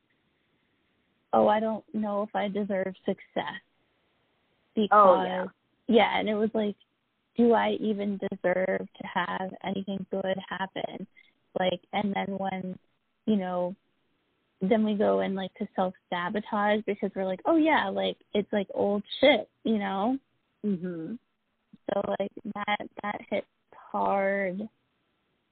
oh, 1.33 1.47
I 1.47 1.59
don't 1.59 1.83
know 1.93 2.23
if 2.23 2.35
I 2.35 2.47
deserve 2.47 2.93
success 3.05 3.61
because 4.75 4.89
Oh, 4.91 5.23
yeah. 5.23 5.45
yeah, 5.87 6.19
and 6.19 6.29
it 6.29 6.35
was 6.35 6.49
like, 6.53 6.75
do 7.37 7.53
I 7.53 7.77
even 7.79 8.19
deserve 8.31 8.79
to 8.79 9.07
have 9.13 9.51
anything 9.63 10.05
good 10.11 10.37
happen? 10.49 11.07
Like, 11.59 11.79
and 11.93 12.13
then 12.13 12.37
when, 12.37 12.77
you 13.25 13.35
know, 13.35 13.75
then 14.61 14.83
we 14.83 14.93
go 14.95 15.21
in 15.21 15.35
like 15.35 15.53
to 15.55 15.67
self 15.75 15.93
sabotage 16.09 16.81
because 16.85 17.11
we're 17.15 17.25
like, 17.25 17.41
oh 17.45 17.55
yeah, 17.55 17.89
like 17.89 18.17
it's 18.33 18.51
like 18.51 18.67
old 18.73 19.03
shit, 19.19 19.49
you 19.63 19.77
know. 19.77 20.17
Mhm. 20.65 21.17
So 21.93 22.01
like 22.19 22.31
that 22.55 22.89
that 23.01 23.21
hits 23.29 23.47
hard, 23.73 24.61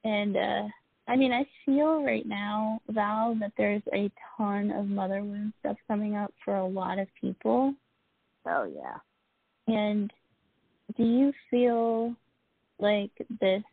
and 0.04 0.36
uh 0.38 0.64
I 1.08 1.16
mean 1.16 1.32
I 1.32 1.46
feel 1.66 2.04
right 2.04 2.26
now, 2.26 2.82
Val, 2.90 3.36
that 3.40 3.54
there's 3.58 3.84
a 3.94 4.12
ton 4.38 4.72
of 4.72 4.88
mother 4.88 5.24
wound 5.24 5.54
stuff 5.60 5.78
coming 5.88 6.16
up 6.16 6.34
for 6.44 6.56
a 6.58 6.68
lot 6.68 7.00
of 7.00 7.08
people. 7.20 7.74
Oh 8.46 8.64
yeah. 8.64 8.98
And 9.68 10.12
do 10.98 11.04
you 11.04 11.34
feel 11.50 12.14
like 12.80 13.12
this? 13.42 13.64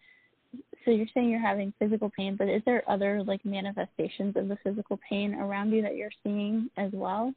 So 0.84 0.90
you're 0.90 1.06
saying 1.14 1.30
you're 1.30 1.40
having 1.40 1.72
physical 1.78 2.10
pain, 2.16 2.36
but 2.36 2.48
is 2.48 2.62
there 2.66 2.82
other 2.88 3.22
like 3.22 3.44
manifestations 3.44 4.36
of 4.36 4.48
the 4.48 4.58
physical 4.62 4.98
pain 5.08 5.34
around 5.34 5.70
you 5.72 5.82
that 5.82 5.96
you're 5.96 6.10
seeing 6.22 6.68
as 6.76 6.90
well? 6.92 7.32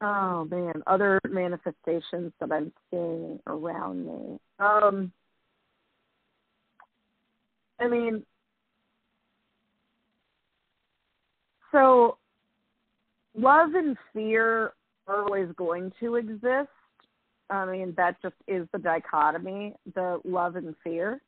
Oh 0.00 0.44
man, 0.44 0.82
other 0.86 1.20
manifestations 1.28 2.32
that 2.40 2.52
I'm 2.52 2.72
seeing 2.90 3.40
around 3.46 4.06
me. 4.06 4.38
Um 4.58 5.12
I 7.80 7.88
mean 7.88 8.24
so 11.72 12.18
love 13.34 13.74
and 13.74 13.96
fear 14.12 14.72
are 15.06 15.22
always 15.24 15.48
going 15.56 15.92
to 16.00 16.16
exist. 16.16 16.68
I 17.52 17.66
mean, 17.66 17.92
that 17.98 18.16
just 18.22 18.34
is 18.48 18.66
the 18.72 18.78
dichotomy, 18.78 19.74
the 19.94 20.20
love 20.24 20.56
and 20.56 20.74
fear. 20.82 21.20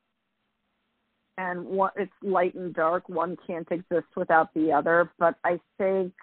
And 1.37 1.67
what 1.67 1.93
it's 1.97 2.13
light 2.23 2.55
and 2.55 2.73
dark, 2.73 3.09
one 3.11 3.37
can't 3.47 3.69
exist 3.71 4.07
without 4.17 4.55
the 4.55 4.73
other, 4.73 5.11
but 5.19 5.35
I 5.45 5.61
think 5.77 6.15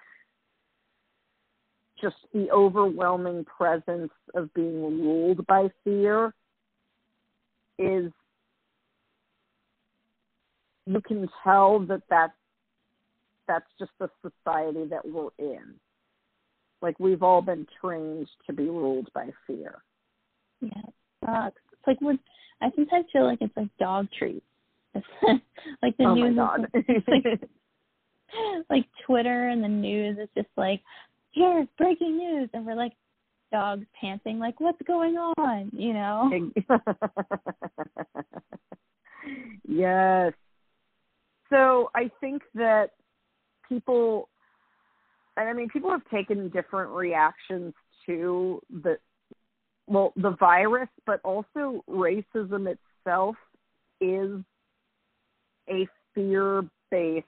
just 2.01 2.15
the 2.33 2.49
overwhelming 2.49 3.45
presence 3.45 4.11
of 4.33 4.51
being 4.55 4.81
ruled 4.81 5.45
by 5.45 5.69
fear 5.83 6.33
is 7.77 8.11
you 10.87 11.01
can 11.01 11.29
tell 11.43 11.79
that 11.81 12.01
that's 12.09 12.33
that's 13.47 13.67
just 13.77 13.91
the 13.99 14.09
society 14.23 14.85
that 14.89 15.05
we're 15.05 15.29
in. 15.37 15.75
Like 16.81 16.99
we've 16.99 17.21
all 17.21 17.43
been 17.43 17.67
trained 17.79 18.27
to 18.47 18.53
be 18.53 18.63
ruled 18.63 19.09
by 19.13 19.29
fear 19.45 19.83
Yeah, 20.61 20.81
it 20.87 20.93
sucks. 21.25 21.61
It's 21.73 21.87
like 21.87 22.01
when 22.01 22.19
I 22.61 22.69
sometimes 22.75 23.05
feel 23.11 23.25
like 23.25 23.39
it's 23.41 23.55
like 23.55 23.69
dog 23.79 24.07
treats. 24.17 24.45
like 25.81 25.95
the 25.97 26.03
oh 26.03 26.13
news 26.15 26.35
my 26.35 26.43
god 26.43 26.67
is 26.73 27.03
like, 27.07 27.23
like 28.69 28.85
Twitter 29.05 29.47
and 29.49 29.63
the 29.63 29.69
news 29.69 30.17
is 30.21 30.29
just 30.35 30.49
like, 30.57 30.81
here's 31.31 31.67
breaking 31.77 32.17
news 32.17 32.49
and 32.53 32.65
we're 32.65 32.75
like 32.75 32.93
dogs 33.51 33.85
panting 33.99 34.39
like 34.39 34.59
what's 34.59 34.81
going 34.87 35.15
on, 35.15 35.69
you 35.73 35.93
know? 35.93 36.31
yes. 39.67 40.33
So 41.49 41.89
I 41.93 42.09
think 42.21 42.41
that 42.55 42.91
people, 43.67 44.29
and 45.35 45.49
I 45.49 45.53
mean, 45.53 45.69
people 45.69 45.91
have 45.91 46.07
taken 46.09 46.49
different 46.49 46.91
reactions 46.91 47.73
to 48.05 48.61
the, 48.83 48.97
well, 49.87 50.13
the 50.15 50.31
virus, 50.39 50.89
but 51.05 51.19
also 51.23 51.83
racism 51.89 52.73
itself 53.05 53.35
is 53.99 54.41
a 55.69 55.87
fear 56.13 56.63
based, 56.89 57.25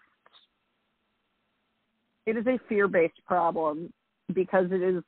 it 2.25 2.37
is 2.37 2.47
a 2.47 2.59
fear 2.69 2.87
based 2.87 3.19
problem 3.25 3.91
because 4.33 4.67
it 4.71 4.81
is 4.81 5.03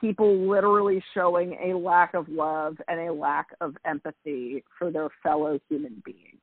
people 0.00 0.48
literally 0.48 1.02
showing 1.14 1.56
a 1.64 1.76
lack 1.76 2.14
of 2.14 2.28
love 2.28 2.76
and 2.88 3.00
a 3.00 3.12
lack 3.12 3.48
of 3.60 3.74
empathy 3.84 4.62
for 4.78 4.90
their 4.90 5.08
fellow 5.22 5.58
human 5.68 6.02
beings. 6.04 6.40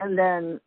And 0.00 0.16
then 0.16 0.60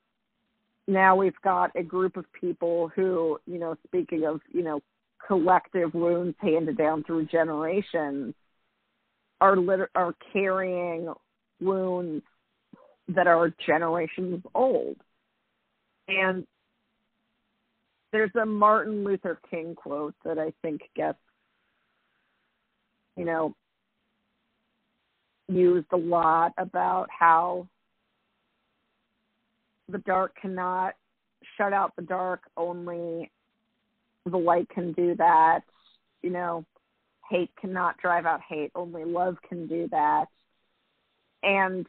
now 0.88 1.15
we've 1.15 1.39
got 1.41 1.72
a 1.76 1.84
group 1.84 2.17
of 2.17 2.26
people 2.34 2.91
who, 2.93 3.39
you 3.45 3.59
know, 3.59 3.78
speaking 3.88 4.26
of, 4.26 4.41
you 4.51 4.63
know, 4.63 4.82
collective 5.28 5.93
wounds 5.93 6.36
handed 6.39 6.78
down 6.78 7.03
through 7.03 7.26
generations, 7.26 8.34
are 9.39 9.57
lit- 9.57 9.89
are 9.95 10.13
carrying 10.34 11.13
wounds 11.59 12.24
that 13.07 13.28
are 13.28 13.53
generations 13.65 14.43
old. 14.53 14.95
And 16.07 16.45
there's 18.11 18.32
a 18.41 18.45
Martin 18.45 19.03
Luther 19.03 19.39
King 19.49 19.76
quote 19.76 20.15
that 20.26 20.38
I 20.38 20.53
think 20.61 20.82
gets, 20.95 21.17
you 23.15 23.26
know, 23.26 23.55
used 25.47 25.88
a 25.91 25.97
lot 25.97 26.53
about 26.57 27.07
how 27.09 27.67
the 29.89 29.99
dark 29.99 30.36
cannot 30.41 30.93
shut 31.57 31.74
out 31.74 31.93
the 31.95 32.01
dark, 32.03 32.41
only 32.55 33.32
the 34.26 34.38
light 34.38 34.69
can 34.69 34.91
do 34.93 35.15
that. 35.15 35.61
You 36.22 36.30
know, 36.30 36.65
hate 37.30 37.51
cannot 37.59 37.97
drive 37.97 38.26
out 38.26 38.41
hate, 38.47 38.72
only 38.76 39.05
love 39.05 39.38
can 39.47 39.67
do 39.67 39.88
that. 39.91 40.26
And 41.43 41.88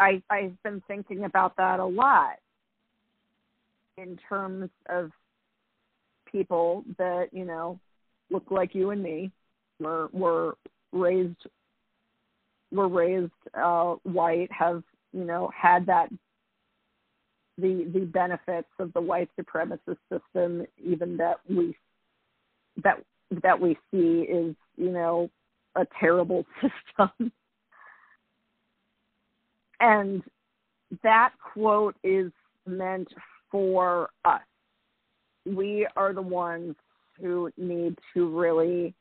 I 0.00 0.22
I've 0.30 0.60
been 0.62 0.82
thinking 0.88 1.24
about 1.24 1.56
that 1.56 1.78
a 1.78 1.84
lot 1.84 2.38
in 3.96 4.18
terms 4.28 4.70
of 4.88 5.10
people 6.30 6.84
that, 6.98 7.28
you 7.32 7.44
know, 7.44 7.78
look 8.30 8.50
like 8.50 8.74
you 8.74 8.90
and 8.90 9.02
me, 9.02 9.30
were 9.78 10.08
were 10.12 10.56
raised 10.92 11.46
were 12.70 12.88
raised 12.88 13.30
uh 13.54 13.94
white 14.04 14.50
have 14.50 14.82
you 15.12 15.24
know 15.24 15.50
had 15.54 15.86
that 15.86 16.08
the 17.62 17.88
the 17.94 18.00
benefits 18.00 18.68
of 18.78 18.92
the 18.92 19.00
white 19.00 19.30
supremacist 19.40 19.98
system 20.10 20.66
even 20.84 21.16
that 21.16 21.36
we 21.48 21.74
that 22.82 23.02
that 23.42 23.58
we 23.58 23.78
see 23.90 24.22
is 24.22 24.54
you 24.76 24.90
know 24.90 25.30
a 25.76 25.86
terrible 25.98 26.44
system. 26.60 27.32
And 29.80 30.22
that 31.02 31.32
quote 31.52 31.96
is 32.04 32.30
meant 32.66 33.08
for 33.50 34.10
us. 34.24 34.42
We 35.46 35.86
are 35.96 36.12
the 36.12 36.22
ones 36.22 36.76
who 37.20 37.50
need 37.56 37.98
to 38.14 38.28
really 38.38 38.94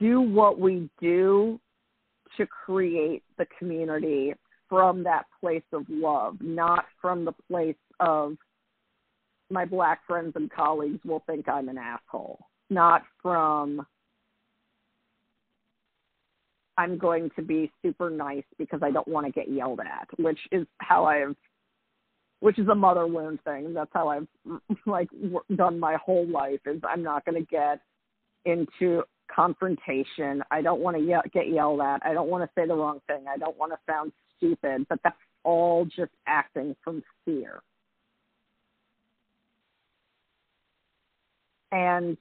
do 0.00 0.20
what 0.20 0.58
we 0.58 0.88
do 1.00 1.60
to 2.36 2.46
create 2.46 3.22
the 3.36 3.46
community 3.58 4.32
from 4.68 5.04
that 5.04 5.24
place 5.40 5.62
of 5.72 5.84
love, 5.88 6.36
not 6.40 6.86
from 7.00 7.24
the 7.24 7.34
place 7.50 7.76
of 8.00 8.36
my 9.50 9.64
black 9.64 10.00
friends 10.06 10.32
and 10.36 10.50
colleagues 10.50 11.00
will 11.04 11.22
think 11.26 11.48
I'm 11.48 11.68
an 11.68 11.78
asshole, 11.78 12.38
not 12.70 13.02
from 13.22 13.86
I'm 16.76 16.98
going 16.98 17.30
to 17.36 17.42
be 17.42 17.70
super 17.82 18.10
nice 18.10 18.44
because 18.58 18.80
I 18.82 18.90
don't 18.90 19.06
want 19.06 19.26
to 19.26 19.32
get 19.32 19.50
yelled 19.50 19.80
at, 19.80 20.08
which 20.18 20.40
is 20.50 20.66
how 20.78 21.04
I've 21.04 21.36
which 22.40 22.58
is 22.58 22.68
a 22.68 22.74
mother 22.74 23.06
wound 23.06 23.38
thing. 23.44 23.72
That's 23.72 23.90
how 23.94 24.08
I've 24.08 24.26
like 24.86 25.08
done 25.56 25.78
my 25.78 25.96
whole 26.04 26.26
life 26.26 26.60
is 26.66 26.80
I'm 26.86 27.02
not 27.02 27.24
going 27.24 27.40
to 27.40 27.46
get 27.46 27.80
into 28.44 29.02
confrontation. 29.34 30.42
I 30.50 30.60
don't 30.60 30.80
want 30.80 30.96
to 30.96 31.02
ye- 31.02 31.30
get 31.32 31.48
yelled 31.48 31.80
at. 31.80 32.04
I 32.04 32.12
don't 32.12 32.28
want 32.28 32.44
to 32.44 32.50
say 32.60 32.66
the 32.66 32.74
wrong 32.74 33.00
thing. 33.06 33.24
I 33.32 33.38
don't 33.38 33.56
want 33.56 33.72
to 33.72 33.78
sound 33.90 34.12
stupid, 34.36 34.86
but 34.88 34.98
that's 35.04 35.16
all 35.44 35.84
just 35.84 36.12
acting 36.26 36.74
from 36.82 37.02
fear. 37.24 37.62
And 41.72 42.16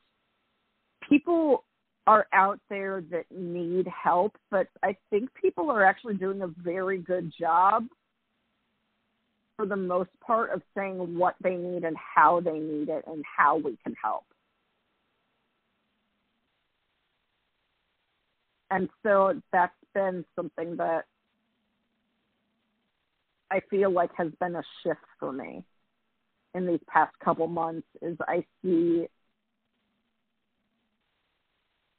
people 1.07 1.63
are 2.07 2.27
out 2.33 2.59
there 2.69 3.01
that 3.11 3.25
need 3.31 3.87
help, 3.87 4.35
but 4.51 4.67
I 4.81 4.97
think 5.09 5.29
people 5.35 5.69
are 5.71 5.85
actually 5.85 6.15
doing 6.15 6.41
a 6.41 6.47
very 6.47 6.97
good 6.97 7.31
job 7.39 7.85
for 9.55 9.65
the 9.65 9.75
most 9.75 10.09
part 10.25 10.51
of 10.51 10.61
saying 10.75 11.17
what 11.17 11.35
they 11.41 11.55
need 11.55 11.83
and 11.83 11.95
how 11.97 12.39
they 12.39 12.57
need 12.59 12.89
it 12.89 13.03
and 13.07 13.23
how 13.37 13.57
we 13.57 13.77
can 13.83 13.95
help. 14.01 14.25
And 18.71 18.89
so 19.03 19.39
that's 19.51 19.71
been 19.93 20.25
something 20.35 20.75
that 20.77 21.05
I 23.53 23.61
feel 23.69 23.91
like 23.91 24.09
has 24.17 24.31
been 24.39 24.55
a 24.55 24.63
shift 24.81 25.05
for 25.19 25.31
me 25.31 25.63
in 26.55 26.65
these 26.65 26.79
past 26.87 27.13
couple 27.23 27.47
months 27.47 27.85
is 28.01 28.17
I 28.27 28.43
see 28.63 29.05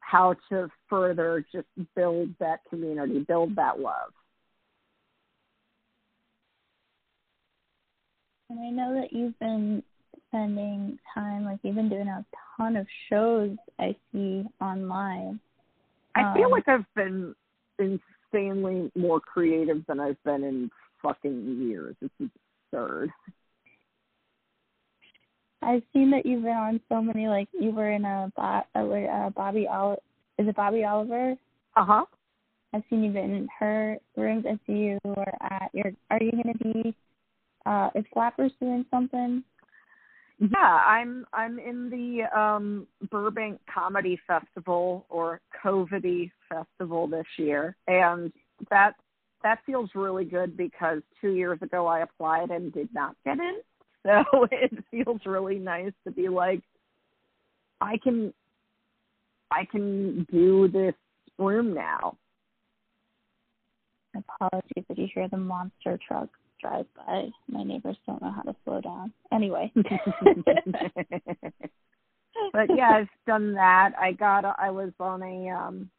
how 0.01 0.35
to 0.49 0.69
further 0.91 1.47
just 1.53 1.69
build 1.95 2.31
that 2.41 2.61
community, 2.69 3.21
build 3.21 3.55
that 3.55 3.79
love. 3.79 4.13
And 8.51 8.59
I 8.59 8.71
know 8.71 9.01
that 9.01 9.13
you've 9.13 9.39
been 9.39 9.83
spending 10.29 10.99
time, 11.15 11.45
like 11.45 11.61
you've 11.63 11.77
been 11.77 11.89
doing 11.89 12.09
a 12.09 12.25
ton 12.57 12.77
of 12.77 12.87
shows 13.09 13.57
I 13.79 13.95
see 14.13 14.45
online. 14.61 15.39
I 16.17 16.35
feel 16.35 16.47
Um, 16.47 16.51
like 16.51 16.69
I've 16.69 16.95
been 16.97 17.35
insanely 17.79 18.91
more 18.97 19.21
creative 19.21 19.87
than 19.87 20.01
I've 20.01 20.23
been 20.25 20.43
in 20.45 20.71
fucking 21.05 21.69
years. 21.69 21.95
It's 22.01 22.33
absurd. 22.73 23.11
I've 25.63 25.83
seen 25.93 26.11
that 26.11 26.27
you've 26.27 26.43
been 26.43 26.53
on 26.53 26.81
so 26.89 27.01
many, 27.01 27.29
like 27.29 27.49
you 27.53 27.71
were 27.71 27.93
in 27.93 28.05
a, 28.05 28.31
wait, 28.77 29.09
uh, 29.09 29.31
Bobby 29.31 29.67
Ol- 29.71 30.03
is 30.39 30.49
it 30.49 30.57
Bobby 30.57 30.85
Oliver? 30.85 31.37
Uh 31.77 31.85
huh. 31.85 32.05
I've 32.73 32.83
seen 32.91 33.05
you've 33.05 33.15
been 33.15 33.35
in 33.35 33.49
her 33.59 33.97
rooms. 34.17 34.45
I 34.49 34.59
see 34.67 34.73
you 34.73 34.99
are 35.05 35.35
at 35.41 35.71
your. 35.73 35.93
Are 36.11 36.19
you 36.21 36.33
going 36.33 36.59
to 36.59 36.65
be? 36.65 36.95
Uh, 37.65 37.91
is 37.95 38.05
Flappers 38.13 38.51
doing 38.61 38.85
something? 38.91 39.45
Yeah, 40.41 40.81
I'm 40.85 41.25
I'm 41.33 41.61
in 41.61 41.89
the 41.89 42.39
um 42.39 42.89
Burbank 43.11 43.61
Comedy 43.73 44.19
Festival 44.27 45.07
or 45.09 45.41
COVIDy 45.65 46.33
Festival 46.49 47.07
this 47.07 47.27
year, 47.39 47.77
and 47.87 48.33
that 48.71 48.95
that 49.45 49.61
feels 49.65 49.91
really 49.95 50.25
good 50.25 50.57
because 50.57 51.03
two 51.21 51.35
years 51.35 51.61
ago 51.63 51.87
I 51.87 52.01
applied 52.01 52.51
and 52.51 52.73
did 52.73 52.89
not 52.93 53.15
get 53.25 53.39
in, 53.39 53.61
so 54.05 54.25
it 54.51 54.73
feels 54.91 55.21
really 55.25 55.59
nice 55.59 55.93
to 56.05 56.13
be 56.13 56.29
like, 56.29 56.63
I 57.81 57.99
can 58.03 58.35
I 59.51 59.65
can 59.71 60.27
do 60.33 60.67
this 60.69 60.95
room 61.39 61.75
now. 61.75 62.17
Apologies 64.17 64.85
if 64.89 64.99
you 64.99 65.09
hear 65.15 65.29
the 65.29 65.37
monster 65.37 65.99
truck 66.07 66.29
drive 66.61 66.87
by. 66.97 67.29
My 67.49 67.63
neighbors 67.63 67.97
don't 68.07 68.23
know 68.23 68.33
how 68.33 68.43
to 68.43 68.57
slow 68.65 68.81
down. 68.81 69.13
Anyway. 69.33 69.71
but 72.53 72.69
yeah, 72.75 72.91
I've 72.91 73.09
done 73.27 73.55
that. 73.55 73.93
I 74.01 74.13
got 74.13 74.45
a, 74.45 74.55
I 74.59 74.71
was 74.71 74.93
on 74.99 75.23
a 75.23 75.51
um 75.51 75.91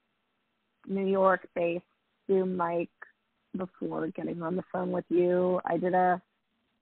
New 0.88 1.06
York 1.06 1.48
based 1.56 1.84
Zoom 2.28 2.58
mic 2.58 2.90
before 3.56 4.08
getting 4.08 4.42
on 4.42 4.56
the 4.56 4.64
phone 4.72 4.92
with 4.92 5.06
you. 5.10 5.60
I 5.66 5.78
did 5.78 5.94
a 5.94 6.22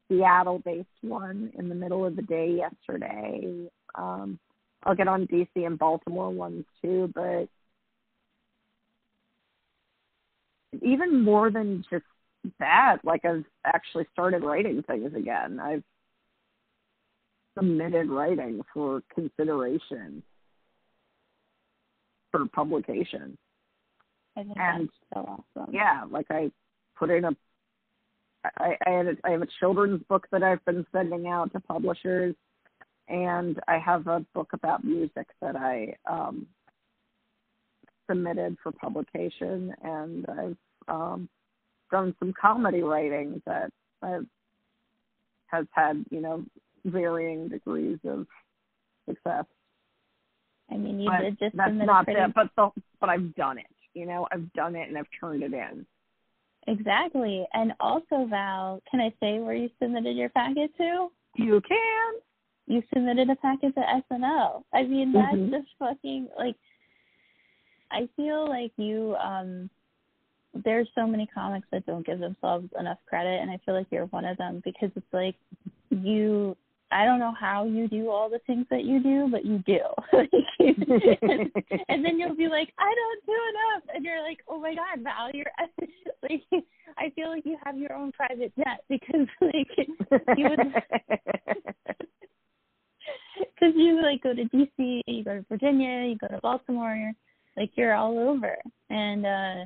Seattle 0.09 0.59
based 0.59 0.87
one 1.01 1.51
in 1.57 1.69
the 1.69 1.75
middle 1.75 2.05
of 2.05 2.15
the 2.15 2.21
day 2.21 2.57
yesterday. 2.57 3.69
Um 3.95 4.39
I'll 4.85 4.95
get 4.95 5.07
on 5.07 5.27
DC 5.27 5.47
and 5.55 5.79
Baltimore 5.79 6.29
ones 6.29 6.65
too, 6.81 7.09
but 7.15 7.47
even 10.81 11.23
more 11.23 11.51
than 11.51 11.85
just 11.89 12.03
that, 12.59 12.97
like 13.03 13.23
I've 13.23 13.45
actually 13.65 14.05
started 14.11 14.43
writing 14.43 14.83
things 14.83 15.13
again. 15.15 15.59
I've 15.59 15.83
submitted 17.57 18.09
writing 18.09 18.61
for 18.73 19.03
consideration 19.13 20.23
for 22.31 22.45
publication. 22.47 23.37
And- 24.35 24.89
so 25.13 25.43
awesome. 25.55 25.73
Yeah, 25.73 26.05
like 26.09 26.25
I 26.31 26.51
put 26.97 27.09
in 27.09 27.25
a 27.25 27.31
I, 28.59 28.75
I 28.85 28.89
had 28.89 29.07
a, 29.07 29.13
I 29.23 29.31
have 29.31 29.41
a 29.41 29.47
children's 29.59 30.03
book 30.03 30.27
that 30.31 30.43
I've 30.43 30.63
been 30.65 30.85
sending 30.91 31.27
out 31.27 31.51
to 31.53 31.59
publishers, 31.61 32.35
and 33.07 33.59
I 33.67 33.77
have 33.79 34.07
a 34.07 34.25
book 34.33 34.49
about 34.53 34.83
music 34.83 35.27
that 35.41 35.55
I 35.55 35.95
um, 36.09 36.47
submitted 38.09 38.57
for 38.61 38.71
publication, 38.71 39.73
and 39.81 40.25
I've 40.29 40.57
um, 40.87 41.29
done 41.91 42.15
some 42.19 42.33
comedy 42.39 42.81
writing 42.81 43.41
that 43.45 43.71
I've, 44.01 44.25
has 45.47 45.65
had 45.71 46.03
you 46.09 46.19
know 46.19 46.43
varying 46.85 47.47
degrees 47.47 47.99
of 48.05 48.27
success. 49.07 49.45
I 50.71 50.77
mean, 50.77 50.99
you 50.99 51.09
but 51.09 51.21
did 51.21 51.39
just 51.39 51.55
that's 51.55 51.71
not 51.73 52.05
pretty 52.05 52.19
that, 52.19 52.33
but 52.33 52.49
the, 52.55 52.81
but 52.99 53.09
I've 53.09 53.35
done 53.35 53.57
it. 53.57 53.67
You 53.93 54.05
know, 54.05 54.27
I've 54.31 54.51
done 54.53 54.75
it 54.75 54.89
and 54.89 54.97
I've 54.97 55.05
turned 55.19 55.43
it 55.43 55.53
in. 55.53 55.85
Exactly. 56.67 57.45
And 57.53 57.73
also, 57.79 58.25
Val, 58.29 58.81
can 58.89 58.99
I 59.01 59.13
say 59.19 59.39
where 59.39 59.55
you 59.55 59.69
submitted 59.81 60.15
your 60.15 60.29
packet 60.29 60.75
to? 60.77 61.09
You 61.35 61.61
can. 61.61 62.13
You 62.67 62.83
submitted 62.93 63.29
a 63.29 63.35
packet 63.35 63.75
to 63.75 63.81
SNL. 63.81 64.63
I 64.73 64.83
mean, 64.83 65.11
that's 65.11 65.35
Mhm. 65.35 65.49
just 65.51 65.67
fucking 65.77 66.29
like. 66.37 66.55
I 67.91 68.07
feel 68.15 68.47
like 68.47 68.71
you. 68.77 69.15
um 69.17 69.69
There's 70.55 70.87
so 70.93 71.07
many 71.07 71.25
comics 71.25 71.67
that 71.71 71.83
don't 71.87 72.05
give 72.05 72.19
themselves 72.19 72.71
enough 72.79 72.99
credit, 73.07 73.41
and 73.41 73.49
I 73.49 73.57
feel 73.57 73.73
like 73.73 73.87
you're 73.91 74.05
one 74.07 74.23
of 74.23 74.37
them 74.37 74.61
because 74.63 74.91
it's 74.95 75.13
like 75.13 75.35
you. 75.89 76.55
I 76.93 77.05
don't 77.05 77.19
know 77.19 77.33
how 77.37 77.65
you 77.65 77.87
do 77.87 78.09
all 78.09 78.29
the 78.29 78.39
things 78.45 78.65
that 78.69 78.83
you 78.83 79.01
do, 79.01 79.27
but 79.31 79.45
you 79.45 79.59
do. 79.65 79.79
and, 80.59 81.51
and 81.89 82.05
then 82.05 82.19
you'll 82.19 82.35
be 82.35 82.47
like, 82.47 82.71
I 82.77 82.93
don't 82.93 83.25
do 83.25 83.33
enough, 83.33 83.83
and 83.95 84.05
you're 84.05 84.21
like, 84.21 84.39
Oh 84.47 84.59
my 84.59 84.75
God, 84.75 85.03
Val, 85.03 85.31
you're 85.33 85.51
like. 86.29 86.43
I 86.95 87.09
feel 87.15 87.29
like 87.29 87.43
you 87.43 87.57
have 87.65 87.75
your 87.75 87.93
own 87.93 88.11
private 88.11 88.53
jet 88.55 88.83
because 88.87 89.27
like 89.41 89.67
you 90.37 90.47
would 90.47 90.59
because 93.39 93.73
you 93.75 94.01
like 94.01 94.21
go 94.21 94.33
to 94.33 94.43
DC, 94.45 95.01
you 95.07 95.23
go 95.23 95.35
to 95.35 95.45
Virginia, 95.49 96.07
you 96.07 96.17
go 96.17 96.27
to 96.27 96.39
Baltimore, 96.41 97.11
like 97.57 97.71
you're 97.75 97.93
all 97.93 98.17
over, 98.19 98.55
and 98.89 99.25
uh, 99.25 99.65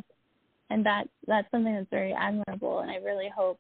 and 0.69 0.85
that 0.85 1.05
that's 1.25 1.49
something 1.51 1.73
that's 1.73 1.89
very 1.89 2.13
admirable, 2.13 2.79
and 2.79 2.91
I 2.91 2.95
really 2.97 3.29
hope, 3.35 3.59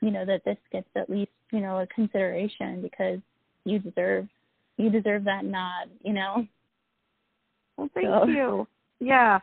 you 0.00 0.10
know, 0.10 0.24
that 0.24 0.44
this 0.44 0.56
gets 0.72 0.88
at 0.96 1.10
least 1.10 1.30
you 1.52 1.60
know 1.60 1.78
a 1.78 1.86
consideration 1.86 2.82
because 2.82 3.18
you 3.64 3.78
deserve 3.78 4.28
you 4.76 4.90
deserve 4.90 5.24
that 5.24 5.44
nod, 5.44 5.88
you 6.02 6.12
know. 6.12 6.46
Well, 7.76 7.90
thank 7.94 8.06
So- 8.06 8.26
you. 8.26 8.66
Yeah, 8.98 9.38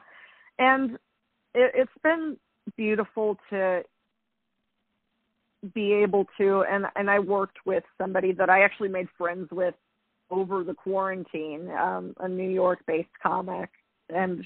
and 0.59 0.91
it, 1.55 1.71
it's 1.73 1.91
been 2.03 2.37
beautiful 2.75 3.37
to 3.49 3.83
be 5.73 5.93
able 5.93 6.27
to 6.37 6.63
and 6.69 6.85
and 6.95 7.09
I 7.09 7.19
worked 7.19 7.57
with 7.65 7.83
somebody 7.97 8.31
that 8.33 8.49
I 8.49 8.61
actually 8.61 8.89
made 8.89 9.07
friends 9.17 9.49
with 9.51 9.73
over 10.29 10.63
the 10.63 10.73
quarantine, 10.73 11.69
um, 11.71 12.13
a 12.19 12.27
New 12.27 12.49
York 12.49 12.79
based 12.85 13.09
comic 13.23 13.69
and 14.09 14.43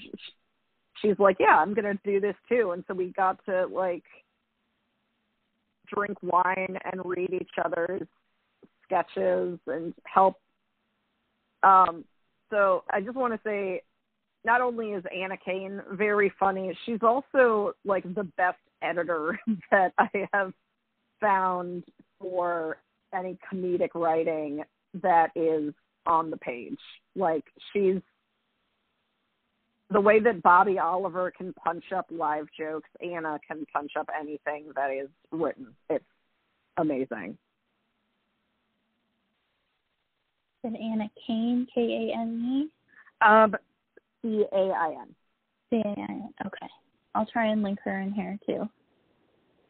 she's 1.00 1.18
like, 1.18 1.36
"Yeah, 1.38 1.58
I'm 1.58 1.74
going 1.74 1.84
to 1.84 1.98
do 2.04 2.20
this 2.20 2.36
too." 2.48 2.72
And 2.72 2.84
so 2.88 2.94
we 2.94 3.12
got 3.12 3.44
to 3.46 3.66
like 3.66 4.04
drink 5.94 6.18
wine 6.22 6.78
and 6.90 7.00
read 7.04 7.32
each 7.32 7.50
other's 7.64 8.06
sketches 8.84 9.58
and 9.66 9.94
help 10.04 10.36
um 11.62 12.04
so 12.50 12.84
I 12.90 13.00
just 13.00 13.16
want 13.16 13.32
to 13.32 13.40
say 13.44 13.82
not 14.44 14.60
only 14.60 14.88
is 14.90 15.04
Anna 15.16 15.36
Cain 15.42 15.80
very 15.92 16.32
funny, 16.38 16.76
she's 16.84 17.02
also 17.02 17.72
like 17.84 18.02
the 18.14 18.24
best 18.36 18.58
editor 18.82 19.38
that 19.70 19.92
I 19.98 20.08
have 20.32 20.52
found 21.20 21.84
for 22.20 22.78
any 23.14 23.38
comedic 23.50 23.94
writing 23.94 24.62
that 25.02 25.30
is 25.34 25.72
on 26.06 26.30
the 26.30 26.36
page. 26.36 26.78
Like 27.16 27.44
she's 27.72 28.00
the 29.92 30.00
way 30.00 30.20
that 30.20 30.42
Bobby 30.42 30.78
Oliver 30.78 31.30
can 31.30 31.52
punch 31.52 31.84
up 31.94 32.06
live 32.10 32.46
jokes, 32.58 32.88
Anna 33.00 33.38
can 33.46 33.64
punch 33.72 33.92
up 33.98 34.08
anything 34.18 34.66
that 34.74 34.90
is 34.90 35.08
written. 35.30 35.68
It's 35.90 36.04
amazing. 36.76 37.36
And 40.64 40.76
Anna 40.76 41.10
Kane, 41.26 41.66
K 41.74 41.80
A 41.80 42.18
N 42.18 42.68
E? 42.70 43.26
Um, 43.26 43.56
C 44.22 44.44
A 44.52 44.70
I 44.70 44.96
N. 45.00 45.14
C 45.70 45.82
A 45.84 45.88
I 45.88 46.02
N. 46.02 46.28
Okay. 46.46 46.68
I'll 47.14 47.26
try 47.26 47.46
and 47.46 47.62
link 47.62 47.78
her 47.84 48.00
in 48.00 48.12
here 48.12 48.38
too. 48.46 48.68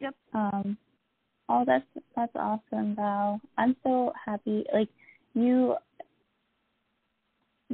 Yep. 0.01 0.15
Um, 0.35 0.77
oh, 1.49 1.65
that's 1.67 1.87
that's 2.15 2.33
awesome, 2.37 2.95
Val. 2.95 3.41
I'm 3.57 3.75
so 3.83 4.13
happy. 4.25 4.65
Like 4.73 4.89
you 5.35 5.77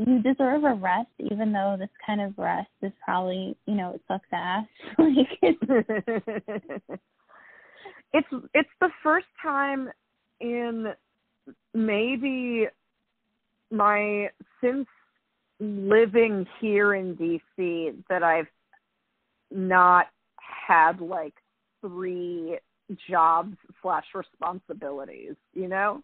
you 0.07 0.23
deserve 0.23 0.63
a 0.65 0.75
rest, 0.75 1.09
even 1.19 1.53
though 1.53 1.77
this 1.79 1.89
kind 2.07 2.21
of 2.21 2.33
rest 2.39 2.71
is 2.83 2.93
probably, 3.05 3.57
you 3.67 3.75
know, 3.75 3.95
it 3.95 4.01
sucks 4.07 4.29
ass. 4.33 4.65
like 4.99 5.29
it's 8.13 8.29
it's 8.55 8.69
the 8.81 8.91
first 9.03 9.27
time 9.43 9.89
in 10.41 10.93
maybe 11.75 12.69
my 13.71 14.31
since 14.63 14.87
living 15.61 16.47
here 16.61 16.95
in 16.95 17.17
DC 17.17 17.95
that 18.09 18.23
I've 18.23 18.47
not 19.51 20.07
had 20.39 21.01
like 21.01 21.35
three 21.81 22.59
jobs 23.11 23.57
slash 23.83 24.05
responsibilities, 24.15 25.35
you 25.55 25.69
know? 25.69 26.03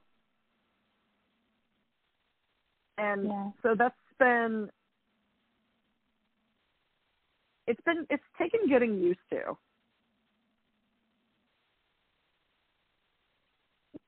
And 2.99 3.27
yeah. 3.27 3.51
so 3.63 3.75
that's 3.77 3.95
been 4.19 4.71
it's 7.67 7.81
been 7.85 8.07
it's 8.11 8.23
taken 8.39 8.69
getting 8.69 8.99
used 8.99 9.19
to. 9.31 9.57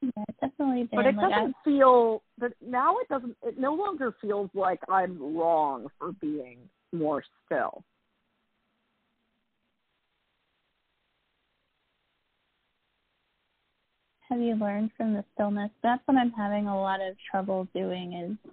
Yeah 0.03 0.11
it's 0.29 0.39
definitely 0.41 0.85
been 0.85 0.99
but 0.99 1.07
it 1.07 1.17
like 1.17 1.31
doesn't 1.31 1.55
I've... 1.57 1.65
feel 1.65 2.23
that 2.39 2.53
now 2.65 2.99
it 2.99 3.09
doesn't 3.09 3.37
it 3.43 3.59
no 3.59 3.75
longer 3.75 4.15
feels 4.21 4.51
like 4.55 4.81
i'm 4.89 5.37
wrong 5.37 5.89
for 5.99 6.13
being 6.13 6.59
more 6.93 7.23
still. 7.45 7.83
Have 14.29 14.41
you 14.41 14.55
learned 14.57 14.91
from 14.97 15.15
the 15.15 15.25
stillness? 15.35 15.71
That's 15.83 16.03
what 16.07 16.17
i'm 16.19 16.33
having 16.33 16.67
a 16.67 16.79
lot 16.79 17.01
of 17.01 17.17
trouble 17.31 17.67
doing 17.75 18.13
is 18.13 18.51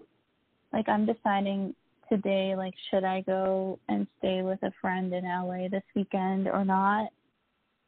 like 0.73 0.89
I'm 0.89 1.05
deciding 1.05 1.75
today 2.09 2.55
like 2.55 2.73
should 2.89 3.03
I 3.03 3.21
go 3.21 3.79
and 3.87 4.07
stay 4.19 4.41
with 4.41 4.61
a 4.63 4.71
friend 4.81 5.13
in 5.13 5.23
LA 5.23 5.67
this 5.69 5.83
weekend 5.95 6.47
or 6.47 6.65
not? 6.65 7.09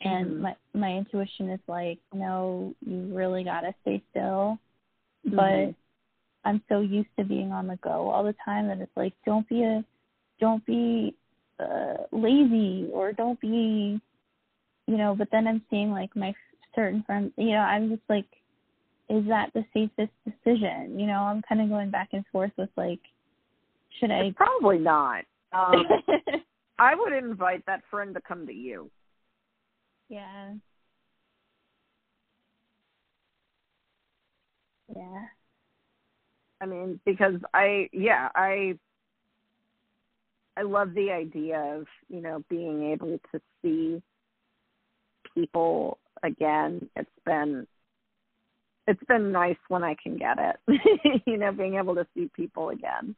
And 0.01 0.27
mm-hmm. 0.27 0.41
my 0.41 0.55
my 0.73 0.91
intuition 0.91 1.49
is 1.49 1.59
like, 1.67 1.99
no, 2.13 2.73
you 2.85 3.09
really 3.11 3.43
gotta 3.43 3.73
stay 3.81 4.01
still. 4.11 4.59
Mm-hmm. 5.27 5.35
But 5.35 5.75
I'm 6.47 6.61
so 6.69 6.81
used 6.81 7.09
to 7.17 7.25
being 7.25 7.51
on 7.51 7.67
the 7.67 7.77
go 7.77 8.09
all 8.09 8.23
the 8.23 8.35
time 8.45 8.67
that 8.67 8.79
it's 8.79 8.95
like 8.95 9.13
don't 9.25 9.47
be 9.49 9.63
a 9.63 9.83
don't 10.39 10.65
be 10.65 11.15
uh 11.59 11.95
lazy 12.11 12.89
or 12.93 13.13
don't 13.13 13.39
be 13.39 13.99
you 14.87 14.97
know, 14.97 15.15
but 15.17 15.29
then 15.31 15.47
I'm 15.47 15.63
seeing 15.71 15.91
like 15.91 16.15
my 16.15 16.33
certain 16.75 17.03
friends 17.03 17.31
you 17.37 17.51
know, 17.51 17.59
I'm 17.59 17.89
just 17.89 18.03
like 18.09 18.27
is 19.09 19.25
that 19.27 19.51
the 19.53 19.65
safest 19.73 20.11
decision? 20.25 20.99
You 20.99 21.07
know, 21.07 21.19
I'm 21.19 21.41
kind 21.47 21.61
of 21.61 21.69
going 21.69 21.91
back 21.91 22.09
and 22.13 22.25
forth 22.31 22.51
with 22.57 22.69
like, 22.75 22.99
should 23.99 24.11
I? 24.11 24.25
It's 24.25 24.37
probably 24.37 24.79
not. 24.79 25.23
Um, 25.53 25.85
I 26.79 26.95
would 26.95 27.13
invite 27.13 27.65
that 27.67 27.81
friend 27.89 28.13
to 28.15 28.21
come 28.21 28.45
to 28.47 28.53
you. 28.53 28.89
Yeah. 30.09 30.53
Yeah. 34.95 35.25
I 36.61 36.65
mean, 36.65 36.99
because 37.05 37.35
I, 37.53 37.89
yeah, 37.93 38.29
I, 38.35 38.77
I 40.57 40.61
love 40.63 40.93
the 40.93 41.11
idea 41.11 41.59
of 41.59 41.85
you 42.07 42.21
know 42.21 42.43
being 42.49 42.91
able 42.91 43.19
to 43.33 43.41
see 43.61 44.01
people 45.33 45.97
again. 46.23 46.89
It's 46.95 47.09
been 47.25 47.67
it's 48.87 49.03
been 49.07 49.31
nice 49.31 49.57
when 49.67 49.83
I 49.83 49.95
can 50.01 50.17
get 50.17 50.37
it. 50.39 51.21
you 51.25 51.37
know, 51.37 51.51
being 51.51 51.75
able 51.75 51.95
to 51.95 52.07
see 52.13 52.29
people 52.35 52.69
again. 52.69 53.15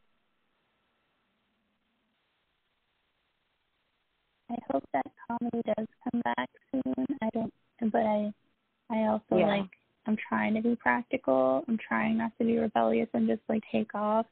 I 4.50 4.56
hope 4.72 4.84
that 4.94 5.06
comedy 5.28 5.62
does 5.66 5.88
come 6.10 6.22
back 6.22 6.50
soon. 6.72 7.06
I 7.22 7.30
don't, 7.34 7.54
but 7.92 8.02
I, 8.02 8.32
I 8.90 9.08
also 9.08 9.38
yeah. 9.38 9.48
like. 9.48 9.70
I'm 10.08 10.18
trying 10.30 10.54
to 10.54 10.62
be 10.62 10.78
practical. 10.78 11.66
I'm 11.68 11.78
trying 11.86 12.18
not 12.18 12.32
to 12.38 12.46
be 12.46 12.58
rebellious 12.58 13.10
and 13.14 13.28
just 13.28 13.42
like 13.50 13.62
take 13.70 13.94
off 13.94 14.26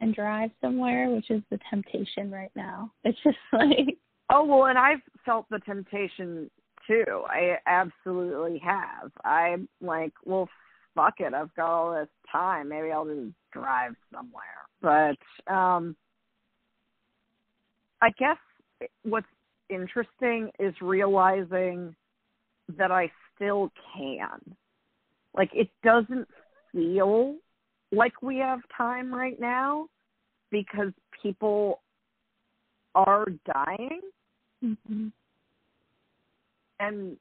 and 0.00 0.14
drive 0.14 0.50
somewhere, 0.62 1.10
which 1.10 1.30
is 1.30 1.42
the 1.50 1.58
temptation 1.68 2.30
right 2.30 2.50
now. 2.56 2.90
It's 3.04 3.18
just 3.22 3.36
like. 3.52 3.98
Oh 4.32 4.44
well, 4.44 4.66
and 4.66 4.78
I've 4.78 5.02
felt 5.26 5.46
the 5.50 5.58
temptation 5.58 6.50
too. 6.90 7.22
I 7.26 7.56
absolutely 7.66 8.58
have. 8.58 9.12
I'm 9.24 9.68
like, 9.80 10.12
well, 10.24 10.48
fuck 10.94 11.14
it. 11.20 11.34
I've 11.34 11.54
got 11.54 11.70
all 11.70 11.94
this 11.94 12.08
time. 12.30 12.68
Maybe 12.68 12.90
I'll 12.90 13.04
just 13.04 13.34
drive 13.52 13.94
somewhere. 14.12 14.44
But 14.82 15.52
um 15.52 15.96
I 18.02 18.10
guess 18.18 18.38
what's 19.02 19.26
interesting 19.68 20.50
is 20.58 20.74
realizing 20.80 21.94
that 22.76 22.90
I 22.90 23.10
still 23.34 23.70
can. 23.96 24.40
Like 25.34 25.50
it 25.54 25.68
doesn't 25.84 26.26
feel 26.72 27.36
like 27.92 28.22
we 28.22 28.38
have 28.38 28.60
time 28.76 29.14
right 29.14 29.38
now 29.38 29.86
because 30.50 30.92
people 31.22 31.82
are 32.94 33.26
dying. 33.46 34.00
Mm-hmm 34.64 35.08
and 36.80 37.16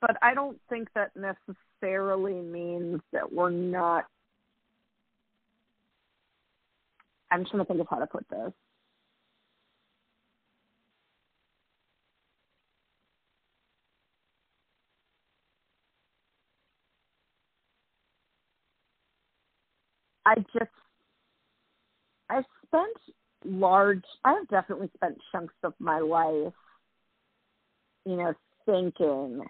but 0.00 0.16
I 0.22 0.32
don't 0.32 0.58
think 0.70 0.88
that 0.94 1.10
necessarily 1.14 2.40
means 2.40 3.00
that 3.12 3.30
we're 3.30 3.50
not 3.50 4.06
I'm 7.30 7.44
trying 7.44 7.62
to 7.62 7.64
think 7.64 7.80
of 7.80 7.86
how 7.88 7.98
to 7.98 8.06
put 8.06 8.26
this. 8.28 8.52
I 20.26 20.34
just 20.52 20.70
I've 22.28 22.44
spent 22.66 22.96
large 23.44 24.04
I've 24.24 24.46
definitely 24.48 24.90
spent 24.96 25.18
chunks 25.32 25.54
of 25.64 25.74
my 25.78 25.98
life 25.98 26.52
you 28.10 28.16
know, 28.16 28.34
thinking 28.66 29.42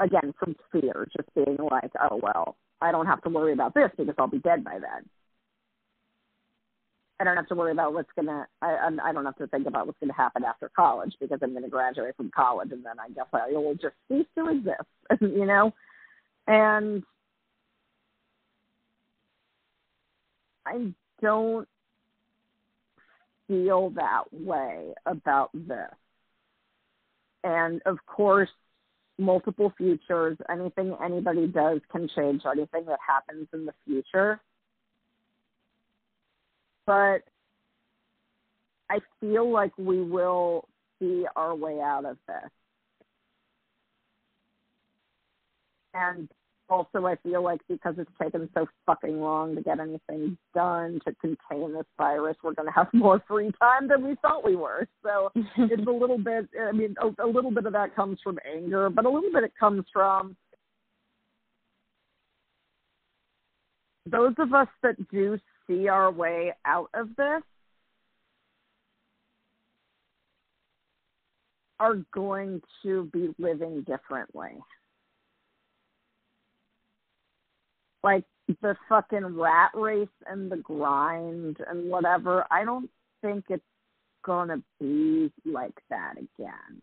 again 0.00 0.34
from 0.38 0.54
fear, 0.70 1.08
just 1.16 1.34
being 1.34 1.56
like, 1.70 1.90
oh 2.00 2.20
well, 2.22 2.56
I 2.80 2.92
don't 2.92 3.06
have 3.06 3.22
to 3.22 3.30
worry 3.30 3.52
about 3.52 3.74
this 3.74 3.90
because 3.96 4.14
I'll 4.18 4.26
be 4.28 4.38
dead 4.38 4.62
by 4.62 4.78
then. 4.78 5.08
I 7.20 7.24
don't 7.24 7.36
have 7.36 7.48
to 7.48 7.54
worry 7.54 7.72
about 7.72 7.94
what's 7.94 8.10
gonna. 8.14 8.46
I 8.62 8.90
I 9.02 9.12
don't 9.12 9.24
have 9.24 9.36
to 9.36 9.46
think 9.48 9.66
about 9.66 9.86
what's 9.86 9.98
gonna 9.98 10.12
happen 10.12 10.44
after 10.44 10.70
college 10.76 11.14
because 11.20 11.38
I'm 11.42 11.54
gonna 11.54 11.68
graduate 11.68 12.16
from 12.16 12.30
college 12.34 12.70
and 12.70 12.84
then 12.84 13.00
I 13.00 13.08
guess 13.08 13.26
I 13.32 13.50
will 13.50 13.74
just 13.74 13.96
cease 14.08 14.26
to 14.36 14.48
exist, 14.50 14.88
you 15.20 15.46
know. 15.46 15.72
And 16.46 17.02
I 20.66 20.92
don't 21.22 21.68
feel 23.48 23.90
that 23.90 24.24
way 24.32 24.92
about 25.06 25.50
this. 25.52 25.90
And 27.42 27.80
of 27.86 27.98
course, 28.06 28.50
multiple 29.18 29.72
futures, 29.76 30.36
anything 30.48 30.94
anybody 31.02 31.46
does 31.48 31.80
can 31.90 32.08
change 32.14 32.42
anything 32.46 32.84
that 32.86 33.00
happens 33.04 33.48
in 33.52 33.66
the 33.66 33.74
future. 33.84 34.40
But 36.86 37.22
I 38.90 39.00
feel 39.20 39.50
like 39.50 39.76
we 39.76 40.02
will 40.02 40.68
see 40.98 41.26
our 41.36 41.54
way 41.54 41.80
out 41.80 42.04
of 42.04 42.16
this. 42.26 42.50
And 45.94 46.28
also, 46.70 47.06
I 47.06 47.16
feel 47.16 47.42
like 47.42 47.60
because 47.68 47.94
it's 47.98 48.10
taken 48.20 48.48
so 48.54 48.66
fucking 48.86 49.20
long 49.20 49.54
to 49.54 49.62
get 49.62 49.80
anything 49.80 50.36
done 50.54 51.00
to 51.06 51.14
contain 51.20 51.72
this 51.72 51.86
virus, 51.96 52.36
we're 52.42 52.54
going 52.54 52.68
to 52.68 52.74
have 52.74 52.88
more 52.92 53.22
free 53.26 53.50
time 53.60 53.88
than 53.88 54.06
we 54.06 54.16
thought 54.22 54.44
we 54.44 54.56
were. 54.56 54.86
So 55.02 55.30
it's 55.34 55.86
a 55.86 55.90
little 55.90 56.18
bit. 56.18 56.48
I 56.60 56.72
mean, 56.72 56.94
a, 57.00 57.24
a 57.24 57.28
little 57.28 57.50
bit 57.50 57.66
of 57.66 57.72
that 57.72 57.96
comes 57.96 58.18
from 58.22 58.38
anger, 58.46 58.90
but 58.90 59.04
a 59.04 59.10
little 59.10 59.32
bit 59.32 59.44
it 59.44 59.52
comes 59.58 59.84
from 59.92 60.36
those 64.10 64.34
of 64.38 64.54
us 64.54 64.68
that 64.82 64.96
do 65.10 65.38
see 65.66 65.88
our 65.88 66.10
way 66.10 66.52
out 66.64 66.88
of 66.94 67.08
this 67.16 67.42
are 71.80 71.96
going 72.12 72.60
to 72.82 73.04
be 73.12 73.34
living 73.38 73.82
differently. 73.82 74.58
Like 78.02 78.24
the 78.62 78.76
fucking 78.88 79.38
rat 79.38 79.70
race 79.74 80.08
and 80.26 80.50
the 80.50 80.56
grind 80.56 81.58
and 81.68 81.90
whatever, 81.90 82.44
I 82.50 82.64
don't 82.64 82.90
think 83.22 83.44
it's 83.48 83.62
gonna 84.24 84.62
be 84.80 85.30
like 85.44 85.78
that 85.90 86.14
again. 86.16 86.82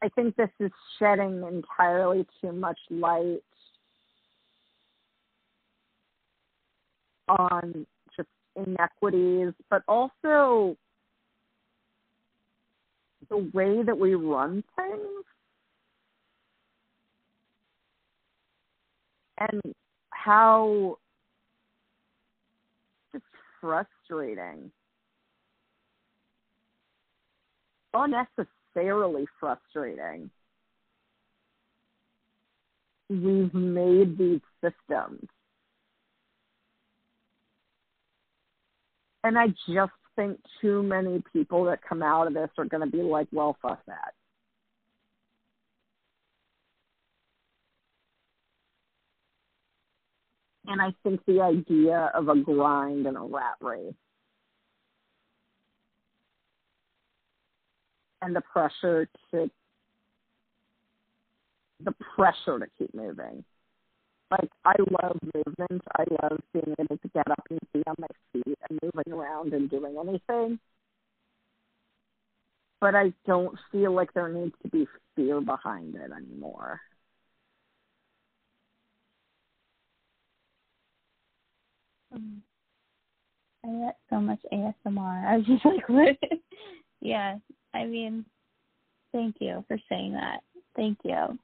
I 0.00 0.08
think 0.10 0.36
this 0.36 0.50
is 0.60 0.70
shedding 0.98 1.42
entirely 1.42 2.24
too 2.40 2.52
much 2.52 2.78
light 2.88 3.42
on 7.28 7.86
just 8.16 8.28
inequities, 8.54 9.52
but 9.70 9.82
also 9.88 10.76
the 13.28 13.50
way 13.52 13.82
that 13.82 13.98
we 13.98 14.14
run 14.14 14.62
things 14.76 15.24
and 19.40 19.60
how 20.10 20.98
just 23.12 23.24
frustrating. 23.60 24.70
Unnecessarily 27.94 29.26
frustrating. 29.40 30.30
We've 33.08 33.54
made 33.54 34.18
these 34.18 34.40
systems. 34.60 35.26
And 39.24 39.38
I 39.38 39.48
just 39.68 39.92
think 40.14 40.38
too 40.60 40.82
many 40.82 41.22
people 41.32 41.64
that 41.64 41.80
come 41.86 42.02
out 42.02 42.26
of 42.26 42.34
this 42.34 42.50
are 42.58 42.64
going 42.64 42.88
to 42.88 42.90
be 42.90 43.02
like, 43.02 43.28
well, 43.32 43.56
fuck 43.62 43.80
that. 43.86 44.14
And 50.68 50.82
I 50.82 50.92
think 51.02 51.24
the 51.26 51.40
idea 51.40 52.10
of 52.14 52.28
a 52.28 52.36
grind 52.36 53.06
and 53.06 53.16
a 53.16 53.20
rat 53.20 53.56
race 53.62 53.94
and 58.20 58.36
the 58.36 58.42
pressure 58.42 59.08
to 59.30 59.50
the 61.80 61.92
pressure 62.14 62.58
to 62.58 62.66
keep 62.78 62.94
moving. 62.94 63.42
Like 64.30 64.50
I 64.66 64.74
love 65.02 65.16
movement. 65.34 65.82
I 65.96 66.04
love 66.22 66.38
being 66.52 66.74
able 66.78 66.98
to 66.98 67.08
get 67.14 67.30
up 67.30 67.42
and 67.48 67.58
be 67.72 67.82
on 67.86 67.94
my 67.98 68.06
feet 68.32 68.58
and 68.68 68.78
moving 68.82 69.12
around 69.12 69.54
and 69.54 69.70
doing 69.70 69.96
anything. 69.98 70.58
But 72.78 72.94
I 72.94 73.14
don't 73.26 73.58
feel 73.72 73.92
like 73.92 74.12
there 74.12 74.28
needs 74.28 74.54
to 74.62 74.68
be 74.68 74.86
fear 75.16 75.40
behind 75.40 75.94
it 75.94 76.10
anymore. 76.12 76.80
Um, 82.18 82.42
I 83.64 83.86
get 83.86 83.96
so 84.10 84.20
much 84.20 84.40
ASMR. 84.52 85.26
I 85.26 85.36
was 85.36 85.46
just 85.46 85.64
like, 85.64 85.88
what? 85.88 86.16
yeah, 87.00 87.36
I 87.74 87.84
mean, 87.84 88.24
thank 89.12 89.36
you 89.40 89.64
for 89.68 89.78
saying 89.88 90.12
that. 90.12 90.40
Thank 90.76 90.98
you. 91.04 91.38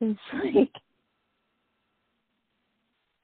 It's 0.00 0.20
like, 0.54 0.70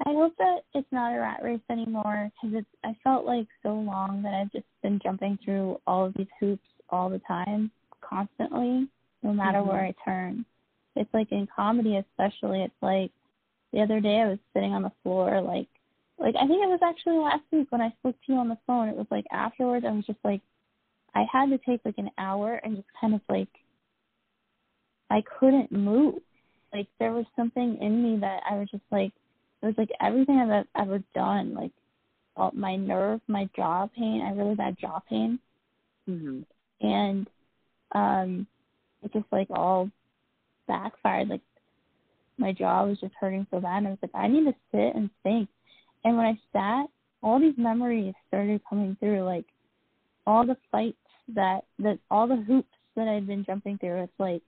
I 0.06 0.10
hope 0.12 0.34
that 0.38 0.60
it's 0.74 0.90
not 0.90 1.14
a 1.14 1.20
rat 1.20 1.40
race 1.42 1.60
anymore 1.70 2.30
because 2.42 2.56
it's. 2.58 2.68
I 2.84 2.96
felt 3.04 3.24
like 3.24 3.46
so 3.62 3.74
long 3.74 4.22
that 4.22 4.34
I've 4.34 4.52
just 4.52 4.66
been 4.82 4.98
jumping 5.02 5.38
through 5.44 5.80
all 5.86 6.06
of 6.06 6.14
these 6.14 6.26
hoops 6.40 6.66
all 6.90 7.08
the 7.08 7.20
time, 7.20 7.70
constantly, 8.00 8.88
no 9.22 9.32
matter 9.32 9.58
Mhm. 9.58 9.66
where 9.66 9.84
I 9.84 9.94
turn. 10.04 10.44
It's 10.96 11.12
like 11.14 11.30
in 11.30 11.46
comedy, 11.46 11.96
especially. 11.96 12.62
It's 12.62 12.82
like 12.82 13.12
the 13.72 13.80
other 13.80 14.00
day 14.00 14.20
I 14.20 14.28
was 14.28 14.38
sitting 14.52 14.72
on 14.72 14.82
the 14.82 14.92
floor, 15.02 15.40
like, 15.40 15.68
like 16.22 16.36
I 16.36 16.46
think 16.46 16.62
it 16.62 16.68
was 16.68 16.80
actually 16.82 17.18
last 17.18 17.42
week 17.50 17.66
when 17.70 17.80
I 17.80 17.90
spoke 17.98 18.16
to 18.26 18.32
you 18.32 18.38
on 18.38 18.48
the 18.48 18.58
phone. 18.66 18.88
It 18.88 18.96
was 18.96 19.06
like 19.10 19.24
afterwards, 19.32 19.84
I 19.86 19.92
was 19.92 20.06
just 20.06 20.20
like, 20.24 20.40
I 21.14 21.24
had 21.30 21.50
to 21.50 21.58
take 21.58 21.80
like 21.84 21.98
an 21.98 22.10
hour 22.16 22.60
and 22.62 22.76
just 22.76 22.88
kind 22.98 23.14
of 23.14 23.20
like, 23.28 23.48
I 25.10 25.22
couldn't 25.38 25.72
move. 25.72 26.14
Like 26.72 26.86
there 26.98 27.12
was 27.12 27.26
something 27.36 27.76
in 27.82 28.02
me 28.02 28.20
that 28.20 28.42
I 28.48 28.54
was 28.54 28.68
just 28.70 28.84
like 28.90 29.12
it 29.62 29.66
was 29.66 29.74
like 29.76 29.90
everything 30.00 30.38
I've 30.38 30.66
ever 30.76 31.02
done, 31.14 31.54
like 31.54 31.72
all, 32.36 32.50
my 32.54 32.76
nerve, 32.76 33.20
my 33.28 33.48
jaw 33.54 33.88
pain. 33.88 34.22
I 34.22 34.32
really 34.32 34.54
bad 34.54 34.76
jaw 34.80 35.00
pain, 35.08 35.38
Mm-hmm. 36.08 36.40
and 36.80 37.28
um, 37.92 38.46
it 39.02 39.12
just 39.12 39.26
like 39.30 39.48
all 39.50 39.90
backfired. 40.66 41.28
Like 41.28 41.42
my 42.38 42.52
jaw 42.52 42.86
was 42.86 42.98
just 43.00 43.14
hurting 43.20 43.46
so 43.50 43.60
bad, 43.60 43.78
and 43.78 43.88
I 43.88 43.90
was 43.90 43.98
like, 44.02 44.14
I 44.14 44.28
need 44.28 44.44
to 44.44 44.54
sit 44.72 44.96
and 44.96 45.10
think. 45.22 45.48
And 46.04 46.16
when 46.16 46.26
I 46.26 46.38
sat, 46.52 46.86
all 47.22 47.38
these 47.38 47.56
memories 47.56 48.14
started 48.28 48.60
coming 48.68 48.96
through, 49.00 49.22
like 49.22 49.46
all 50.26 50.44
the 50.46 50.56
fights 50.70 50.96
that 51.34 51.64
that 51.78 51.98
all 52.10 52.26
the 52.26 52.36
hoops 52.36 52.68
that 52.96 53.08
I've 53.08 53.26
been 53.26 53.44
jumping 53.44 53.78
through. 53.78 54.02
It's 54.02 54.12
like, 54.18 54.42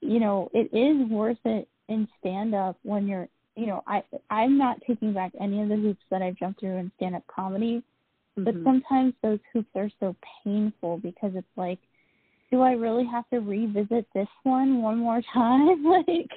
you 0.00 0.20
know, 0.20 0.50
it 0.52 0.72
is 0.74 1.08
worth 1.10 1.38
it 1.44 1.68
in 1.88 2.06
stand 2.20 2.54
up 2.54 2.78
when 2.82 3.06
you're 3.06 3.28
you 3.56 3.66
know, 3.66 3.82
I 3.86 4.02
I'm 4.30 4.56
not 4.56 4.80
taking 4.86 5.12
back 5.12 5.32
any 5.40 5.60
of 5.62 5.68
the 5.68 5.76
hoops 5.76 6.02
that 6.10 6.22
I've 6.22 6.36
jumped 6.36 6.60
through 6.60 6.76
in 6.76 6.90
stand 6.96 7.14
up 7.14 7.26
comedy, 7.26 7.82
but 8.36 8.54
Mhm. 8.54 8.64
sometimes 8.64 9.14
those 9.22 9.40
hoops 9.52 9.74
are 9.76 9.90
so 10.00 10.16
painful 10.42 10.98
because 10.98 11.34
it's 11.34 11.56
like, 11.56 11.78
do 12.50 12.62
I 12.62 12.72
really 12.72 13.04
have 13.04 13.28
to 13.30 13.40
revisit 13.40 14.06
this 14.14 14.28
one 14.44 14.82
one 14.82 14.98
more 14.98 15.20
time? 15.22 15.84
like 15.84 16.30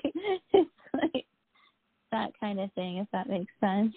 it's 0.53 0.71
like 0.93 1.25
that 2.15 2.31
kind 2.39 2.59
of 2.59 2.71
thing, 2.73 2.97
if 2.97 3.07
that 3.11 3.29
makes 3.29 3.51
sense. 3.59 3.93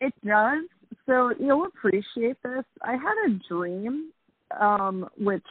It 0.00 0.12
does. 0.26 0.64
So 1.06 1.32
you'll 1.38 1.66
appreciate 1.66 2.36
this. 2.42 2.64
I 2.82 2.92
had 2.92 3.16
a 3.26 3.38
dream, 3.48 4.10
um, 4.58 5.08
which, 5.16 5.42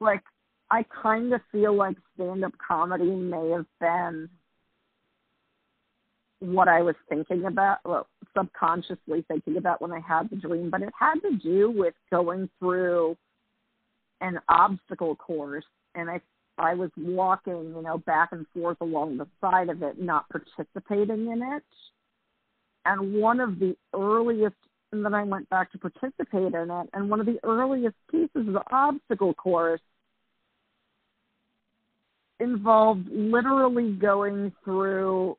like, 0.00 0.22
I 0.70 0.84
kind 1.02 1.32
of 1.32 1.40
feel 1.50 1.74
like 1.74 1.96
stand-up 2.14 2.52
comedy 2.66 3.10
may 3.10 3.50
have 3.50 3.66
been 3.80 4.28
what 6.40 6.68
I 6.68 6.82
was 6.82 6.96
thinking 7.08 7.44
about, 7.44 7.78
well, 7.84 8.06
subconsciously 8.36 9.24
thinking 9.28 9.56
about 9.58 9.80
when 9.80 9.92
I 9.92 10.00
had 10.00 10.30
the 10.30 10.36
dream, 10.36 10.70
but 10.70 10.82
it 10.82 10.92
had 10.98 11.16
to 11.22 11.36
do 11.36 11.70
with 11.70 11.94
going 12.10 12.48
through 12.58 13.16
an 14.20 14.40
obstacle 14.48 15.14
course, 15.14 15.64
and 15.94 16.10
I 16.10 16.20
I 16.62 16.74
was 16.74 16.90
walking, 16.96 17.74
you 17.76 17.82
know, 17.82 17.98
back 17.98 18.28
and 18.30 18.46
forth 18.54 18.76
along 18.80 19.16
the 19.16 19.26
side 19.40 19.68
of 19.68 19.82
it, 19.82 20.00
not 20.00 20.26
participating 20.28 21.26
in 21.26 21.42
it. 21.42 21.64
And 22.84 23.14
one 23.14 23.40
of 23.40 23.58
the 23.58 23.76
earliest, 23.92 24.54
and 24.92 25.04
then 25.04 25.12
I 25.12 25.24
went 25.24 25.50
back 25.50 25.72
to 25.72 25.78
participate 25.78 26.54
in 26.54 26.70
it, 26.70 26.88
and 26.92 27.10
one 27.10 27.18
of 27.18 27.26
the 27.26 27.40
earliest 27.42 27.96
pieces 28.08 28.30
of 28.34 28.52
the 28.52 28.62
obstacle 28.70 29.34
course 29.34 29.80
involved 32.38 33.08
literally 33.10 33.92
going 33.92 34.52
through 34.64 35.36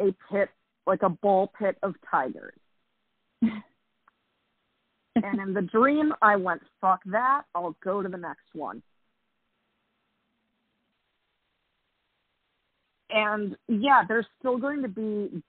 a 0.00 0.12
pit, 0.30 0.48
like 0.84 1.02
a 1.02 1.10
ball 1.10 1.52
pit 1.58 1.76
of 1.84 1.94
tigers. 2.10 2.58
and 3.42 5.40
in 5.40 5.54
the 5.54 5.62
dream, 5.62 6.12
I 6.22 6.34
went, 6.34 6.62
fuck 6.80 7.00
that, 7.06 7.42
I'll 7.54 7.76
go 7.84 8.02
to 8.02 8.08
the 8.08 8.16
next 8.16 8.52
one. 8.52 8.82
And 13.12 13.56
yeah, 13.68 14.02
there's 14.06 14.26
still 14.38 14.58
going 14.58 14.82
to 14.82 14.88
be 14.88 15.42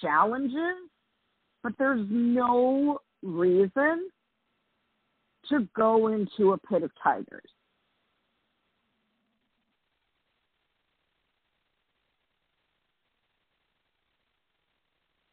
challenges, 0.00 0.88
but 1.62 1.72
there's 1.78 2.06
no 2.10 2.98
reason 3.22 4.08
to 5.48 5.68
go 5.76 6.08
into 6.08 6.52
a 6.52 6.58
pit 6.58 6.82
of 6.82 6.90
tigers. 7.02 7.50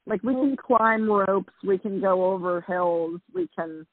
Like 0.05 0.23
we 0.23 0.33
can 0.33 0.55
climb 0.55 1.11
ropes, 1.11 1.53
we 1.65 1.77
can 1.77 1.99
go 1.99 2.31
over 2.31 2.61
hills, 2.61 3.19
we 3.33 3.49
can 3.53 3.85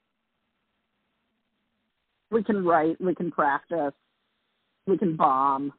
we 2.31 2.41
can 2.41 2.65
write, 2.65 2.99
we 3.01 3.13
can 3.13 3.31
practice, 3.31 3.93
we 4.87 4.97
can 4.97 5.15
bomb. 5.15 5.73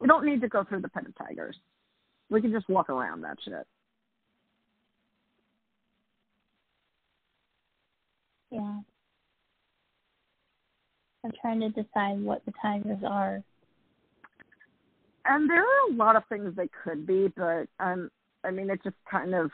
We 0.00 0.08
don't 0.08 0.26
need 0.26 0.40
to 0.42 0.48
go 0.48 0.64
through 0.64 0.80
the 0.80 0.88
pit 0.88 1.06
of 1.06 1.14
tigers. 1.16 1.56
We 2.30 2.40
can 2.40 2.52
just 2.52 2.68
walk 2.68 2.90
around 2.90 3.22
that 3.22 3.38
shit. 3.44 3.66
Yeah. 8.50 8.78
I'm 11.24 11.32
trying 11.40 11.60
to 11.60 11.70
decide 11.70 12.20
what 12.20 12.44
the 12.44 12.52
tigers 12.60 12.98
are. 13.04 13.42
And 15.24 15.48
there 15.48 15.62
are 15.62 15.90
a 15.90 15.94
lot 15.94 16.16
of 16.16 16.22
things 16.28 16.54
they 16.54 16.68
could 16.84 17.06
be, 17.06 17.32
but 17.36 17.66
um 17.80 18.10
I 18.44 18.50
mean 18.50 18.70
it 18.70 18.82
just 18.84 18.96
kind 19.10 19.34
of 19.34 19.50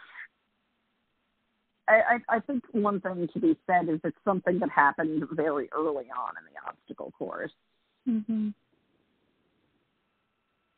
I, 1.89 2.19
I, 2.29 2.37
I 2.37 2.41
think 2.41 2.65
one 2.71 3.01
thing 3.01 3.29
to 3.33 3.41
be 3.41 3.57
said 3.67 3.89
is 3.89 4.01
it's 4.05 4.17
something 4.25 4.61
that 4.61 4.71
happened 4.71 5.25
very 5.33 5.69
early 5.73 6.07
on 6.17 6.35
in 6.39 6.45
the 6.53 6.69
obstacle 6.69 7.13
course. 7.19 7.51
Mhm. 8.09 8.55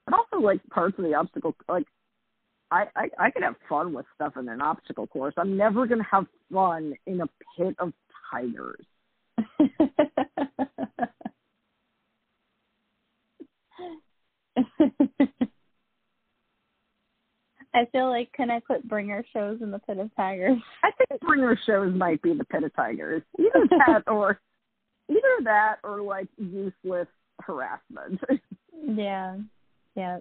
And 0.06 0.14
also 0.14 0.36
like 0.44 0.60
parts 0.68 0.98
of 0.98 1.04
the 1.04 1.14
obstacle 1.14 1.54
like 1.68 1.86
I, 2.70 2.86
I 2.96 3.08
I 3.18 3.30
could 3.30 3.42
have 3.42 3.56
fun 3.68 3.92
with 3.92 4.06
stuff 4.14 4.36
in 4.36 4.48
an 4.48 4.60
obstacle 4.60 5.06
course. 5.06 5.34
I'm 5.36 5.56
never 5.56 5.86
gonna 5.86 6.06
have 6.10 6.26
fun 6.52 6.94
in 7.06 7.20
a 7.20 7.26
pit 7.56 7.76
of 7.78 7.92
tigers. 8.30 8.84
I 17.74 17.86
feel 17.90 18.10
like 18.10 18.30
can 18.32 18.50
I 18.50 18.60
put 18.60 18.86
bringer 18.86 19.24
shows 19.32 19.62
in 19.62 19.70
the 19.70 19.78
pit 19.78 19.98
of 19.98 20.14
tigers? 20.14 20.58
I 20.82 20.90
think 20.92 21.20
bringer 21.22 21.58
shows 21.66 21.94
might 21.94 22.20
be 22.22 22.34
the 22.34 22.44
pit 22.44 22.64
of 22.64 22.74
tigers. 22.74 23.22
Either 23.38 23.66
that 23.86 24.02
or 24.06 24.40
either 25.08 25.44
that 25.44 25.76
or 25.82 26.02
like 26.02 26.28
useless 26.36 27.08
harassment. 27.40 28.20
yeah. 28.86 29.36
Yeah. 29.94 30.18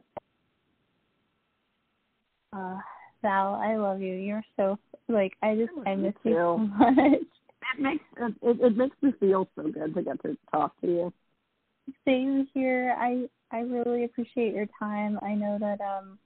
Uh 2.54 2.78
Val, 3.22 3.56
I 3.56 3.76
love 3.76 4.02
you. 4.02 4.14
You're 4.16 4.44
so 4.58 4.78
like 5.08 5.34
I 5.42 5.56
just 5.56 5.72
I 5.86 5.96
miss 5.96 6.14
you 6.24 6.34
so 6.34 6.58
much. 6.58 6.98
it 6.98 7.80
makes 7.80 8.04
it, 8.18 8.36
it 8.42 8.78
makes 8.78 8.96
me 9.02 9.14
feel 9.20 9.48
so 9.56 9.64
good 9.64 9.94
to 9.94 10.02
get 10.02 10.22
to 10.24 10.38
talk 10.52 10.80
to 10.82 10.88
you. 10.88 11.14
Same 12.06 12.48
here. 12.54 12.96
I 12.98 13.28
I 13.52 13.60
really 13.60 14.06
appreciate 14.06 14.54
your 14.54 14.68
time. 14.80 15.20
I 15.22 15.36
know 15.36 15.58
that 15.60 15.80
um 15.82 16.18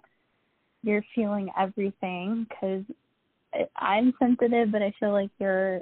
you're 0.83 1.03
feeling 1.13 1.49
everything 1.59 2.47
because 2.49 2.83
I'm 3.75 4.13
sensitive, 4.19 4.71
but 4.71 4.81
I 4.81 4.93
feel 4.99 5.11
like 5.11 5.31
you're 5.39 5.81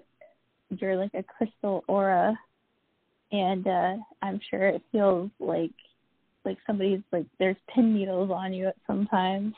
you're 0.70 0.95
like 0.97 1.14
a 1.14 1.24
crystal 1.24 1.84
aura, 1.88 2.38
and 3.32 3.68
uh 3.68 3.95
I'm 4.22 4.39
sure 4.49 4.68
it 4.68 4.82
feels 4.91 5.30
like 5.39 5.72
like 6.46 6.58
somebody's 6.68 7.02
like 7.12 7.26
there's 7.39 7.56
pin 7.74 7.94
needles 7.94 8.32
on 8.32 8.54
you 8.54 8.68
at 8.68 8.76
sometimes. 8.88 9.54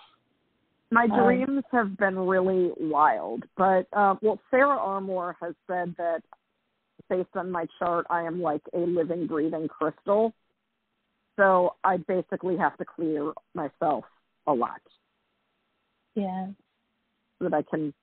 My 0.91 1.05
Um, 1.05 1.23
dreams 1.23 1.63
have 1.71 1.97
been 1.97 2.17
really 2.17 2.71
wild, 2.79 3.43
but 3.57 3.87
uh, 3.93 4.15
well, 4.21 4.39
Sarah 4.51 4.77
Armour 4.77 5.35
has 5.41 5.55
said 5.67 5.95
that 5.97 6.21
based 7.09 7.35
on 7.35 7.51
my 7.51 7.65
chart, 7.79 8.05
I 8.09 8.21
am 8.21 8.41
like 8.41 8.61
a 8.73 8.79
living, 8.79 9.27
breathing 9.27 9.67
crystal. 9.67 10.33
So 11.37 11.75
I 11.83 11.97
basically 11.97 12.55
have 12.57 12.77
to 12.77 12.85
clear 12.85 13.33
myself 13.53 14.05
a 14.47 14.53
lot 14.53 14.79
Yeah. 16.15 16.47
so 17.39 17.49
that 17.49 17.53
I 17.53 17.61
can 17.63 17.93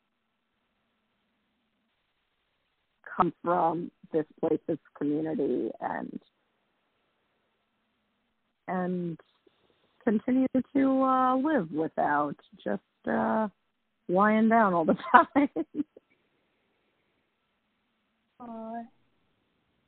come 3.17 3.33
from 3.43 3.91
this 4.13 4.27
place's 4.41 4.79
community 4.99 5.71
and 5.81 6.21
and 8.73 9.19
continue 10.05 10.47
to 10.75 11.03
uh 11.03 11.37
live 11.37 11.71
without 11.71 12.37
just 12.63 12.83
uh 13.11 13.49
lying 14.09 14.49
down 14.49 14.75
all 14.75 14.85
the 14.85 14.97
time. 15.13 15.49
Aw. 18.41 18.83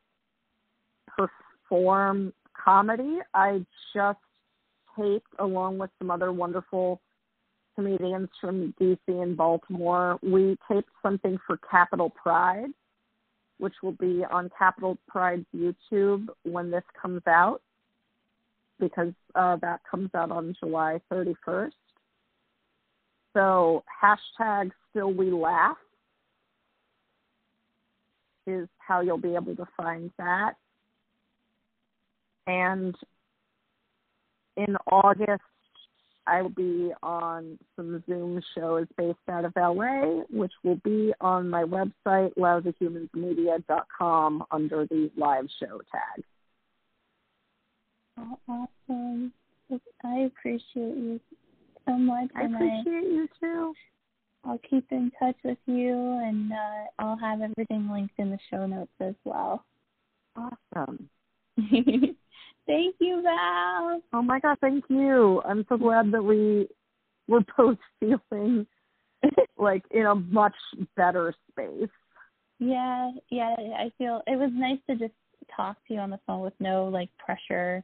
perform 1.15 2.33
comedy, 2.57 3.19
I 3.33 3.63
just 3.93 4.17
taped 4.97 5.33
along 5.39 5.77
with 5.77 5.91
some 5.99 6.09
other 6.09 6.31
wonderful 6.31 7.01
comedians 7.75 8.29
from 8.39 8.73
DC 8.79 8.97
and 9.07 9.35
Baltimore. 9.37 10.17
We 10.23 10.57
taped 10.71 10.89
something 11.01 11.37
for 11.45 11.57
Capital 11.69 12.09
Pride, 12.09 12.69
which 13.63 13.75
will 13.81 13.93
be 13.93 14.25
on 14.29 14.51
Capital 14.59 14.97
Pride's 15.07 15.45
YouTube 15.55 16.27
when 16.43 16.69
this 16.69 16.83
comes 17.01 17.21
out, 17.27 17.61
because 18.77 19.13
uh, 19.35 19.55
that 19.61 19.79
comes 19.89 20.09
out 20.13 20.31
on 20.31 20.53
July 20.59 20.99
31st. 21.09 21.71
So 23.33 23.85
hashtag 24.03 24.71
Still 24.89 25.13
We 25.13 25.31
Laugh 25.31 25.77
is 28.47 28.67
how 28.79 28.99
you'll 28.99 29.17
be 29.17 29.33
able 29.33 29.55
to 29.55 29.65
find 29.77 30.11
that. 30.17 30.55
And 32.45 32.93
in 34.57 34.75
August, 34.91 35.41
I 36.25 36.41
will 36.41 36.49
be 36.49 36.91
on 37.03 37.59
some 37.75 38.01
Zoom 38.07 38.41
shows 38.55 38.87
based 38.97 39.19
out 39.29 39.45
of 39.45 39.53
LA, 39.55 40.23
which 40.29 40.53
will 40.63 40.79
be 40.83 41.13
on 41.19 41.49
my 41.49 41.63
website, 41.63 42.33
lousyhumansmedia.com, 42.37 44.43
under 44.51 44.85
the 44.85 45.11
live 45.17 45.47
show 45.59 45.81
tag. 45.91 46.23
Oh, 48.17 48.39
awesome. 48.47 49.33
I 50.03 50.19
appreciate 50.19 50.63
you 50.75 51.19
so 51.85 51.97
much. 51.97 52.29
I 52.35 52.43
appreciate 52.43 53.03
you 53.03 53.27
too. 53.39 53.73
I'll 54.45 54.59
keep 54.69 54.85
in 54.91 55.11
touch 55.19 55.35
with 55.43 55.57
you, 55.65 56.19
and 56.23 56.51
uh, 56.51 56.85
I'll 56.99 57.17
have 57.17 57.41
everything 57.41 57.89
linked 57.89 58.13
in 58.17 58.29
the 58.29 58.37
show 58.49 58.65
notes 58.65 58.91
as 58.99 59.15
well. 59.23 59.63
Awesome. 60.35 61.09
Thank 62.65 62.95
you, 62.99 63.21
Val. 63.21 64.01
Oh 64.13 64.21
my 64.21 64.39
God, 64.39 64.57
thank 64.61 64.85
you. 64.89 65.41
I'm 65.45 65.65
so 65.67 65.77
glad 65.77 66.11
that 66.11 66.23
we 66.23 66.67
were 67.27 67.41
both 67.57 67.77
feeling 67.99 68.65
like 69.57 69.83
in 69.91 70.05
a 70.05 70.15
much 70.15 70.55
better 70.95 71.33
space. 71.51 71.89
Yeah, 72.59 73.11
yeah. 73.29 73.55
I 73.77 73.91
feel 73.97 74.21
it 74.27 74.37
was 74.37 74.51
nice 74.53 74.79
to 74.89 74.95
just 74.95 75.13
talk 75.55 75.77
to 75.87 75.93
you 75.93 75.99
on 75.99 76.09
the 76.09 76.19
phone 76.25 76.41
with 76.41 76.53
no 76.59 76.85
like 76.85 77.09
pressure 77.17 77.83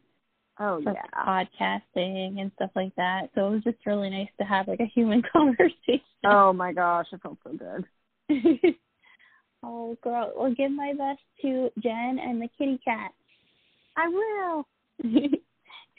Oh 0.62 0.80
yeah. 0.80 0.94
podcasting 1.26 2.42
and 2.42 2.52
stuff 2.56 2.72
like 2.76 2.94
that. 2.98 3.30
So 3.34 3.48
it 3.48 3.52
was 3.52 3.64
just 3.64 3.86
really 3.86 4.10
nice 4.10 4.28
to 4.40 4.46
have 4.46 4.68
like 4.68 4.82
a 4.82 4.92
human 4.94 5.24
conversation. 5.34 6.02
Oh 6.26 6.52
my 6.52 6.74
gosh, 6.74 7.08
it 7.14 7.22
felt 7.22 7.38
so 7.46 7.54
good. 7.54 7.86
oh, 9.64 9.98
girl. 10.04 10.34
Well, 10.36 10.54
give 10.54 10.72
my 10.72 10.94
best 10.98 11.22
to 11.44 11.70
Jen 11.82 12.20
and 12.22 12.42
the 12.42 12.50
kitty 12.58 12.78
cat. 12.84 13.12
I 14.00 14.08
will. 14.08 14.66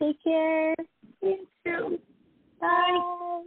Take 0.01 0.24
care. 0.24 0.74
You 1.20 1.47
too. 1.66 1.98
Bye. 2.59 3.43